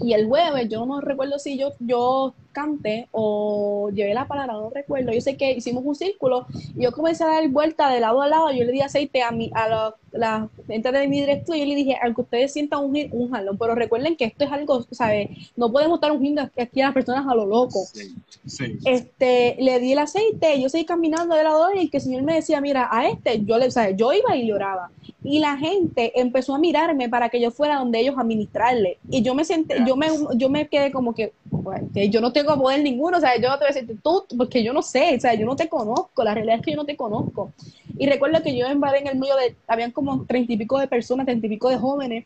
Y 0.00 0.12
el 0.12 0.26
jueves, 0.26 0.68
yo 0.68 0.86
no 0.86 1.00
recuerdo 1.00 1.38
si 1.38 1.58
yo, 1.58 1.72
yo 1.80 2.32
canté 2.52 3.08
o 3.12 3.90
llevé 3.90 4.14
la 4.14 4.26
palabra, 4.26 4.54
no 4.54 4.70
recuerdo. 4.70 5.12
Yo 5.12 5.20
sé 5.20 5.36
que 5.36 5.52
hicimos 5.52 5.84
un 5.84 5.94
círculo 5.94 6.46
y 6.76 6.82
yo 6.82 6.92
comencé 6.92 7.24
a 7.24 7.28
dar 7.28 7.48
vuelta 7.48 7.90
de 7.90 8.00
lado 8.00 8.22
a 8.22 8.28
lado. 8.28 8.50
Yo 8.52 8.64
le 8.64 8.72
di 8.72 8.80
aceite 8.80 9.22
a, 9.22 9.30
mi, 9.30 9.50
a 9.54 9.68
la, 9.68 9.94
la 10.12 10.48
gente 10.66 10.92
de 10.92 11.08
mi 11.08 11.20
directo 11.20 11.54
y 11.54 11.60
yo 11.60 11.66
le 11.66 11.74
dije, 11.74 11.96
al 12.00 12.14
que 12.14 12.20
ustedes 12.22 12.52
sientan 12.52 12.84
un, 12.84 12.96
un 13.12 13.30
jalón, 13.30 13.56
pero 13.58 13.74
recuerden 13.74 14.16
que 14.16 14.24
esto 14.24 14.44
es 14.44 14.52
algo, 14.52 14.84
¿sabes? 14.90 15.30
No 15.56 15.70
podemos 15.70 15.96
estar 15.96 16.12
ungiendo 16.12 16.42
aquí 16.42 16.80
a 16.80 16.86
las 16.86 16.94
personas 16.94 17.26
a 17.26 17.34
lo 17.34 17.46
loco. 17.46 17.84
Sí, 17.92 18.14
sí. 18.46 18.78
Este, 18.84 19.56
le 19.58 19.78
di 19.80 19.92
el 19.92 19.98
aceite, 19.98 20.60
yo 20.60 20.68
seguí 20.68 20.84
caminando 20.84 21.34
de 21.34 21.44
lado 21.44 21.68
y 21.74 21.80
el 21.80 21.90
que 21.90 21.98
el 21.98 22.02
Señor 22.02 22.22
me 22.22 22.34
decía, 22.34 22.60
mira, 22.60 22.88
a 22.90 23.08
este, 23.08 23.44
yo 23.44 23.58
le, 23.58 23.70
sea, 23.70 23.90
yo 23.90 24.12
iba 24.12 24.36
y 24.36 24.46
lloraba. 24.46 24.90
Y 25.22 25.38
la 25.38 25.56
gente 25.58 26.18
empezó 26.18 26.54
a 26.54 26.58
mirarme 26.58 27.08
para 27.08 27.28
que 27.28 27.40
yo 27.40 27.50
fuera 27.50 27.76
donde 27.76 28.00
ellos 28.00 28.16
a 28.16 28.24
ministrarle. 28.24 28.98
Y 29.10 29.22
yo 29.22 29.34
me 29.34 29.44
senté, 29.44 29.76
yo 29.86 29.96
me, 29.96 30.08
yo 30.36 30.48
me 30.48 30.68
quedé 30.68 30.90
como 30.90 31.14
que, 31.14 31.32
bueno, 31.50 31.88
que 31.92 32.08
yo 32.08 32.20
no 32.20 32.32
tengo 32.42 32.60
poder 32.60 32.82
ninguno, 32.82 33.18
o 33.18 33.20
sea, 33.20 33.36
yo 33.36 33.42
te 33.52 33.64
voy 33.64 33.70
a 33.70 33.74
decir 33.74 33.98
tú, 34.02 34.24
porque 34.36 34.62
yo 34.62 34.72
no 34.72 34.82
sé, 34.82 35.16
o 35.16 35.20
sea, 35.20 35.34
yo 35.34 35.46
no 35.46 35.56
te 35.56 35.68
conozco, 35.68 36.24
la 36.24 36.34
realidad 36.34 36.56
es 36.56 36.62
que 36.62 36.72
yo 36.72 36.76
no 36.76 36.84
te 36.84 36.96
conozco. 36.96 37.52
Y 37.98 38.06
recuerdo 38.06 38.42
que 38.42 38.56
yo 38.56 38.66
en 38.66 38.80
en 38.82 39.06
el 39.06 39.18
medio 39.18 39.36
de, 39.36 39.56
habían 39.66 39.90
como 39.90 40.24
treinta 40.24 40.52
y 40.52 40.56
pico 40.56 40.78
de 40.78 40.88
personas, 40.88 41.26
treinta 41.26 41.46
y 41.46 41.50
pico 41.50 41.68
de 41.68 41.78
jóvenes, 41.78 42.24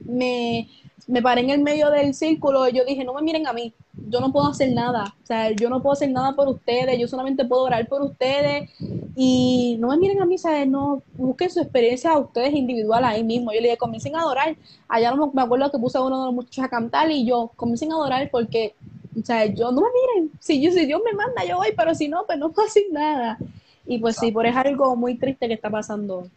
me, 0.00 0.68
me 1.06 1.22
paré 1.22 1.42
en 1.42 1.50
el 1.50 1.62
medio 1.62 1.90
del 1.90 2.14
círculo 2.14 2.68
y 2.68 2.72
yo 2.72 2.84
dije, 2.84 3.04
no 3.04 3.14
me 3.14 3.22
miren 3.22 3.46
a 3.46 3.52
mí, 3.52 3.72
yo 4.08 4.20
no 4.20 4.32
puedo 4.32 4.46
hacer 4.46 4.72
nada, 4.72 5.14
o 5.22 5.26
sea, 5.26 5.50
yo 5.50 5.68
no 5.68 5.82
puedo 5.82 5.92
hacer 5.92 6.10
nada 6.10 6.34
por 6.34 6.48
ustedes, 6.48 6.98
yo 6.98 7.08
solamente 7.08 7.44
puedo 7.44 7.62
orar 7.62 7.86
por 7.88 8.02
ustedes 8.02 8.70
y 9.16 9.76
no 9.80 9.88
me 9.88 9.96
miren 9.96 10.22
a 10.22 10.26
mí, 10.26 10.38
¿sabes? 10.38 10.66
No, 10.68 11.02
busquen 11.14 11.50
su 11.50 11.60
experiencia 11.60 12.12
a 12.12 12.18
ustedes 12.18 12.54
individual 12.54 13.04
ahí 13.04 13.24
mismo. 13.24 13.52
Yo 13.52 13.60
le 13.60 13.66
dije, 13.66 13.76
comiencen 13.76 14.16
a 14.16 14.20
adorar. 14.20 14.56
Allá 14.88 15.14
me 15.14 15.42
acuerdo 15.42 15.70
que 15.70 15.78
puse 15.78 15.98
a 15.98 16.02
uno 16.02 16.20
de 16.20 16.26
los 16.26 16.34
muchachos 16.34 16.64
a 16.64 16.68
cantar 16.68 17.10
y 17.10 17.26
yo, 17.26 17.50
comiencen 17.56 17.92
a 17.92 17.96
adorar 17.96 18.30
porque, 18.30 18.74
o 19.20 19.24
sea, 19.24 19.46
yo 19.46 19.70
no 19.70 19.82
me 19.82 19.88
miren, 20.16 20.32
si, 20.40 20.62
yo, 20.62 20.70
si 20.72 20.86
Dios 20.86 21.00
me 21.04 21.12
manda, 21.12 21.44
yo 21.44 21.56
voy, 21.56 21.68
pero 21.76 21.94
si 21.94 22.08
no, 22.08 22.24
pues 22.26 22.38
no 22.38 22.50
puedo 22.52 22.66
hacer 22.68 22.84
nada. 22.90 23.38
Y 23.84 23.98
pues 23.98 24.16
sí, 24.16 24.30
por 24.30 24.46
es 24.46 24.56
algo 24.56 24.96
muy 24.96 25.16
triste 25.16 25.46
que 25.48 25.54
está 25.54 25.68
pasando. 25.70 26.28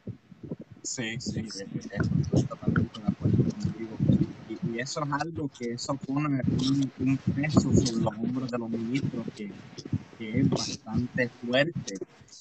Sí, 0.82 1.20
sí. 1.20 1.46
Y, 4.50 4.76
y 4.76 4.80
eso 4.80 5.04
es 5.04 5.12
algo 5.12 5.50
que 5.58 5.74
eso 5.74 5.96
pone 5.96 6.42
un, 6.46 6.92
un 7.00 7.18
peso 7.18 7.62
sobre 7.62 8.02
los 8.02 8.14
hombros 8.18 8.52
de 8.52 8.58
los 8.58 8.70
ministros 8.70 9.26
que, 9.36 9.52
que 10.18 10.40
es 10.42 10.50
bastante 10.50 11.30
fuerte. 11.30 11.98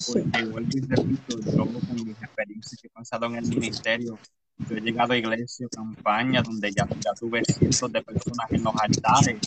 Porque 0.07 0.45
vuelvo 0.45 0.69
y 0.73 0.79
repito, 0.81 1.39
yo 1.39 1.65
con 1.65 1.95
mis 1.95 2.17
experiencias 2.21 2.81
que 2.81 2.87
he 2.87 2.89
pasado 2.89 3.27
en 3.27 3.35
el 3.35 3.47
ministerio, 3.47 4.17
yo 4.57 4.75
he 4.75 4.81
llegado 4.81 5.13
a 5.13 5.17
iglesias, 5.17 5.69
campañas, 5.73 6.43
donde 6.43 6.71
ya, 6.71 6.87
ya 6.99 7.13
tuve 7.13 7.43
cientos 7.45 7.91
de 7.91 8.01
personas 8.01 8.51
en 8.51 8.63
los 8.63 8.73
altares 8.81 9.37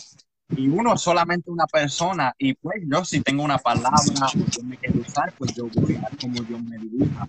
y 0.49 0.67
uno 0.69 0.97
solamente 0.97 1.51
una 1.51 1.67
persona 1.67 2.33
y 2.37 2.53
pues 2.53 2.81
yo 2.87 3.03
si 3.03 3.21
tengo 3.21 3.43
una 3.43 3.57
palabra 3.57 4.01
yo 4.33 4.63
me 4.63 4.77
quiero 4.77 5.01
usar 5.01 5.33
pues 5.37 5.53
yo 5.53 5.67
voy 5.73 5.95
a 5.95 6.09
como 6.19 6.41
Dios 6.41 6.61
me 6.63 6.77
dibuja. 6.77 7.27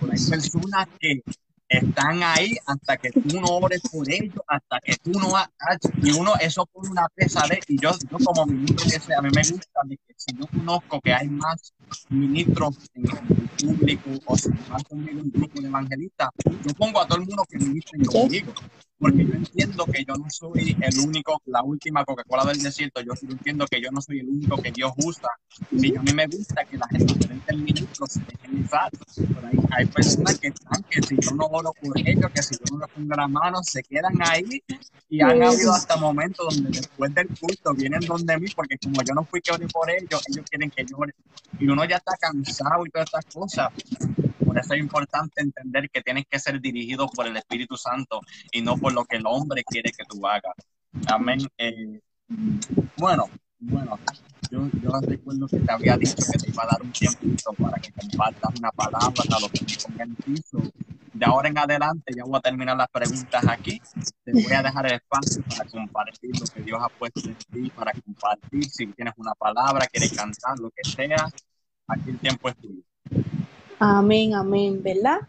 Pero 0.00 0.12
hay 0.12 0.30
personas 0.30 0.88
que 0.98 1.22
están 1.68 2.22
ahí 2.22 2.56
hasta 2.66 2.96
que 2.96 3.10
tú 3.10 3.40
no 3.40 3.46
ores 3.46 3.80
por 3.92 4.10
ellos 4.10 4.40
hasta 4.46 4.80
que 4.80 4.96
tú 4.96 5.12
no 5.12 5.36
hagas 5.36 5.78
y 6.02 6.12
uno 6.12 6.32
eso 6.40 6.64
pone 6.66 6.90
una 6.90 7.06
pesadez 7.14 7.60
y 7.68 7.78
yo, 7.78 7.90
yo 8.10 8.18
como 8.24 8.46
ministro 8.46 8.84
que 8.84 9.00
sea 9.00 9.18
a 9.18 9.22
mí 9.22 9.28
me 9.34 9.42
gusta 9.42 9.80
de 9.84 9.96
que 9.96 10.14
si 10.16 10.34
yo 10.34 10.46
conozco 10.46 11.00
que 11.00 11.12
hay 11.12 11.28
más 11.28 11.74
ministro 12.08 12.70
en 12.94 13.10
el 13.10 13.48
público 13.48 14.10
o 14.24 14.36
si 14.36 14.48
va 14.50 14.78
conmigo 14.88 15.20
un 15.20 15.30
grupo 15.30 15.60
de 15.60 15.68
evangelistas, 15.68 16.30
yo 16.44 16.74
pongo 16.74 17.00
a 17.00 17.06
todo 17.06 17.18
el 17.18 17.26
mundo 17.26 17.44
que 17.48 17.58
ministre 17.58 18.04
conmigo 18.06 18.52
porque 18.98 19.24
yo 19.24 19.34
entiendo 19.34 19.84
que 19.86 20.04
yo 20.04 20.14
no 20.14 20.26
soy 20.28 20.76
el 20.80 20.98
único, 20.98 21.40
la 21.46 21.62
última 21.62 22.04
Coca-Cola 22.04 22.44
del 22.46 22.62
desierto, 22.62 23.00
yo 23.00 23.12
entiendo 23.22 23.66
que 23.66 23.80
yo 23.80 23.90
no 23.92 24.00
soy 24.00 24.20
el 24.20 24.28
único 24.28 24.60
que 24.60 24.72
Dios 24.72 24.92
usa. 25.04 25.28
Y 25.70 25.96
a 25.96 26.02
mí 26.02 26.12
me 26.12 26.26
gusta 26.26 26.64
que 26.64 26.76
la 26.76 26.86
gente 26.88 27.14
diferentes 27.14 27.56
ministros 27.56 28.12
se 28.12 28.20
dejen 28.20 28.64
usar. 28.64 28.90
Pero 29.16 29.46
hay, 29.46 29.58
hay, 29.70 29.86
personas 29.86 30.38
que 30.38 30.48
están, 30.48 30.82
que 30.90 31.02
si 31.02 31.16
yo 31.20 31.30
no 31.32 31.46
oro 31.46 31.72
por 31.80 31.96
ellos, 31.98 32.30
que 32.34 32.42
si 32.42 32.56
yo 32.56 32.76
no 32.76 32.80
les 32.80 32.94
pongo 32.94 33.14
la 33.14 33.28
mano, 33.28 33.62
se 33.62 33.82
quedan 33.82 34.14
ahí. 34.20 34.62
Y 35.08 35.20
han 35.20 35.42
habido 35.42 35.72
hasta 35.72 35.96
momentos 35.96 36.54
donde 36.54 36.70
después 36.78 37.14
del 37.14 37.28
culto 37.28 37.74
vienen 37.74 38.00
donde 38.00 38.38
mí, 38.38 38.46
porque 38.54 38.76
como 38.78 39.02
yo 39.02 39.14
no 39.14 39.24
fui 39.24 39.40
que 39.40 39.52
ore 39.52 39.66
por 39.68 39.88
ellos, 39.90 40.22
ellos 40.28 40.44
quieren 40.50 40.70
que 40.70 40.84
yo 40.84 40.96
ore. 40.98 41.14
Y 41.58 41.68
uno 41.68 41.84
ya 41.84 41.96
está 41.96 42.16
cansado 42.16 42.84
y 42.84 42.90
todas 42.90 43.08
estas 43.08 43.26
cosas. 43.32 43.68
Por 44.48 44.58
eso 44.58 44.72
es 44.72 44.80
importante 44.80 45.42
entender 45.42 45.90
que 45.90 46.00
tienes 46.00 46.24
que 46.26 46.38
ser 46.38 46.58
dirigido 46.58 47.06
por 47.08 47.26
el 47.26 47.36
Espíritu 47.36 47.76
Santo 47.76 48.22
y 48.50 48.62
no 48.62 48.78
por 48.78 48.94
lo 48.94 49.04
que 49.04 49.16
el 49.16 49.26
hombre 49.26 49.62
quiere 49.62 49.92
que 49.92 50.04
tú 50.08 50.26
hagas. 50.26 50.54
Amén. 51.06 51.40
Eh, 51.58 52.00
bueno, 52.96 53.28
bueno, 53.58 53.98
yo, 54.50 54.66
yo 54.82 54.90
recuerdo 55.02 55.46
que 55.48 55.58
te 55.58 55.70
había 55.70 55.98
dicho 55.98 56.16
que 56.16 56.38
te 56.38 56.48
iba 56.50 56.62
a 56.62 56.66
dar 56.66 56.80
un 56.80 56.90
tiempo 56.92 57.52
para 57.58 57.76
que 57.76 57.92
compartas 57.92 58.58
una 58.58 58.70
palabra 58.70 59.22
a 59.36 59.40
lo 59.40 59.48
que 59.50 59.66
me 59.98 60.14
piso. 60.14 60.62
De 61.12 61.26
ahora 61.26 61.50
en 61.50 61.58
adelante 61.58 62.14
ya 62.16 62.24
voy 62.24 62.38
a 62.38 62.40
terminar 62.40 62.76
las 62.78 62.88
preguntas 62.88 63.44
aquí. 63.46 63.82
Te 64.24 64.32
voy 64.32 64.52
a 64.52 64.62
dejar 64.62 64.86
el 64.86 64.94
espacio 64.94 65.42
para 65.42 65.68
compartir 65.68 66.30
lo 66.40 66.46
que 66.46 66.62
Dios 66.62 66.80
ha 66.82 66.88
puesto 66.88 67.20
en 67.28 67.34
ti, 67.34 67.70
para 67.70 67.92
compartir. 67.92 68.64
Si 68.64 68.86
tienes 68.86 69.12
una 69.18 69.34
palabra, 69.34 69.86
quieres 69.88 70.14
cantar, 70.14 70.58
lo 70.58 70.70
que 70.70 70.88
sea, 70.88 71.28
aquí 71.86 72.10
el 72.10 72.18
tiempo 72.18 72.48
es 72.48 72.56
tuyo. 72.56 72.82
Amén, 73.78 74.34
amén, 74.34 74.82
¿verdad? 74.82 75.20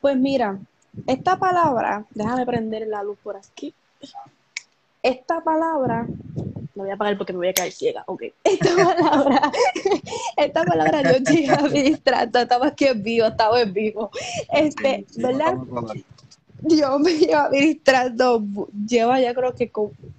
Pues 0.00 0.16
mira, 0.16 0.58
esta 1.06 1.38
palabra, 1.38 2.04
déjame 2.10 2.44
prender 2.44 2.86
la 2.88 3.02
luz 3.02 3.18
por 3.22 3.36
aquí. 3.36 3.72
Esta 5.02 5.42
palabra, 5.42 6.06
no 6.74 6.82
voy 6.82 6.90
a 6.90 6.94
apagar 6.94 7.16
porque 7.16 7.32
me 7.32 7.38
voy 7.38 7.48
a 7.48 7.54
caer 7.54 7.72
ciega, 7.72 8.02
ok. 8.06 8.24
Esta 8.42 8.74
palabra, 8.96 9.52
esta 10.36 10.64
palabra 10.64 11.02
yo 11.02 11.18
llegué 11.18 11.50
a 11.52 11.62
ministrar, 11.62 12.28
estaba 12.34 12.66
aquí 12.66 12.86
en 12.86 13.02
vivo, 13.02 13.26
estaba 13.26 13.60
en 13.60 13.72
vivo. 13.72 14.10
Este, 14.52 15.06
¿verdad? 15.16 15.56
Dios 16.60 17.00
me 17.00 17.12
lleva 17.12 17.48
ministrando, 17.48 18.44
lleva 18.88 19.20
ya 19.20 19.32
creo 19.32 19.54
que 19.54 19.70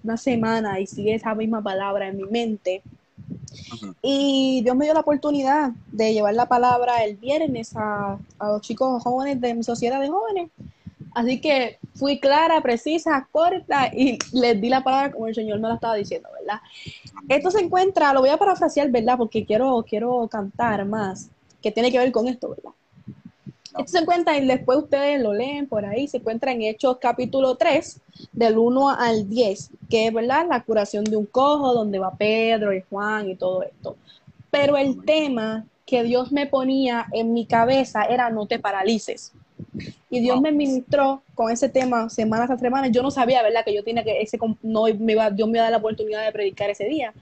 una 0.03 0.15
semana 0.15 0.79
y 0.79 0.87
sigue 0.87 1.15
esa 1.15 1.35
misma 1.35 1.61
palabra 1.61 2.07
en 2.07 2.17
mi 2.17 2.23
mente. 2.23 2.81
Y 4.01 4.61
Dios 4.63 4.75
me 4.75 4.85
dio 4.85 4.93
la 4.93 5.01
oportunidad 5.01 5.71
de 5.91 6.13
llevar 6.13 6.33
la 6.33 6.47
palabra 6.47 7.03
el 7.03 7.17
viernes 7.17 7.73
a, 7.75 8.17
los 8.39 8.61
chicos 8.61 9.03
jóvenes 9.03 9.41
de 9.41 9.53
mi 9.53 9.63
sociedad 9.63 9.99
de 9.99 10.09
jóvenes. 10.09 10.49
Así 11.13 11.41
que 11.41 11.79
fui 11.95 12.19
clara, 12.19 12.61
precisa, 12.61 13.27
corta 13.31 13.87
y 13.87 14.19
les 14.31 14.61
di 14.61 14.69
la 14.69 14.83
palabra 14.83 15.11
como 15.11 15.27
el 15.27 15.35
Señor 15.35 15.59
me 15.59 15.67
la 15.67 15.75
estaba 15.75 15.95
diciendo, 15.95 16.29
¿verdad? 16.39 16.61
Esto 17.27 17.51
se 17.51 17.59
encuentra, 17.59 18.13
lo 18.13 18.21
voy 18.21 18.29
a 18.29 18.37
parafrasear, 18.37 18.89
¿verdad? 18.91 19.17
Porque 19.17 19.45
quiero, 19.45 19.83
quiero 19.87 20.27
cantar 20.27 20.85
más, 20.85 21.29
que 21.61 21.71
tiene 21.71 21.91
que 21.91 21.97
ver 21.97 22.11
con 22.11 22.27
esto, 22.27 22.49
¿verdad? 22.49 22.71
Esto 23.77 23.87
se 23.87 23.99
encuentra 23.99 24.37
y 24.37 24.47
después 24.47 24.79
ustedes 24.79 25.21
lo 25.21 25.33
leen 25.33 25.67
por 25.67 25.85
ahí, 25.85 26.07
se 26.07 26.17
encuentra 26.17 26.51
en 26.51 26.63
Hechos 26.63 26.97
capítulo 26.99 27.55
3, 27.55 28.01
del 28.31 28.57
1 28.57 28.89
al 28.89 29.29
10, 29.29 29.69
que 29.89 30.07
es 30.07 30.13
verdad 30.13 30.47
la 30.49 30.63
curación 30.63 31.03
de 31.03 31.15
un 31.15 31.25
cojo, 31.25 31.73
donde 31.73 31.99
va 31.99 32.15
Pedro 32.15 32.73
y 32.73 32.81
Juan 32.89 33.29
y 33.29 33.35
todo 33.35 33.63
esto. 33.63 33.95
Pero 34.49 34.75
el 34.75 35.03
tema 35.05 35.65
que 35.85 36.03
Dios 36.03 36.31
me 36.31 36.47
ponía 36.47 37.05
en 37.11 37.33
mi 37.33 37.45
cabeza 37.45 38.03
era 38.03 38.29
no 38.29 38.47
te 38.47 38.59
paralices. 38.59 39.33
Y 40.09 40.19
Dios 40.19 40.41
me 40.41 40.51
ministró 40.51 41.21
con 41.35 41.51
ese 41.51 41.69
tema 41.69 42.09
semanas 42.09 42.49
a 42.49 42.57
semanas. 42.57 42.91
Yo 42.91 43.03
no 43.03 43.11
sabía, 43.11 43.43
¿verdad? 43.43 43.63
Que 43.63 43.75
yo 43.75 43.83
tenía 43.83 44.03
que, 44.03 44.21
ese, 44.21 44.39
no 44.63 44.85
me 44.97 45.11
iba, 45.13 45.29
Dios 45.29 45.47
me 45.47 45.57
iba 45.57 45.61
a 45.61 45.65
dar 45.65 45.71
la 45.71 45.77
oportunidad 45.77 46.25
de 46.25 46.31
predicar 46.31 46.69
ese 46.69 46.85
día. 46.85 47.13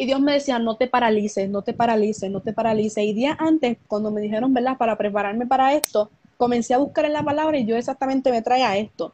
Y 0.00 0.06
Dios 0.06 0.18
me 0.18 0.32
decía, 0.32 0.58
no 0.58 0.76
te 0.76 0.86
paralices, 0.86 1.50
no 1.50 1.60
te 1.60 1.74
paralices, 1.74 2.30
no 2.30 2.40
te 2.40 2.54
paralices. 2.54 3.04
Y 3.04 3.12
días 3.12 3.36
antes, 3.38 3.76
cuando 3.86 4.10
me 4.10 4.22
dijeron, 4.22 4.54
¿verdad? 4.54 4.78
Para 4.78 4.96
prepararme 4.96 5.46
para 5.46 5.74
esto, 5.74 6.08
comencé 6.38 6.72
a 6.72 6.78
buscar 6.78 7.04
en 7.04 7.12
la 7.12 7.22
palabra 7.22 7.58
y 7.58 7.66
yo 7.66 7.76
exactamente 7.76 8.30
me 8.30 8.40
traía 8.40 8.78
esto. 8.78 9.12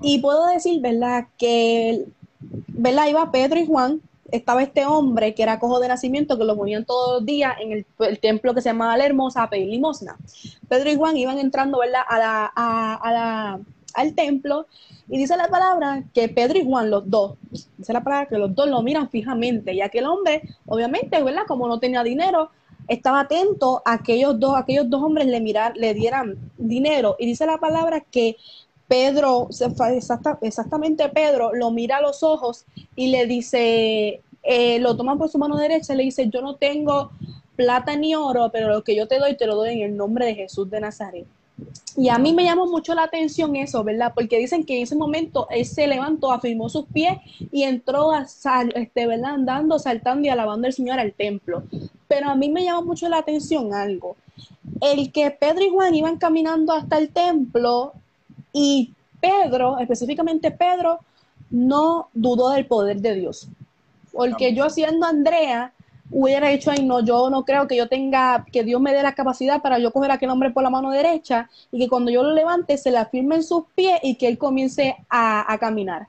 Y 0.00 0.20
puedo 0.20 0.46
decir, 0.46 0.80
¿verdad? 0.80 1.26
Que, 1.36 2.06
¿verdad? 2.68 3.08
Iba 3.08 3.30
Pedro 3.30 3.60
y 3.60 3.66
Juan, 3.66 4.00
estaba 4.32 4.62
este 4.62 4.86
hombre 4.86 5.34
que 5.34 5.42
era 5.42 5.60
cojo 5.60 5.80
de 5.80 5.88
nacimiento, 5.88 6.38
que 6.38 6.44
lo 6.44 6.56
ponían 6.56 6.86
todos 6.86 7.16
los 7.16 7.26
días 7.26 7.54
en 7.60 7.84
el, 7.98 8.18
templo 8.20 8.54
que 8.54 8.62
se 8.62 8.70
llamaba 8.70 8.96
La 8.96 9.04
Hermosa 9.04 9.42
a 9.42 9.50
pedir 9.50 9.68
limosna. 9.68 10.16
Pedro 10.66 10.90
y 10.90 10.96
Juan 10.96 11.14
iban 11.18 11.38
entrando, 11.38 11.80
¿verdad? 11.80 12.04
A 12.08 12.18
la, 12.18 12.46
a 12.46 13.12
la, 13.12 13.60
al 14.00 14.14
templo 14.14 14.66
y 15.08 15.18
dice 15.18 15.36
la 15.36 15.48
palabra 15.48 16.04
que 16.12 16.28
Pedro 16.28 16.58
y 16.58 16.64
Juan, 16.64 16.90
los 16.90 17.08
dos, 17.08 17.36
dice 17.50 17.92
la 17.92 18.04
palabra 18.04 18.28
que 18.28 18.38
los 18.38 18.54
dos 18.54 18.68
lo 18.68 18.82
miran 18.82 19.08
fijamente. 19.08 19.72
Y 19.72 19.80
aquel 19.80 20.04
hombre, 20.06 20.42
obviamente, 20.66 21.22
¿verdad? 21.22 21.42
Como 21.46 21.66
no 21.66 21.80
tenía 21.80 22.02
dinero, 22.02 22.50
estaba 22.88 23.20
atento 23.20 23.82
a 23.84 23.94
aquellos 23.94 24.38
dos, 24.38 24.54
aquellos 24.56 24.88
dos 24.90 25.02
hombres 25.02 25.26
le 25.26 25.40
mirar, 25.40 25.76
le 25.76 25.94
dieran 25.94 26.36
dinero. 26.58 27.16
Y 27.18 27.26
dice 27.26 27.46
la 27.46 27.58
palabra 27.58 28.00
que 28.00 28.36
Pedro, 28.86 29.48
exactamente 30.42 31.08
Pedro, 31.08 31.52
lo 31.54 31.70
mira 31.70 31.98
a 31.98 32.02
los 32.02 32.22
ojos 32.22 32.66
y 32.94 33.08
le 33.08 33.26
dice, 33.26 34.22
eh, 34.42 34.78
lo 34.80 34.96
toma 34.96 35.16
por 35.16 35.30
su 35.30 35.38
mano 35.38 35.56
derecha 35.56 35.94
y 35.94 35.96
le 35.96 36.04
dice, 36.04 36.28
yo 36.28 36.42
no 36.42 36.56
tengo 36.56 37.12
plata 37.56 37.96
ni 37.96 38.14
oro, 38.14 38.50
pero 38.52 38.68
lo 38.68 38.84
que 38.84 38.94
yo 38.94 39.08
te 39.08 39.18
doy, 39.18 39.36
te 39.36 39.46
lo 39.46 39.56
doy 39.56 39.70
en 39.70 39.90
el 39.90 39.96
nombre 39.96 40.26
de 40.26 40.34
Jesús 40.34 40.70
de 40.70 40.80
Nazaret. 40.80 41.26
Y 41.96 42.08
a 42.10 42.18
mí 42.18 42.32
me 42.32 42.44
llamó 42.44 42.66
mucho 42.66 42.94
la 42.94 43.02
atención 43.02 43.56
eso, 43.56 43.82
¿verdad? 43.82 44.12
Porque 44.14 44.38
dicen 44.38 44.64
que 44.64 44.76
en 44.76 44.82
ese 44.84 44.94
momento 44.94 45.48
él 45.50 45.66
se 45.66 45.86
levantó, 45.86 46.30
afirmó 46.30 46.68
sus 46.68 46.86
pies 46.86 47.18
y 47.50 47.64
entró 47.64 48.12
a 48.12 48.26
este, 48.74 49.06
¿verdad? 49.06 49.34
Andando, 49.34 49.78
saltando 49.78 50.26
y 50.26 50.30
alabando 50.30 50.66
al 50.66 50.72
Señor 50.72 51.00
al 51.00 51.12
templo. 51.12 51.64
Pero 52.06 52.30
a 52.30 52.36
mí 52.36 52.48
me 52.50 52.64
llamó 52.64 52.82
mucho 52.82 53.08
la 53.08 53.18
atención 53.18 53.74
algo. 53.74 54.16
El 54.80 55.10
que 55.10 55.30
Pedro 55.32 55.64
y 55.64 55.70
Juan 55.70 55.94
iban 55.94 56.18
caminando 56.18 56.72
hasta 56.72 56.98
el 56.98 57.10
templo 57.10 57.92
y 58.52 58.92
Pedro, 59.20 59.78
específicamente 59.78 60.52
Pedro, 60.52 61.00
no 61.50 62.08
dudó 62.14 62.50
del 62.50 62.66
poder 62.66 63.00
de 63.00 63.14
Dios. 63.14 63.48
Porque 64.12 64.54
yo 64.54 64.70
siendo 64.70 65.06
Andrea, 65.06 65.72
hubiera 66.10 66.48
dicho, 66.48 66.70
ay, 66.70 66.84
no, 66.84 67.00
yo 67.00 67.30
no 67.30 67.44
creo 67.44 67.66
que 67.66 67.76
yo 67.76 67.88
tenga, 67.88 68.44
que 68.50 68.64
Dios 68.64 68.80
me 68.80 68.92
dé 68.92 69.02
la 69.02 69.14
capacidad 69.14 69.60
para 69.62 69.78
yo 69.78 69.92
coger 69.92 70.10
a 70.10 70.14
aquel 70.14 70.30
hombre 70.30 70.50
por 70.50 70.62
la 70.62 70.70
mano 70.70 70.90
derecha 70.90 71.48
y 71.70 71.78
que 71.78 71.88
cuando 71.88 72.10
yo 72.10 72.22
lo 72.22 72.32
levante 72.32 72.76
se 72.78 72.90
le 72.90 72.98
afirme 72.98 73.36
en 73.36 73.42
sus 73.42 73.64
pies 73.74 73.98
y 74.02 74.16
que 74.16 74.28
él 74.28 74.38
comience 74.38 74.96
a, 75.08 75.56
caminar. 75.60 76.08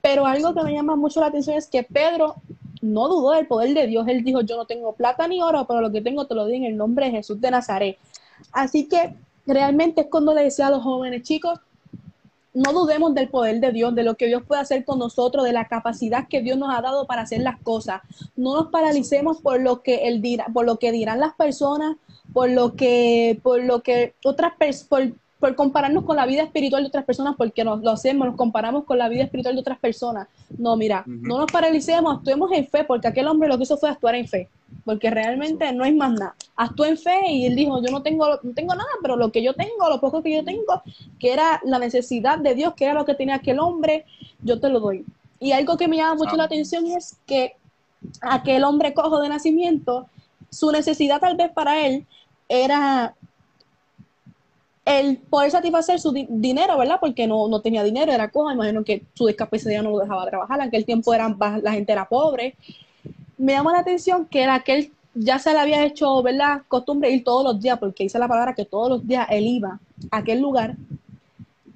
Pero 0.00 0.26
algo 0.26 0.54
que 0.54 0.62
me 0.62 0.72
llama 0.72 0.96
mucho 0.96 1.20
la 1.20 1.26
atención 1.26 1.56
es 1.56 1.66
que 1.66 1.82
Pedro 1.82 2.36
no 2.82 3.08
dudó 3.08 3.32
del 3.32 3.46
poder 3.46 3.74
de 3.74 3.86
Dios. 3.86 4.06
Él 4.08 4.22
dijo, 4.22 4.42
yo 4.42 4.56
no 4.56 4.66
tengo 4.66 4.92
plata 4.92 5.26
ni 5.26 5.40
oro, 5.40 5.66
pero 5.66 5.80
lo 5.80 5.90
que 5.90 6.02
tengo 6.02 6.26
te 6.26 6.34
lo 6.34 6.46
di 6.46 6.56
en 6.56 6.64
el 6.64 6.76
nombre 6.76 7.06
de 7.06 7.12
Jesús 7.12 7.40
de 7.40 7.50
Nazaret. 7.50 7.98
Así 8.52 8.86
que 8.86 9.14
realmente 9.46 10.02
es 10.02 10.06
cuando 10.08 10.34
le 10.34 10.44
decía 10.44 10.66
a 10.66 10.70
los 10.70 10.82
jóvenes, 10.82 11.22
chicos, 11.22 11.58
no 12.54 12.72
dudemos 12.72 13.14
del 13.14 13.28
poder 13.28 13.60
de 13.60 13.72
Dios, 13.72 13.94
de 13.94 14.04
lo 14.04 14.14
que 14.14 14.26
Dios 14.26 14.42
puede 14.46 14.62
hacer 14.62 14.84
con 14.84 15.00
nosotros, 15.00 15.44
de 15.44 15.52
la 15.52 15.66
capacidad 15.66 16.28
que 16.28 16.40
Dios 16.40 16.56
nos 16.56 16.72
ha 16.72 16.80
dado 16.80 17.06
para 17.06 17.22
hacer 17.22 17.40
las 17.42 17.60
cosas. 17.60 18.00
No 18.36 18.54
nos 18.54 18.68
paralicemos 18.68 19.40
por 19.40 19.60
lo 19.60 19.82
que 19.82 20.08
él 20.08 20.22
dirá, 20.22 20.46
por 20.54 20.64
lo 20.64 20.78
que 20.78 20.92
dirán 20.92 21.18
las 21.18 21.34
personas, 21.34 21.96
por 22.32 22.48
lo 22.48 22.74
que, 22.74 23.40
por 23.42 23.62
lo 23.62 23.82
que 23.82 24.14
otras 24.24 24.54
personas, 24.54 25.14
por 25.40 25.56
compararnos 25.56 26.04
con 26.04 26.16
la 26.16 26.24
vida 26.24 26.42
espiritual 26.42 26.82
de 26.82 26.88
otras 26.88 27.04
personas, 27.04 27.34
porque 27.36 27.64
nos 27.64 27.82
lo 27.82 27.90
hacemos, 27.90 28.28
nos 28.28 28.36
comparamos 28.36 28.84
con 28.84 28.96
la 28.96 29.08
vida 29.08 29.24
espiritual 29.24 29.54
de 29.54 29.60
otras 29.60 29.78
personas. 29.78 30.28
No, 30.56 30.76
mira, 30.76 31.02
no 31.06 31.38
nos 31.38 31.52
paralicemos, 31.52 32.16
actuemos 32.16 32.50
en 32.52 32.66
fe, 32.66 32.84
porque 32.84 33.08
aquel 33.08 33.26
hombre 33.26 33.48
lo 33.48 33.58
que 33.58 33.64
hizo 33.64 33.76
fue 33.76 33.90
actuar 33.90 34.14
en 34.14 34.26
fe, 34.26 34.48
porque 34.84 35.10
realmente 35.10 35.72
no 35.72 35.84
hay 35.84 35.94
más 35.94 36.12
nada. 36.12 36.34
Actuó 36.56 36.86
en 36.86 36.98
fe 36.98 37.30
y 37.30 37.46
él 37.46 37.56
dijo, 37.56 37.82
yo 37.82 37.90
no 37.90 38.02
tengo, 38.02 38.26
no 38.42 38.52
tengo 38.54 38.74
nada, 38.74 38.88
pero 39.02 39.16
lo 39.16 39.32
que 39.32 39.42
yo 39.42 39.54
tengo, 39.54 39.88
lo 39.88 40.00
poco 40.00 40.22
que 40.22 40.34
yo 40.34 40.44
tengo, 40.44 40.82
que 41.18 41.32
era 41.32 41.60
la 41.64 41.78
necesidad 41.78 42.38
de 42.38 42.54
Dios, 42.54 42.74
que 42.74 42.84
era 42.84 42.94
lo 42.94 43.04
que 43.04 43.14
tenía 43.14 43.36
aquel 43.36 43.58
hombre, 43.58 44.04
yo 44.42 44.60
te 44.60 44.68
lo 44.68 44.80
doy. 44.80 45.04
Y 45.40 45.52
algo 45.52 45.76
que 45.76 45.88
me 45.88 45.96
llama 45.96 46.16
mucho 46.16 46.36
la 46.36 46.44
atención 46.44 46.86
es 46.86 47.16
que 47.26 47.56
aquel 48.20 48.64
hombre 48.64 48.94
cojo 48.94 49.20
de 49.20 49.28
nacimiento, 49.28 50.06
su 50.50 50.70
necesidad 50.70 51.20
tal 51.20 51.36
vez 51.36 51.50
para 51.50 51.86
él 51.86 52.06
era 52.48 53.14
el 54.84 55.16
poder 55.16 55.50
satisfacer 55.50 55.98
su 55.98 56.12
dinero, 56.12 56.76
¿verdad? 56.76 56.98
Porque 57.00 57.26
no, 57.26 57.48
no 57.48 57.60
tenía 57.60 57.82
dinero, 57.82 58.12
era 58.12 58.30
coja, 58.30 58.52
imagino 58.52 58.84
que 58.84 59.04
su 59.14 59.26
discapacidad 59.26 59.82
no 59.82 59.90
lo 59.90 59.98
dejaba 59.98 60.28
trabajar, 60.28 60.60
en 60.60 60.68
aquel 60.68 60.84
tiempo 60.84 61.14
eran, 61.14 61.38
la 61.62 61.72
gente 61.72 61.92
era 61.92 62.06
pobre. 62.06 62.56
Me 63.44 63.52
llama 63.52 63.72
la 63.72 63.80
atención 63.80 64.24
que 64.24 64.42
era 64.42 64.54
aquel 64.54 64.90
ya 65.14 65.38
se 65.38 65.52
le 65.52 65.58
había 65.58 65.84
hecho, 65.84 66.22
¿verdad? 66.22 66.62
Costumbre 66.66 67.10
ir 67.10 67.22
todos 67.22 67.44
los 67.44 67.60
días, 67.60 67.78
porque 67.78 68.04
dice 68.04 68.18
la 68.18 68.26
palabra 68.26 68.54
que 68.54 68.64
todos 68.64 68.88
los 68.88 69.06
días 69.06 69.26
él 69.30 69.46
iba 69.46 69.78
a 70.10 70.16
aquel 70.16 70.40
lugar. 70.40 70.76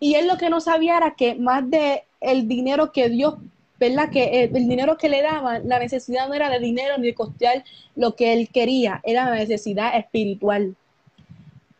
Y 0.00 0.14
él 0.14 0.26
lo 0.26 0.38
que 0.38 0.48
no 0.48 0.60
sabía 0.60 0.96
era 0.96 1.14
que 1.14 1.34
más 1.34 1.68
de 1.70 2.04
el 2.20 2.48
dinero 2.48 2.90
que 2.90 3.10
Dios 3.10 3.34
¿verdad? 3.78 4.10
Que 4.10 4.44
el, 4.44 4.68
dinero 4.68 4.96
que 4.96 5.08
le 5.08 5.22
daban, 5.22 5.68
la 5.68 5.78
necesidad 5.78 6.26
no 6.26 6.34
era 6.34 6.50
de 6.50 6.58
dinero 6.58 6.98
ni 6.98 7.08
de 7.08 7.14
costear 7.14 7.64
lo 7.94 8.16
que 8.16 8.32
él 8.32 8.48
quería, 8.48 9.00
era 9.04 9.26
la 9.26 9.36
necesidad 9.36 9.96
espiritual. 9.96 10.74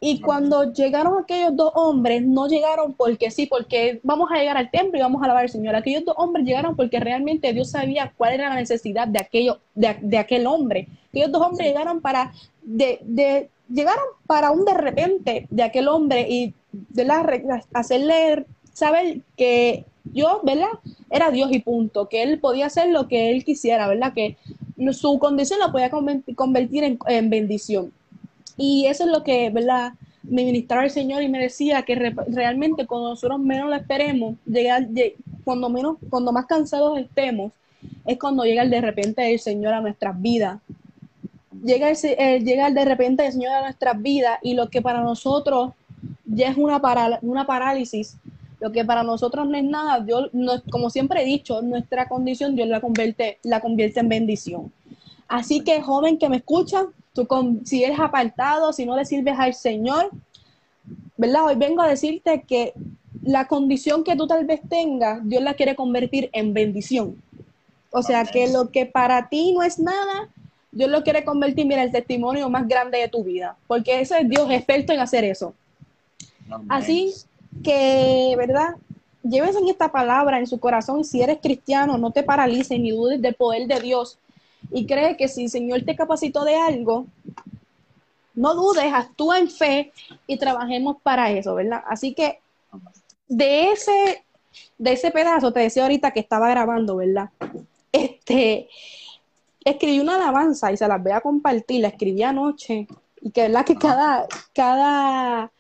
Y 0.01 0.21
cuando 0.21 0.73
llegaron 0.73 1.19
aquellos 1.19 1.57
dos 1.57 1.73
hombres, 1.75 2.23
no 2.23 2.47
llegaron 2.47 2.95
porque 2.95 3.31
sí, 3.33 3.47
porque 3.47 4.01
vamos 4.05 4.31
a 4.31 4.37
llegar 4.37 4.57
al 4.57 4.71
templo 4.71 4.97
y 4.99 5.03
vamos 5.03 5.21
a 5.21 5.25
alabar 5.25 5.43
al 5.43 5.49
Señor. 5.51 5.75
Aquellos 5.75 6.05
dos 6.05 6.15
hombres 6.19 6.47
llegaron 6.47 6.77
porque 6.77 7.01
realmente 7.01 7.53
Dios 7.53 7.71
sabía 7.71 8.13
cuál 8.17 8.35
era 8.35 8.49
la 8.49 8.55
necesidad 8.55 9.09
de, 9.09 9.19
aquello, 9.19 9.59
de, 9.75 10.19
aquel 10.19 10.47
hombre. 10.47 10.89
Aquellos 11.09 11.33
dos 11.33 11.43
hombres 11.43 11.67
llegaron 11.67 12.01
para, 12.01 12.33
de, 12.63 13.49
llegaron 13.69 14.05
para 14.27 14.53
un 14.53 14.65
de 14.65 14.75
repente 14.75 15.47
de 15.51 15.63
aquel 15.65 15.89
hombre 15.89 16.27
y 16.29 16.55
de 16.71 17.05
la, 17.05 17.27
hacerle 17.75 18.47
saber 18.73 19.23
que 19.37 19.85
Dios, 20.05 20.39
¿verdad? 20.45 20.69
Era 21.11 21.31
Dios 21.31 21.51
y 21.53 21.59
punto, 21.59 22.09
que 22.09 22.23
él 22.23 22.39
podía 22.39 22.67
hacer 22.67 22.91
lo 22.91 23.09
que 23.09 23.31
él 23.31 23.45
quisiera, 23.45 23.89
¿verdad? 23.89 24.13
Que 24.15 24.37
su 24.93 25.19
condición 25.19 25.59
la 25.59 25.73
podía 25.73 25.91
convertir 25.91 26.99
en, 27.07 27.31
bendición. 27.31 27.93
Y 28.59 28.87
eso 28.87 29.05
es 29.05 29.11
lo 29.11 29.23
que, 29.23 29.49
¿verdad? 29.51 29.93
Me 30.25 30.45
ministraba 30.45 30.85
el 30.85 30.91
Señor 30.91 31.23
y 31.23 31.29
me 31.29 31.39
decía 31.39 31.83
que 31.83 31.95
realmente 31.95 32.87
cuando 32.87 33.11
nosotros 33.11 33.39
menos 33.39 33.71
lo 33.71 33.77
esperemos, 33.77 34.35
llegar, 34.45 34.87
cuando, 35.45 35.71
menos, 35.71 35.97
cuando 36.11 36.33
más 36.33 36.45
cansados 36.45 36.99
estemos, 36.99 37.53
es 38.05 38.19
cuando 38.19 38.45
llega 38.45 38.63
el 38.63 38.71
de 38.71 38.81
repente 38.81 39.33
el 39.33 39.39
Señor 39.39 39.73
a 39.73 39.81
nuestras 39.81 40.21
vidas. 40.21 40.61
Llega, 41.65 41.89
el, 41.91 42.45
llega 42.45 42.71
de 42.71 42.85
repente 42.85 43.25
el 43.25 43.33
Señor 43.33 43.53
a 43.53 43.63
nuestras 43.63 44.03
vidas 44.03 44.39
y 44.43 44.55
lo 44.55 44.69
que 44.69 44.83
para 44.83 45.03
nosotros 45.03 45.73
ya 46.27 46.49
es 46.49 46.57
una, 46.57 46.81
una 47.23 47.47
parálisis, 47.47 48.17
lo 48.61 48.73
que 48.73 48.85
para 48.85 49.05
nosotros 49.05 49.49
no 49.49 49.57
es 49.57 49.65
nada, 49.65 50.01
Dios, 50.01 50.31
como 50.71 50.91
siempre 50.91 51.23
he 51.23 51.27
dicho, 51.27 51.63
nuestra 51.63 52.09
condición 52.09 52.57
Dios 52.57 52.69
la 52.69 52.81
convierte, 52.81 53.39
la 53.45 53.61
convierte 53.61 54.01
en 54.01 54.09
bendición. 54.09 54.73
Así 55.29 55.61
que 55.61 55.81
joven 55.81 56.19
que 56.19 56.29
me 56.29 56.39
escucha, 56.39 56.87
tú 57.19 57.27
con, 57.27 57.67
si 57.67 57.83
eres 57.83 57.99
apartado, 57.99 58.73
si 58.73 58.87
no 58.87 58.95
le 58.95 59.05
sirves 59.05 59.35
al 59.37 59.53
Señor, 59.53 60.09
¿verdad? 61.17 61.47
Hoy 61.47 61.57
vengo 61.57 61.83
a 61.83 61.89
decirte 61.89 62.45
que 62.47 62.75
la 63.23 63.49
condición 63.49 64.05
que 64.05 64.15
tú 64.15 64.29
tal 64.29 64.47
vez 64.47 64.61
tengas, 64.69 65.29
Dios 65.29 65.43
la 65.43 65.55
quiere 65.55 65.75
convertir 65.75 66.31
en 66.33 66.55
bendición. 66.55 67.21
O 67.91 68.05
sea, 68.05 68.25
que 68.25 68.53
lo 68.53 68.71
que 68.71 68.87
para 68.87 69.29
ti 69.29 69.53
no 69.53 69.65
es 69.65 69.81
nada, 69.81 70.29
Dios 70.71 70.89
lo 70.89 71.03
quiere 71.03 71.25
convertir, 71.25 71.67
mira, 71.67 71.83
el 71.83 71.91
testimonio 71.91 72.49
más 72.51 72.69
grande 72.69 72.99
de 72.99 73.09
tu 73.09 73.25
vida, 73.25 73.57
porque 73.67 74.01
ese 74.01 74.21
es 74.21 74.29
Dios 74.29 74.49
experto 74.53 74.93
en 74.93 75.01
hacer 75.01 75.25
eso. 75.25 75.55
Así 76.69 77.13
que, 77.65 78.35
¿verdad? 78.37 78.77
Lleves 79.25 79.57
en 79.57 79.67
esta 79.67 79.91
palabra 79.91 80.39
en 80.39 80.47
su 80.47 80.61
corazón, 80.61 81.05
si 81.05 81.21
eres 81.21 81.39
cristiano, 81.43 81.99
no 81.99 82.13
te 82.13 82.23
paralices 82.23 82.79
ni 82.79 82.93
dudes 82.93 83.21
del 83.21 83.35
poder 83.35 83.67
de 83.67 83.81
Dios 83.81 84.19
y 84.71 84.87
cree 84.87 85.17
que 85.17 85.29
si 85.29 85.45
el 85.45 85.51
Señor 85.51 85.83
te 85.83 85.97
capacitó 85.97 86.45
de 86.45 86.57
algo, 86.57 87.07
no 88.35 88.55
dudes, 88.55 88.93
actúa 88.93 89.39
en 89.39 89.51
fe 89.51 89.93
y 90.27 90.37
trabajemos 90.39 90.97
para 91.03 91.31
eso, 91.31 91.55
¿verdad? 91.55 91.83
Así 91.89 92.15
que 92.15 92.39
de 93.27 93.73
ese, 93.73 94.25
de 94.79 94.93
ese 94.93 95.11
pedazo, 95.11 95.53
te 95.53 95.61
decía 95.61 95.83
ahorita 95.83 96.13
que 96.13 96.21
estaba 96.21 96.49
grabando, 96.49 96.97
¿verdad? 96.97 97.31
Este, 97.91 98.69
escribí 99.65 100.01
una 100.01 100.17
alabanza 100.17 100.71
y 100.73 100.77
se 100.77 100.87
las 100.87 101.03
voy 101.03 101.13
a 101.13 101.21
compartir, 101.21 101.81
la 101.81 101.89
escribí 101.89 102.23
anoche 102.23 102.87
y 103.21 103.31
que, 103.31 103.43
¿verdad? 103.43 103.65
Que 103.65 103.75
cada, 103.77 104.27
cada, 104.55 105.51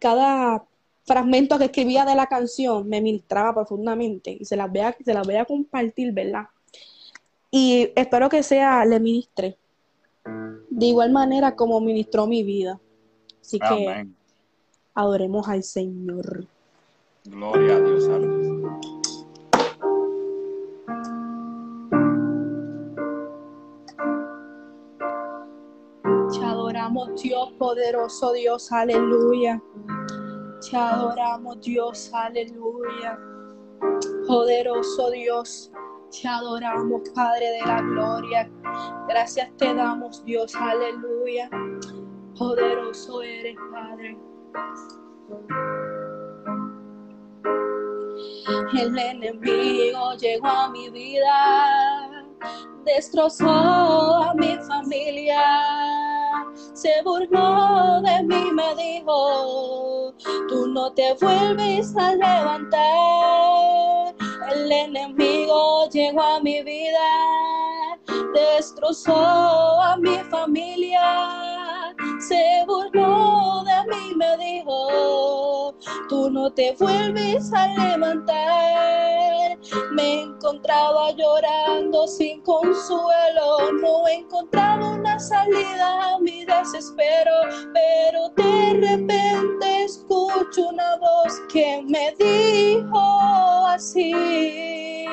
cada 0.00 0.64
fragmento 1.04 1.58
que 1.58 1.66
escribía 1.66 2.04
de 2.04 2.14
la 2.14 2.26
canción 2.26 2.88
me 2.88 3.00
ministraba 3.00 3.54
profundamente 3.54 4.36
y 4.38 4.44
se 4.44 4.56
las 4.56 4.70
voy 4.70 4.80
a, 4.80 4.96
se 5.04 5.12
las 5.12 5.26
voy 5.26 5.36
a 5.36 5.44
compartir, 5.44 6.12
¿verdad? 6.12 6.44
Y 7.50 7.92
espero 7.96 8.28
que 8.28 8.42
sea, 8.42 8.84
le 8.84 9.00
ministre. 9.00 9.58
De 10.68 10.86
igual 10.86 11.10
manera 11.10 11.56
como 11.56 11.80
ministró 11.80 12.26
mi 12.26 12.42
vida. 12.42 12.80
Así 13.40 13.58
que 13.58 14.06
adoremos 14.94 15.48
al 15.48 15.64
Señor. 15.64 16.46
Gloria 17.24 17.76
a 17.76 17.80
Dios. 17.80 18.04
Te 26.32 26.44
adoramos 26.44 27.20
Dios, 27.20 27.52
poderoso 27.58 28.32
Dios, 28.32 28.70
aleluya. 28.70 29.60
Te 30.70 30.76
adoramos 30.76 31.60
Dios, 31.60 32.10
aleluya. 32.14 33.18
Poderoso 34.26 35.10
Dios, 35.10 35.72
te 36.10 36.28
adoramos 36.28 37.02
Padre 37.14 37.46
de 37.50 37.66
la 37.66 37.80
gloria. 37.80 38.50
Gracias 39.08 39.50
te 39.56 39.74
damos 39.74 40.24
Dios, 40.24 40.54
aleluya. 40.54 41.48
Poderoso 42.38 43.22
eres 43.22 43.56
Padre. 43.72 44.18
El 48.78 48.98
enemigo 48.98 50.14
llegó 50.14 50.46
a 50.46 50.70
mi 50.70 50.90
vida, 50.90 52.24
destrozó 52.84 53.48
a 53.48 54.34
mi 54.34 54.56
familia 54.66 55.40
se 56.72 57.02
burló 57.04 58.00
de 58.02 58.22
mí, 58.24 58.52
me 58.52 58.74
dijo, 58.74 60.14
tú 60.48 60.66
no 60.68 60.92
te 60.92 61.14
vuelves 61.20 61.96
a 61.96 62.14
levantar. 62.14 63.69
El 64.60 64.70
enemigo 64.70 65.88
llegó 65.88 66.22
a 66.22 66.40
mi 66.40 66.62
vida, 66.62 67.08
destrozó 68.34 69.16
a 69.16 69.96
mi 69.96 70.18
familia, 70.30 71.69
se 72.30 72.64
burló 72.64 73.64
de 73.64 73.90
mí, 73.90 74.14
me 74.14 74.36
dijo, 74.36 75.74
tú 76.08 76.30
no 76.30 76.52
te 76.52 76.76
vuelves 76.78 77.52
a 77.52 77.66
levantar. 77.66 79.58
Me 79.92 80.22
encontraba 80.22 81.10
llorando 81.10 82.06
sin 82.06 82.40
consuelo, 82.42 83.72
no 83.82 84.06
encontraba 84.06 84.90
una 84.90 85.18
salida 85.18 86.14
a 86.14 86.20
mi 86.20 86.44
desespero, 86.44 87.32
pero 87.74 88.28
de 88.36 88.74
repente 88.74 89.84
escucho 89.84 90.68
una 90.68 90.98
voz 90.98 91.40
que 91.52 91.82
me 91.88 92.14
dijo 92.16 93.66
así. 93.66 95.04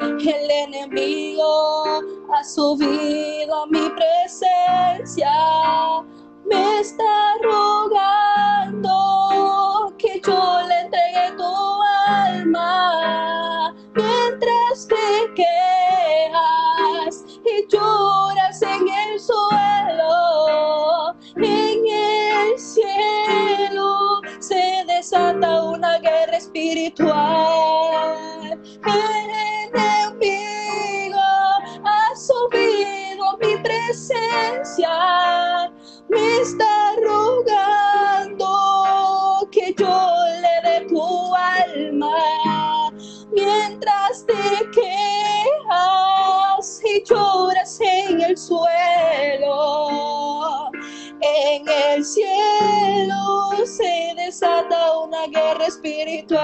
El 0.00 0.50
enemigo 0.50 1.84
ha 2.32 2.42
subido 2.42 3.64
a 3.64 3.66
mi 3.66 3.90
presencia, 3.90 5.30
me 6.46 6.80
está 6.80 7.34
rogando 7.42 8.94
que 9.98 10.18
yo 10.26 10.62
le 10.66 10.80
entregue 10.80 11.32
tu 11.36 11.82
alma 12.08 13.74
mientras 13.94 14.88
te 14.88 15.34
quejas 15.34 17.24
y 17.44 17.66
lloras 17.68 18.62
en 18.62 18.88
el 18.88 19.20
suelo, 19.20 21.14
en 21.36 21.86
el 21.86 22.58
cielo 22.58 24.22
se 24.38 24.82
desata 24.86 25.62
una 25.64 25.98
guerra 25.98 26.38
espiritual. 26.38 27.79
Me 36.10 36.40
está 36.40 36.94
rogando 37.02 38.46
que 39.50 39.74
yo 39.78 40.10
le 40.42 40.60
dé 40.68 40.86
tu 40.88 41.34
alma 41.34 42.90
mientras 43.32 44.26
te 44.26 44.34
quejas 44.72 46.82
y 46.84 47.02
lloras 47.04 47.80
en 47.80 48.20
el 48.20 48.36
suelo. 48.36 49.88
En 51.20 51.66
el 51.68 52.04
cielo 52.04 53.52
se 53.64 54.12
desata 54.16 54.98
una 54.98 55.28
guerra 55.28 55.66
espiritual. 55.66 56.40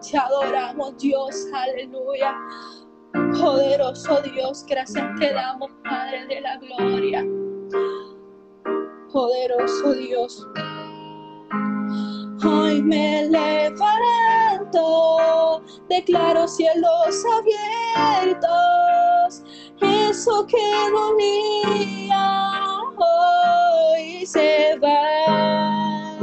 Te 0.00 0.16
adoramos 0.16 0.96
Dios, 0.98 1.46
aleluya. 1.52 2.34
Poderoso 3.12 4.20
Dios, 4.22 4.64
gracias 4.68 5.04
te 5.18 5.32
damos, 5.32 5.70
Padre 5.84 6.26
de 6.26 6.40
la 6.40 6.56
Gloria. 6.58 7.24
Poderoso 9.12 9.92
Dios. 9.94 10.46
Hoy 12.44 12.82
me 12.82 13.28
levanto, 13.28 14.80
declaro 15.88 16.48
cielos 16.48 17.24
abiertos, 17.38 19.44
eso 19.80 20.46
que 20.46 20.90
dolía 20.90 22.80
hoy 22.96 24.26
se 24.26 24.76
va. 24.82 26.18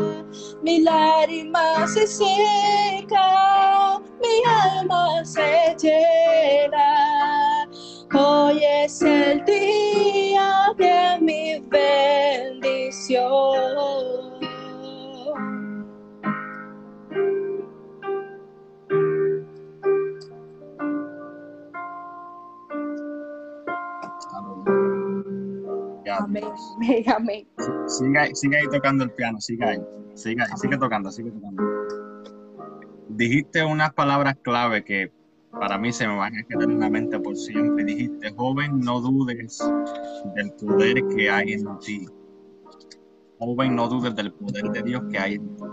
mi 0.64 0.82
lágrima 0.82 1.88
se 1.88 2.08
seca, 2.08 3.87
mi 4.22 4.44
alma 4.46 5.24
se 5.26 5.76
llena. 5.82 7.68
Hoy 8.14 8.64
es 8.64 9.02
el 9.02 9.44
día 9.46 10.74
de 10.78 11.20
mi 11.22 11.60
bendición. 11.70 13.18
Amén, 26.20 26.44
amén. 27.08 27.48
Sigue, 27.88 28.36
sigue 28.36 28.58
ahí 28.58 28.68
tocando 28.72 29.04
el 29.04 29.12
piano, 29.12 29.40
sigue 29.40 29.66
ahí. 29.66 29.80
Sigue, 30.16 30.44
sigue 30.56 30.78
tocando, 30.78 31.12
sigue 31.12 31.32
tocando. 31.32 31.77
Dijiste 33.18 33.66
unas 33.66 33.94
palabras 33.94 34.38
clave 34.44 34.84
que 34.84 35.12
para 35.52 35.80
mí 35.80 35.92
se 35.92 36.08
me 36.08 36.16
van 36.16 36.36
a 36.38 36.44
quedar 36.44 36.70
en 36.70 36.80
la 36.80 36.88
mente 36.88 37.20
por 37.20 37.36
siempre. 37.36 37.84
Dijiste, 37.84 38.32
joven, 38.34 38.80
no 38.80 39.02
dudes 39.02 39.60
del 40.36 40.52
poder 40.52 41.04
que 41.08 41.28
hay 41.28 41.54
en 41.54 41.80
ti. 41.80 42.06
Joven, 43.40 43.76
no 43.76 43.88
dudes 43.88 44.16
del 44.16 44.32
poder 44.32 44.66
de 44.66 44.84
Dios 44.84 45.02
que 45.10 45.18
hay 45.18 45.34
en 45.34 45.58
ti. 45.58 45.64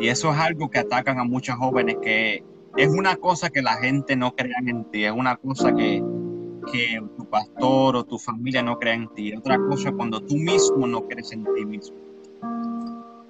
Y 0.00 0.08
eso 0.08 0.32
es 0.32 0.38
algo 0.38 0.68
que 0.68 0.80
atacan 0.80 1.20
a 1.20 1.24
muchos 1.24 1.54
jóvenes, 1.54 1.98
que 2.02 2.42
es 2.76 2.88
una 2.88 3.14
cosa 3.14 3.48
que 3.48 3.62
la 3.62 3.74
gente 3.76 4.16
no 4.16 4.34
crea 4.34 4.58
en 4.66 4.84
ti, 4.90 5.04
es 5.04 5.12
una 5.12 5.36
cosa 5.36 5.72
que, 5.76 6.02
que 6.72 7.02
tu 7.16 7.24
pastor 7.30 7.94
o 7.94 8.04
tu 8.04 8.18
familia 8.18 8.64
no 8.64 8.80
crea 8.80 8.94
en 8.94 9.08
ti. 9.14 9.32
Otra 9.32 9.58
cosa 9.58 9.92
cuando 9.92 10.20
tú 10.20 10.34
mismo 10.34 10.88
no 10.88 11.06
crees 11.06 11.30
en 11.30 11.44
ti 11.54 11.64
mismo. 11.64 11.96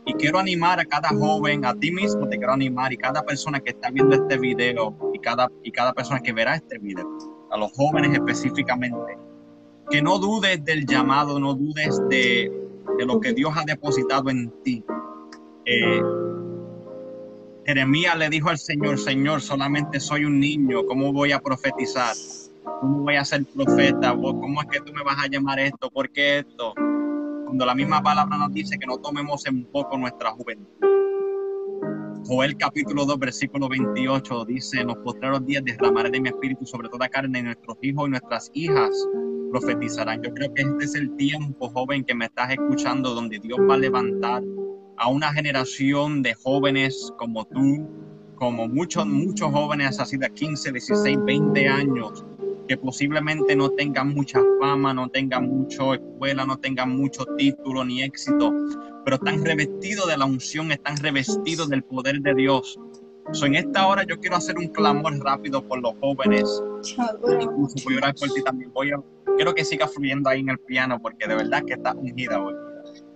Y 0.07 0.15
quiero 0.15 0.39
animar 0.39 0.79
a 0.79 0.85
cada 0.85 1.09
joven, 1.09 1.65
a 1.65 1.75
ti 1.75 1.91
mismo 1.91 2.29
te 2.29 2.39
quiero 2.39 2.53
animar 2.53 2.93
y 2.93 2.97
cada 2.97 3.23
persona 3.23 3.59
que 3.59 3.71
está 3.71 3.91
viendo 3.91 4.15
este 4.15 4.39
video 4.39 4.97
y 5.13 5.19
cada, 5.19 5.51
y 5.65 5.73
cada 5.73 5.93
persona 5.93 6.21
que 6.21 6.33
verá 6.33 6.55
este 6.55 6.79
video, 6.79 7.07
a 7.51 7.59
los 7.59 7.73
jóvenes 7.73 8.13
específicamente, 8.13 9.19
que 9.91 10.01
no 10.01 10.19
dudes 10.19 10.65
del 10.65 10.87
llamado, 10.87 11.41
no 11.41 11.55
dudes 11.55 12.01
de, 12.09 12.53
de 12.99 13.05
lo 13.05 13.21
que 13.21 13.33
Dios 13.33 13.53
ha 13.57 13.65
depositado 13.65 14.31
en 14.31 14.53
ti. 14.63 14.85
Eh, 15.65 16.03
Jeremías 17.67 18.17
le 18.17 18.29
dijo 18.29 18.49
al 18.49 18.59
Señor, 18.59 18.99
Señor, 18.99 19.41
solamente 19.41 19.99
soy 19.99 20.25
un 20.25 20.39
niño, 20.39 20.87
¿cómo 20.87 21.13
voy 21.13 21.33
a 21.33 21.41
profetizar? 21.41 22.15
¿Cómo 22.81 23.01
voy 23.01 23.17
a 23.17 23.25
ser 23.25 23.45
profeta? 23.45 24.15
¿Cómo 24.15 24.63
es 24.63 24.69
que 24.69 24.81
tú 24.81 24.93
me 24.93 25.03
vas 25.03 25.17
a 25.19 25.27
llamar 25.27 25.59
esto? 25.59 25.91
¿Por 25.91 26.11
qué 26.11 26.39
esto? 26.39 26.75
Cuando 27.47 27.65
la 27.65 27.77
misma 27.77 28.03
palabra 28.03 28.37
nos 28.37 28.53
dice 28.53 28.77
que 28.77 28.87
no 28.87 28.99
tomemos 28.99 29.47
en 29.47 29.65
poco 29.67 29.97
nuestra 29.97 30.33
juventud. 30.33 30.67
Joel 32.27 32.57
capítulo 32.57 33.05
2, 33.07 33.21
versículo 33.21 33.69
28 33.69 34.45
dice, 34.47 34.81
en 34.81 34.89
los 34.89 34.97
postreros 34.97 35.47
días 35.47 35.63
derramaré 35.65 36.11
de 36.11 36.21
mi 36.21 36.29
espíritu 36.29 36.67
sobre 36.67 36.89
toda 36.89 37.09
carne 37.09 37.39
y 37.39 37.43
nuestros 37.45 37.79
hijos 37.83 38.09
y 38.09 38.11
nuestras 38.11 38.51
hijas 38.53 38.91
profetizarán. 39.53 40.23
Yo 40.23 40.35
creo 40.35 40.53
que 40.53 40.63
este 40.63 40.85
es 40.87 40.95
el 40.97 41.15
tiempo, 41.15 41.69
joven, 41.69 42.05
que 42.05 42.17
me 42.17 42.25
estás 42.25 42.51
escuchando, 42.51 43.15
donde 43.15 43.39
Dios 43.39 43.61
va 43.71 43.75
a 43.75 43.79
levantar 43.79 44.43
a 44.97 45.09
una 45.09 45.33
generación 45.33 46.23
de 46.23 46.35
jóvenes 46.35 47.13
como 47.17 47.45
tú, 47.45 47.89
como 48.35 48.67
muchos, 48.67 49.07
muchos 49.07 49.53
jóvenes 49.53 50.01
así 50.01 50.17
de 50.17 50.29
15, 50.29 50.73
16, 50.73 51.19
20 51.25 51.69
años, 51.69 52.25
que 52.67 52.77
posiblemente 52.77 53.55
no 53.57 53.71
tengan 53.71 54.15
mucha 54.15 54.41
fama, 54.61 54.93
no 54.93 55.09
tengan 55.09 55.49
mucha 55.49 55.95
escuela, 55.95 56.45
no 56.45 56.59
tengan 56.59 56.97
mucho 56.97 57.25
título 57.37 57.85
ni 57.85 58.03
éxito, 58.03 58.53
pero 59.05 59.17
están 59.17 59.45
revestidos 59.45 60.09
de 60.09 60.17
la 60.17 60.25
unción, 60.25 60.73
están 60.73 60.97
revestidos 60.97 61.69
del 61.69 61.83
poder 61.83 62.21
de 62.21 62.35
Dios. 62.35 62.79
So, 63.33 63.47
en 63.47 63.57
esta 63.57 63.87
hora 63.87 64.05
yo 64.05 64.19
quiero 64.19 64.37
hacer 64.37 64.57
un 64.57 64.69
clamor 64.69 65.19
rápido 65.19 65.67
por 65.67 65.81
los 65.81 65.95
jóvenes. 66.01 66.63
Incluso 67.41 67.75
voy 67.85 67.95
a 67.95 67.99
orar 67.99 68.15
por 68.15 68.29
ti 68.31 68.43
también. 68.43 68.73
Voy 68.73 68.93
a, 68.93 69.01
quiero 69.37 69.55
que 69.55 69.65
siga 69.65 69.89
fluyendo 69.89 70.31
ahí 70.31 70.41
en 70.41 70.51
el 70.51 70.59
piano 70.59 71.01
porque 71.01 71.27
de 71.27 71.35
verdad 71.35 71.65
que 71.67 71.75
está 71.75 71.93
ungida 71.93 72.41
hoy. 72.41 72.55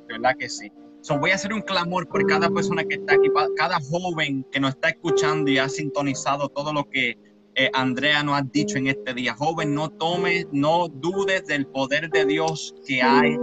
De 0.08 0.14
verdad 0.14 0.34
que 0.36 0.48
sí. 0.48 0.70
So, 1.02 1.18
voy 1.18 1.30
a 1.30 1.36
hacer 1.36 1.52
un 1.52 1.62
clamor 1.62 2.08
por 2.08 2.26
cada 2.26 2.50
persona 2.50 2.84
que 2.84 2.96
está 2.96 3.14
aquí, 3.14 3.28
cada 3.56 3.78
joven 3.80 4.44
que 4.50 4.60
nos 4.60 4.70
está 4.70 4.90
escuchando 4.90 5.50
y 5.50 5.58
ha 5.58 5.68
sintonizado 5.68 6.48
todo 6.48 6.72
lo 6.72 6.90
que 6.90 7.16
eh, 7.56 7.70
Andrea 7.74 8.22
nos 8.22 8.38
ha 8.38 8.42
dicho 8.42 8.78
en 8.78 8.86
este 8.86 9.12
día, 9.12 9.34
joven, 9.34 9.74
no 9.74 9.90
tomes, 9.90 10.46
no 10.52 10.88
dudes 10.88 11.46
del 11.46 11.66
poder 11.66 12.08
de 12.10 12.24
Dios 12.24 12.74
que 12.86 13.02
hay 13.02 13.36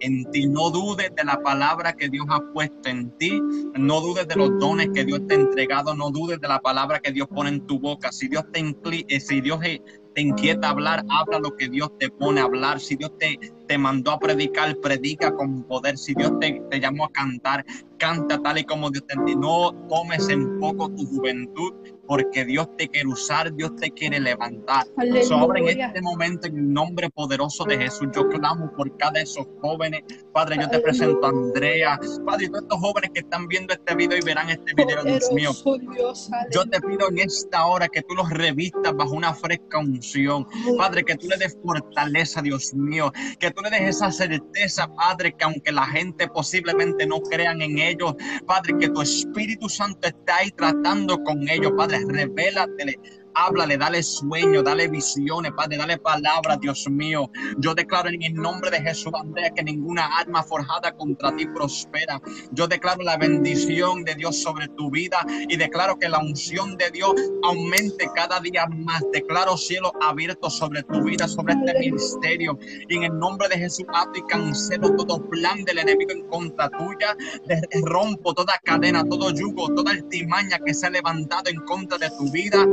en 0.00 0.30
ti, 0.30 0.46
no 0.46 0.70
dudes 0.70 1.10
de 1.16 1.24
la 1.24 1.42
palabra 1.42 1.94
que 1.94 2.08
Dios 2.08 2.26
ha 2.28 2.40
puesto 2.52 2.88
en 2.88 3.10
ti, 3.18 3.40
no 3.78 4.00
dudes 4.00 4.28
de 4.28 4.36
los 4.36 4.58
dones 4.58 4.90
que 4.94 5.04
Dios 5.04 5.26
te 5.26 5.34
ha 5.34 5.38
entregado, 5.38 5.94
no 5.94 6.10
dudes 6.10 6.40
de 6.40 6.48
la 6.48 6.60
palabra 6.60 7.00
que 7.00 7.12
Dios 7.12 7.26
pone 7.28 7.50
en 7.50 7.66
tu 7.66 7.78
boca. 7.78 8.12
Si 8.12 8.28
Dios 8.28 8.44
te, 8.52 8.74
eh, 9.08 9.20
si 9.20 9.40
Dios 9.40 9.60
te 10.14 10.20
inquieta 10.20 10.70
hablar, 10.70 11.04
habla 11.08 11.38
lo 11.38 11.56
que 11.56 11.68
Dios 11.68 11.90
te 11.98 12.10
pone 12.10 12.40
a 12.40 12.44
hablar. 12.44 12.80
Si 12.80 12.96
Dios 12.96 13.12
te, 13.18 13.38
te 13.66 13.78
mandó 13.78 14.12
a 14.12 14.18
predicar, 14.18 14.76
predica 14.76 15.34
con 15.34 15.64
poder. 15.64 15.98
Si 15.98 16.14
Dios 16.14 16.32
te, 16.40 16.62
te 16.70 16.80
llamó 16.80 17.06
a 17.06 17.12
cantar, 17.12 17.64
canta 17.98 18.40
tal 18.40 18.58
y 18.58 18.64
como 18.64 18.90
Dios 18.90 19.04
te 19.06 19.16
No 19.36 19.72
tomes 19.88 20.28
en 20.28 20.60
poco 20.60 20.88
tu 20.90 21.06
juventud, 21.06 21.72
porque 22.06 22.44
Dios 22.44 22.68
te 22.76 22.88
quiere 22.88 23.08
usar, 23.08 23.54
Dios 23.54 23.74
te 23.76 23.90
quiere 23.90 24.20
levantar. 24.20 24.86
Sobre 25.22 25.72
en 25.72 25.80
este 25.80 26.02
momento, 26.02 26.46
en 26.46 26.56
el 26.58 26.72
nombre 26.72 27.08
poderoso 27.10 27.64
de 27.64 27.78
Jesús, 27.78 28.08
yo 28.14 28.28
clamo 28.28 28.70
por 28.76 28.94
cada 28.96 29.14
de 29.14 29.22
esos 29.22 29.46
jóvenes. 29.60 30.02
Padre, 30.32 30.56
yo 30.60 30.68
te 30.68 30.80
presento 30.80 31.24
a 31.24 31.28
Andrea. 31.28 31.98
Padre, 32.26 32.48
todos 32.48 32.62
estos 32.62 32.80
jóvenes 32.80 33.10
que 33.14 33.20
están 33.20 33.46
viendo 33.46 33.72
este 33.72 33.94
video 33.94 34.18
y 34.18 34.20
verán 34.22 34.50
este 34.50 34.74
video, 34.74 35.02
Dios 35.04 35.30
mío. 35.32 35.52
Yo 36.50 36.64
te 36.66 36.80
pido 36.80 37.08
en 37.08 37.18
esta 37.20 37.66
hora 37.66 37.88
que 37.88 38.02
tú 38.02 38.14
los 38.14 38.28
revistas 38.30 38.94
bajo 38.94 39.12
una 39.12 39.32
fresca 39.32 39.78
unción. 39.78 40.46
Padre, 40.76 41.04
que 41.04 41.16
tú 41.16 41.28
le 41.28 41.36
des 41.36 41.56
fortaleza, 41.62 42.42
Dios 42.42 42.74
mío. 42.74 43.12
Que 43.38 43.50
tú 43.50 43.62
le 43.62 43.70
des 43.70 43.96
esa 43.96 44.10
certeza, 44.10 44.88
Padre, 44.94 45.34
que 45.34 45.44
aunque 45.44 45.72
la 45.72 45.86
gente 45.86 46.28
posiblemente 46.28 47.06
no 47.06 47.20
crean 47.20 47.62
en 47.62 47.78
ellos, 47.78 48.14
Padre, 48.46 48.76
que 48.78 48.88
tu 48.88 49.00
Espíritu 49.02 49.68
Santo 49.68 50.08
está 50.08 50.36
ahí 50.36 50.50
tratando 50.50 51.22
con 51.22 51.48
ellos, 51.48 51.72
Padre, 51.76 51.93
revélatele 52.02 52.94
háblale, 53.34 53.76
dale 53.76 54.02
sueño, 54.02 54.62
dale 54.62 54.88
visiones, 54.88 55.52
Padre, 55.52 55.76
dale 55.76 55.98
palabras, 55.98 56.60
Dios 56.60 56.86
mío. 56.88 57.30
Yo 57.58 57.74
declaro 57.74 58.08
en 58.08 58.22
el 58.22 58.34
nombre 58.34 58.70
de 58.70 58.80
Jesús, 58.80 59.12
Andrea, 59.14 59.50
que 59.50 59.62
ninguna 59.62 60.06
arma 60.18 60.42
forjada 60.42 60.92
contra 60.92 61.34
ti 61.36 61.46
prospera. 61.46 62.20
Yo 62.52 62.66
declaro 62.66 63.02
la 63.02 63.16
bendición 63.16 64.04
de 64.04 64.14
Dios 64.14 64.42
sobre 64.42 64.68
tu 64.68 64.90
vida 64.90 65.18
y 65.48 65.56
declaro 65.56 65.98
que 65.98 66.08
la 66.08 66.18
unción 66.18 66.76
de 66.76 66.90
Dios 66.90 67.12
aumente 67.42 68.08
cada 68.14 68.40
día 68.40 68.66
más. 68.66 69.02
Declaro 69.12 69.56
cielo 69.56 69.92
abierto 70.00 70.50
sobre 70.50 70.82
tu 70.84 71.02
vida, 71.02 71.28
sobre 71.28 71.54
este 71.54 71.78
ministerio. 71.78 72.58
Y 72.88 72.96
en 72.96 73.04
el 73.04 73.18
nombre 73.18 73.48
de 73.48 73.58
Jesús, 73.58 73.86
ato 73.92 74.18
y 74.18 74.22
cancelo 74.22 74.94
todo 74.96 75.28
plan 75.28 75.64
del 75.64 75.78
enemigo 75.78 76.12
en 76.12 76.26
contra 76.28 76.70
tuya. 76.70 77.16
Rompo 77.84 78.34
toda 78.34 78.54
cadena, 78.62 79.04
todo 79.04 79.30
yugo, 79.30 79.68
toda 79.74 79.92
altimaña 79.92 80.58
que 80.64 80.74
se 80.74 80.86
ha 80.86 80.90
levantado 80.90 81.50
en 81.50 81.60
contra 81.60 81.98
de 81.98 82.10
tu 82.18 82.30
vida, 82.30 82.64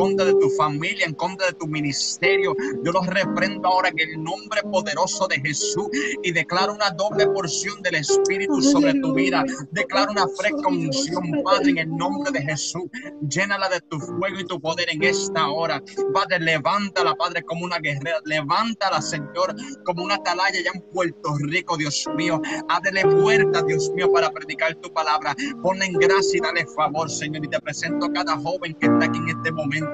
contra 0.00 0.24
de 0.24 0.32
tu 0.32 0.48
familia, 0.56 1.04
en 1.04 1.12
contra 1.12 1.48
de 1.48 1.52
tu 1.52 1.66
ministerio. 1.66 2.56
Yo 2.82 2.90
los 2.90 3.06
reprendo 3.06 3.68
ahora 3.68 3.90
en 3.90 3.98
el 3.98 4.22
nombre 4.22 4.62
poderoso 4.62 5.28
de 5.28 5.38
Jesús 5.40 5.88
y 6.22 6.32
declaro 6.32 6.72
una 6.72 6.88
doble 6.92 7.26
porción 7.26 7.82
del 7.82 7.96
Espíritu 7.96 8.62
sobre 8.62 8.94
tu 8.94 9.12
vida. 9.12 9.44
Declaro 9.72 10.12
una 10.12 10.26
fresca 10.38 10.68
unción, 10.68 11.42
Padre, 11.44 11.72
en 11.72 11.78
el 11.78 11.96
nombre 11.96 12.32
de 12.32 12.40
Jesús. 12.40 12.84
Llénala 13.28 13.68
de 13.68 13.78
tu 13.82 14.00
fuego 14.00 14.40
y 14.40 14.46
tu 14.46 14.58
poder 14.58 14.88
en 14.90 15.02
esta 15.02 15.50
hora. 15.50 15.82
Padre, 16.14 16.40
levántala, 16.40 17.14
Padre, 17.14 17.42
como 17.42 17.66
una 17.66 17.78
guerrera. 17.78 18.20
Levántala, 18.24 19.02
Señor, 19.02 19.54
como 19.84 20.02
una 20.04 20.14
atalaya 20.14 20.62
ya 20.64 20.70
en 20.72 20.80
Puerto 20.92 21.36
Rico, 21.40 21.76
Dios 21.76 22.06
mío. 22.16 22.40
Ábrele 22.70 23.02
puerta, 23.02 23.62
Dios 23.64 23.90
mío, 23.90 24.10
para 24.10 24.30
predicar 24.30 24.74
tu 24.76 24.90
palabra. 24.94 25.36
Ponle 25.62 25.84
en 25.84 25.92
gracia 25.92 26.38
y 26.38 26.40
dale 26.40 26.64
favor, 26.74 27.10
Señor. 27.10 27.44
Y 27.44 27.48
te 27.48 27.60
presento 27.60 28.06
a 28.06 28.12
cada 28.14 28.38
joven 28.38 28.74
que 28.80 28.86
está 28.86 29.04
aquí 29.04 29.18
en 29.18 29.28
este 29.28 29.52
momento 29.52 29.89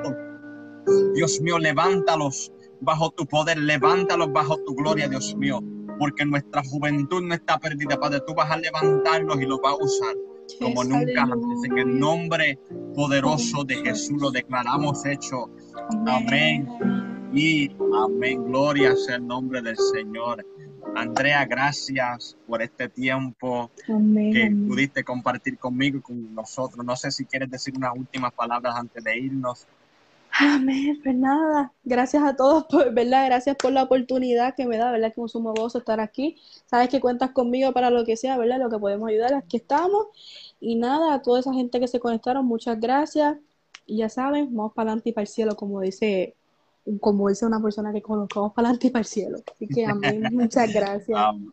Dios 1.15 1.41
mío, 1.41 1.59
levántalos 1.59 2.53
bajo 2.81 3.11
tu 3.11 3.27
poder, 3.27 3.59
levántalos 3.59 4.33
bajo 4.33 4.57
tu 4.59 4.75
gloria, 4.75 5.09
Dios 5.09 5.35
mío, 5.37 5.63
porque 5.99 6.25
nuestra 6.25 6.63
juventud 6.65 7.23
no 7.23 7.35
está 7.35 7.59
perdida, 7.59 7.99
Padre, 7.99 8.21
tú 8.27 8.35
vas 8.35 8.51
a 8.51 8.57
levantarlos 8.57 9.41
y 9.41 9.47
los 9.47 9.61
vas 9.61 9.73
a 9.73 9.85
usar 9.85 10.15
como 10.61 10.85
nunca 10.85 11.23
antes. 11.23 11.65
En 11.65 11.79
el 11.79 11.99
nombre 11.99 12.59
poderoso 12.95 13.65
de 13.65 13.77
Jesús 13.77 14.21
lo 14.21 14.31
declaramos 14.31 15.05
hecho. 15.07 15.51
Amén. 16.07 16.69
Y 17.33 17.71
amén. 17.95 18.45
Gloria 18.45 18.95
sea 18.97 19.17
el 19.17 19.27
nombre 19.27 19.63
del 19.63 19.77
Señor. 19.77 20.45
Andrea, 20.95 21.45
gracias 21.45 22.37
por 22.47 22.63
este 22.63 22.89
tiempo 22.89 23.71
que 23.87 24.55
pudiste 24.69 25.05
compartir 25.05 25.59
conmigo 25.59 25.99
y 25.99 26.01
con 26.01 26.35
nosotros. 26.35 26.85
No 26.85 26.97
sé 26.97 27.11
si 27.11 27.25
quieres 27.25 27.51
decir 27.51 27.75
unas 27.77 27.93
últimas 27.95 28.33
palabras 28.33 28.77
antes 28.77 29.03
de 29.03 29.19
irnos. 29.19 29.67
Amén, 30.39 31.01
pues 31.03 31.15
nada, 31.15 31.73
gracias 31.83 32.23
a 32.23 32.37
todos, 32.37 32.65
por, 32.65 32.93
¿verdad? 32.93 33.27
Gracias 33.27 33.57
por 33.57 33.73
la 33.73 33.85
oportunidad 33.85 34.55
que 34.55 34.67
me 34.67 34.77
da, 34.77 34.91
¿verdad? 34.91 35.13
Que 35.15 35.21
un 35.21 35.29
sumo 35.29 35.55
gozo 35.55 35.79
estar 35.79 35.99
aquí. 36.01 36.37
Sabes 36.67 36.89
que 36.91 37.01
cuentas 37.01 37.31
conmigo 37.31 37.73
para 37.73 37.91
lo 37.91 38.05
que 38.05 38.17
sea, 38.17 38.37
¿verdad? 38.37 38.59
Lo 38.59 38.69
que 38.69 38.79
podemos 38.79 39.09
ayudar, 39.09 39.33
aquí 39.35 39.57
estamos. 39.57 40.07
Y 40.61 40.77
nada, 40.77 41.15
a 41.15 41.23
toda 41.23 41.41
esa 41.41 41.55
gente 41.55 41.81
que 41.81 41.89
se 41.89 42.01
conectaron, 42.01 42.45
muchas 42.45 42.79
gracias. 42.79 43.37
Y 43.87 43.99
ya 43.99 44.09
saben, 44.09 44.55
vamos 44.55 44.75
para 44.75 44.91
adelante 44.91 45.11
y 45.11 45.13
para 45.13 45.23
el 45.23 45.29
cielo, 45.29 45.57
como 45.57 45.81
dice, 45.81 46.35
como 47.01 47.29
dice 47.29 47.47
una 47.47 47.63
persona 47.63 47.93
que 47.93 48.03
conozco, 48.03 48.41
vamos 48.41 48.55
para 48.55 48.69
adelante 48.69 48.89
y 48.89 48.91
para 48.91 49.01
el 49.01 49.07
cielo. 49.07 49.39
Así 49.51 49.69
que 49.69 49.87
amén, 49.87 50.23
muchas 50.33 50.73
gracias. 50.73 51.19
Am- 51.19 51.53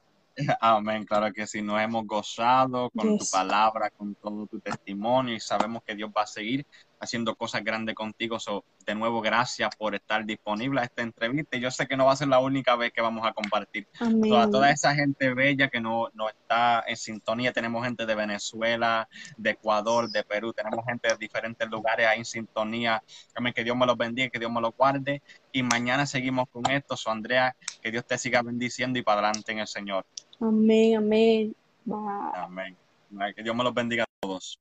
Amén, 0.60 1.06
claro 1.06 1.32
que 1.32 1.46
sí, 1.46 1.62
nos 1.62 1.80
hemos 1.80 2.08
gozado 2.08 2.90
con 2.90 3.18
tu 3.20 3.26
palabra, 3.32 3.92
con 3.92 4.16
todo 4.16 4.48
tu 4.48 4.60
testimonio 4.60 5.36
y 5.36 5.40
sabemos 5.40 5.84
que 5.84 5.94
Dios 5.94 6.10
va 6.16 6.24
a 6.24 6.28
seguir 6.28 6.66
haciendo 7.04 7.36
cosas 7.36 7.64
grandes 7.64 7.96
contigo. 7.96 8.40
So, 8.40 8.64
de 8.86 8.96
nuevo, 8.96 9.22
gracias 9.22 9.76
por 9.76 9.96
estar 9.96 10.26
disponible 10.26 10.82
a 10.82 10.84
esta 10.84 11.02
entrevista. 11.02 11.58
Yo 11.58 11.72
sé 11.72 11.88
que 11.88 11.96
no 11.96 12.06
va 12.06 12.14
a 12.14 12.16
ser 12.16 12.28
la 12.28 12.40
única 12.40 12.76
vez 12.76 12.92
que 12.92 13.02
vamos 13.02 13.26
a 13.26 13.34
compartir. 13.34 13.88
A 14.00 14.06
Amén. 14.06 14.52
toda 14.52 14.72
esa 14.72 14.94
gente 14.96 15.34
bella 15.34 15.70
que 15.70 15.80
no, 15.80 16.10
no 16.14 16.30
está 16.30 16.84
en 16.88 16.98
sintonía, 16.98 17.54
tenemos 17.54 17.84
gente 17.86 18.06
de 18.06 18.16
Venezuela, 18.16 19.08
de 19.38 19.52
Ecuador, 19.52 20.10
de 20.10 20.24
Perú, 20.24 20.54
tenemos 20.54 20.86
gente 20.86 21.10
de 21.10 21.18
diferentes 21.18 21.70
lugares 21.70 22.08
ahí 22.08 22.20
en 22.20 22.26
sintonía. 22.26 23.04
Amén, 23.36 23.54
que 23.54 23.64
Dios 23.64 23.78
me 23.78 23.86
los 23.86 23.98
bendiga, 23.98 24.30
que 24.30 24.40
Dios 24.40 24.52
me 24.52 24.62
los 24.62 24.76
guarde. 24.76 25.22
Y 25.52 25.64
mañana 25.64 26.06
seguimos 26.06 26.50
con 26.50 26.70
esto. 26.72 26.98
So, 26.98 27.12
Andrea, 27.12 27.56
que 27.82 27.92
Dios 27.92 28.06
te 28.06 28.18
siga 28.18 28.42
bendiciendo 28.42 28.98
y 28.98 29.04
para 29.04 29.20
adelante 29.20 29.52
en 29.52 29.60
el 29.60 29.68
Señor. 29.68 30.06
Amén, 30.40 30.98
amén. 30.98 31.56
Bye. 31.86 31.98
Amén. 32.36 32.78
Amén. 33.12 33.34
Que 33.36 33.44
Dios 33.44 33.56
me 33.56 33.64
los 33.64 33.74
bendiga 33.74 34.04
a 34.04 34.08
todos. 34.22 34.60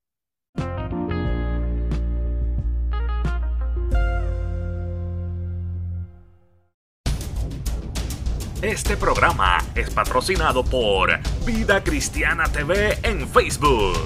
Este 8.63 8.97
programa 8.97 9.59
es 9.75 9.91
patrocinado 9.91 10.65
por 10.65 11.11
Vida 11.45 11.83
Cristiana 11.83 12.45
TV 12.45 12.97
en 13.03 13.29
Facebook. 13.29 13.99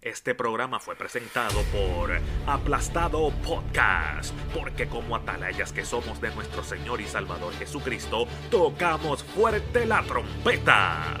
Este 0.00 0.36
programa 0.36 0.78
fue 0.78 0.94
presentado 0.94 1.64
por 1.72 2.12
Aplastado 2.46 3.32
Podcast, 3.44 4.32
porque 4.56 4.86
como 4.86 5.16
atalayas 5.16 5.72
que 5.72 5.84
somos 5.84 6.20
de 6.20 6.32
nuestro 6.32 6.62
Señor 6.62 7.00
y 7.00 7.06
Salvador 7.06 7.52
Jesucristo, 7.54 8.28
tocamos 8.52 9.24
fuerte 9.24 9.84
la 9.84 10.04
trompeta. 10.04 11.20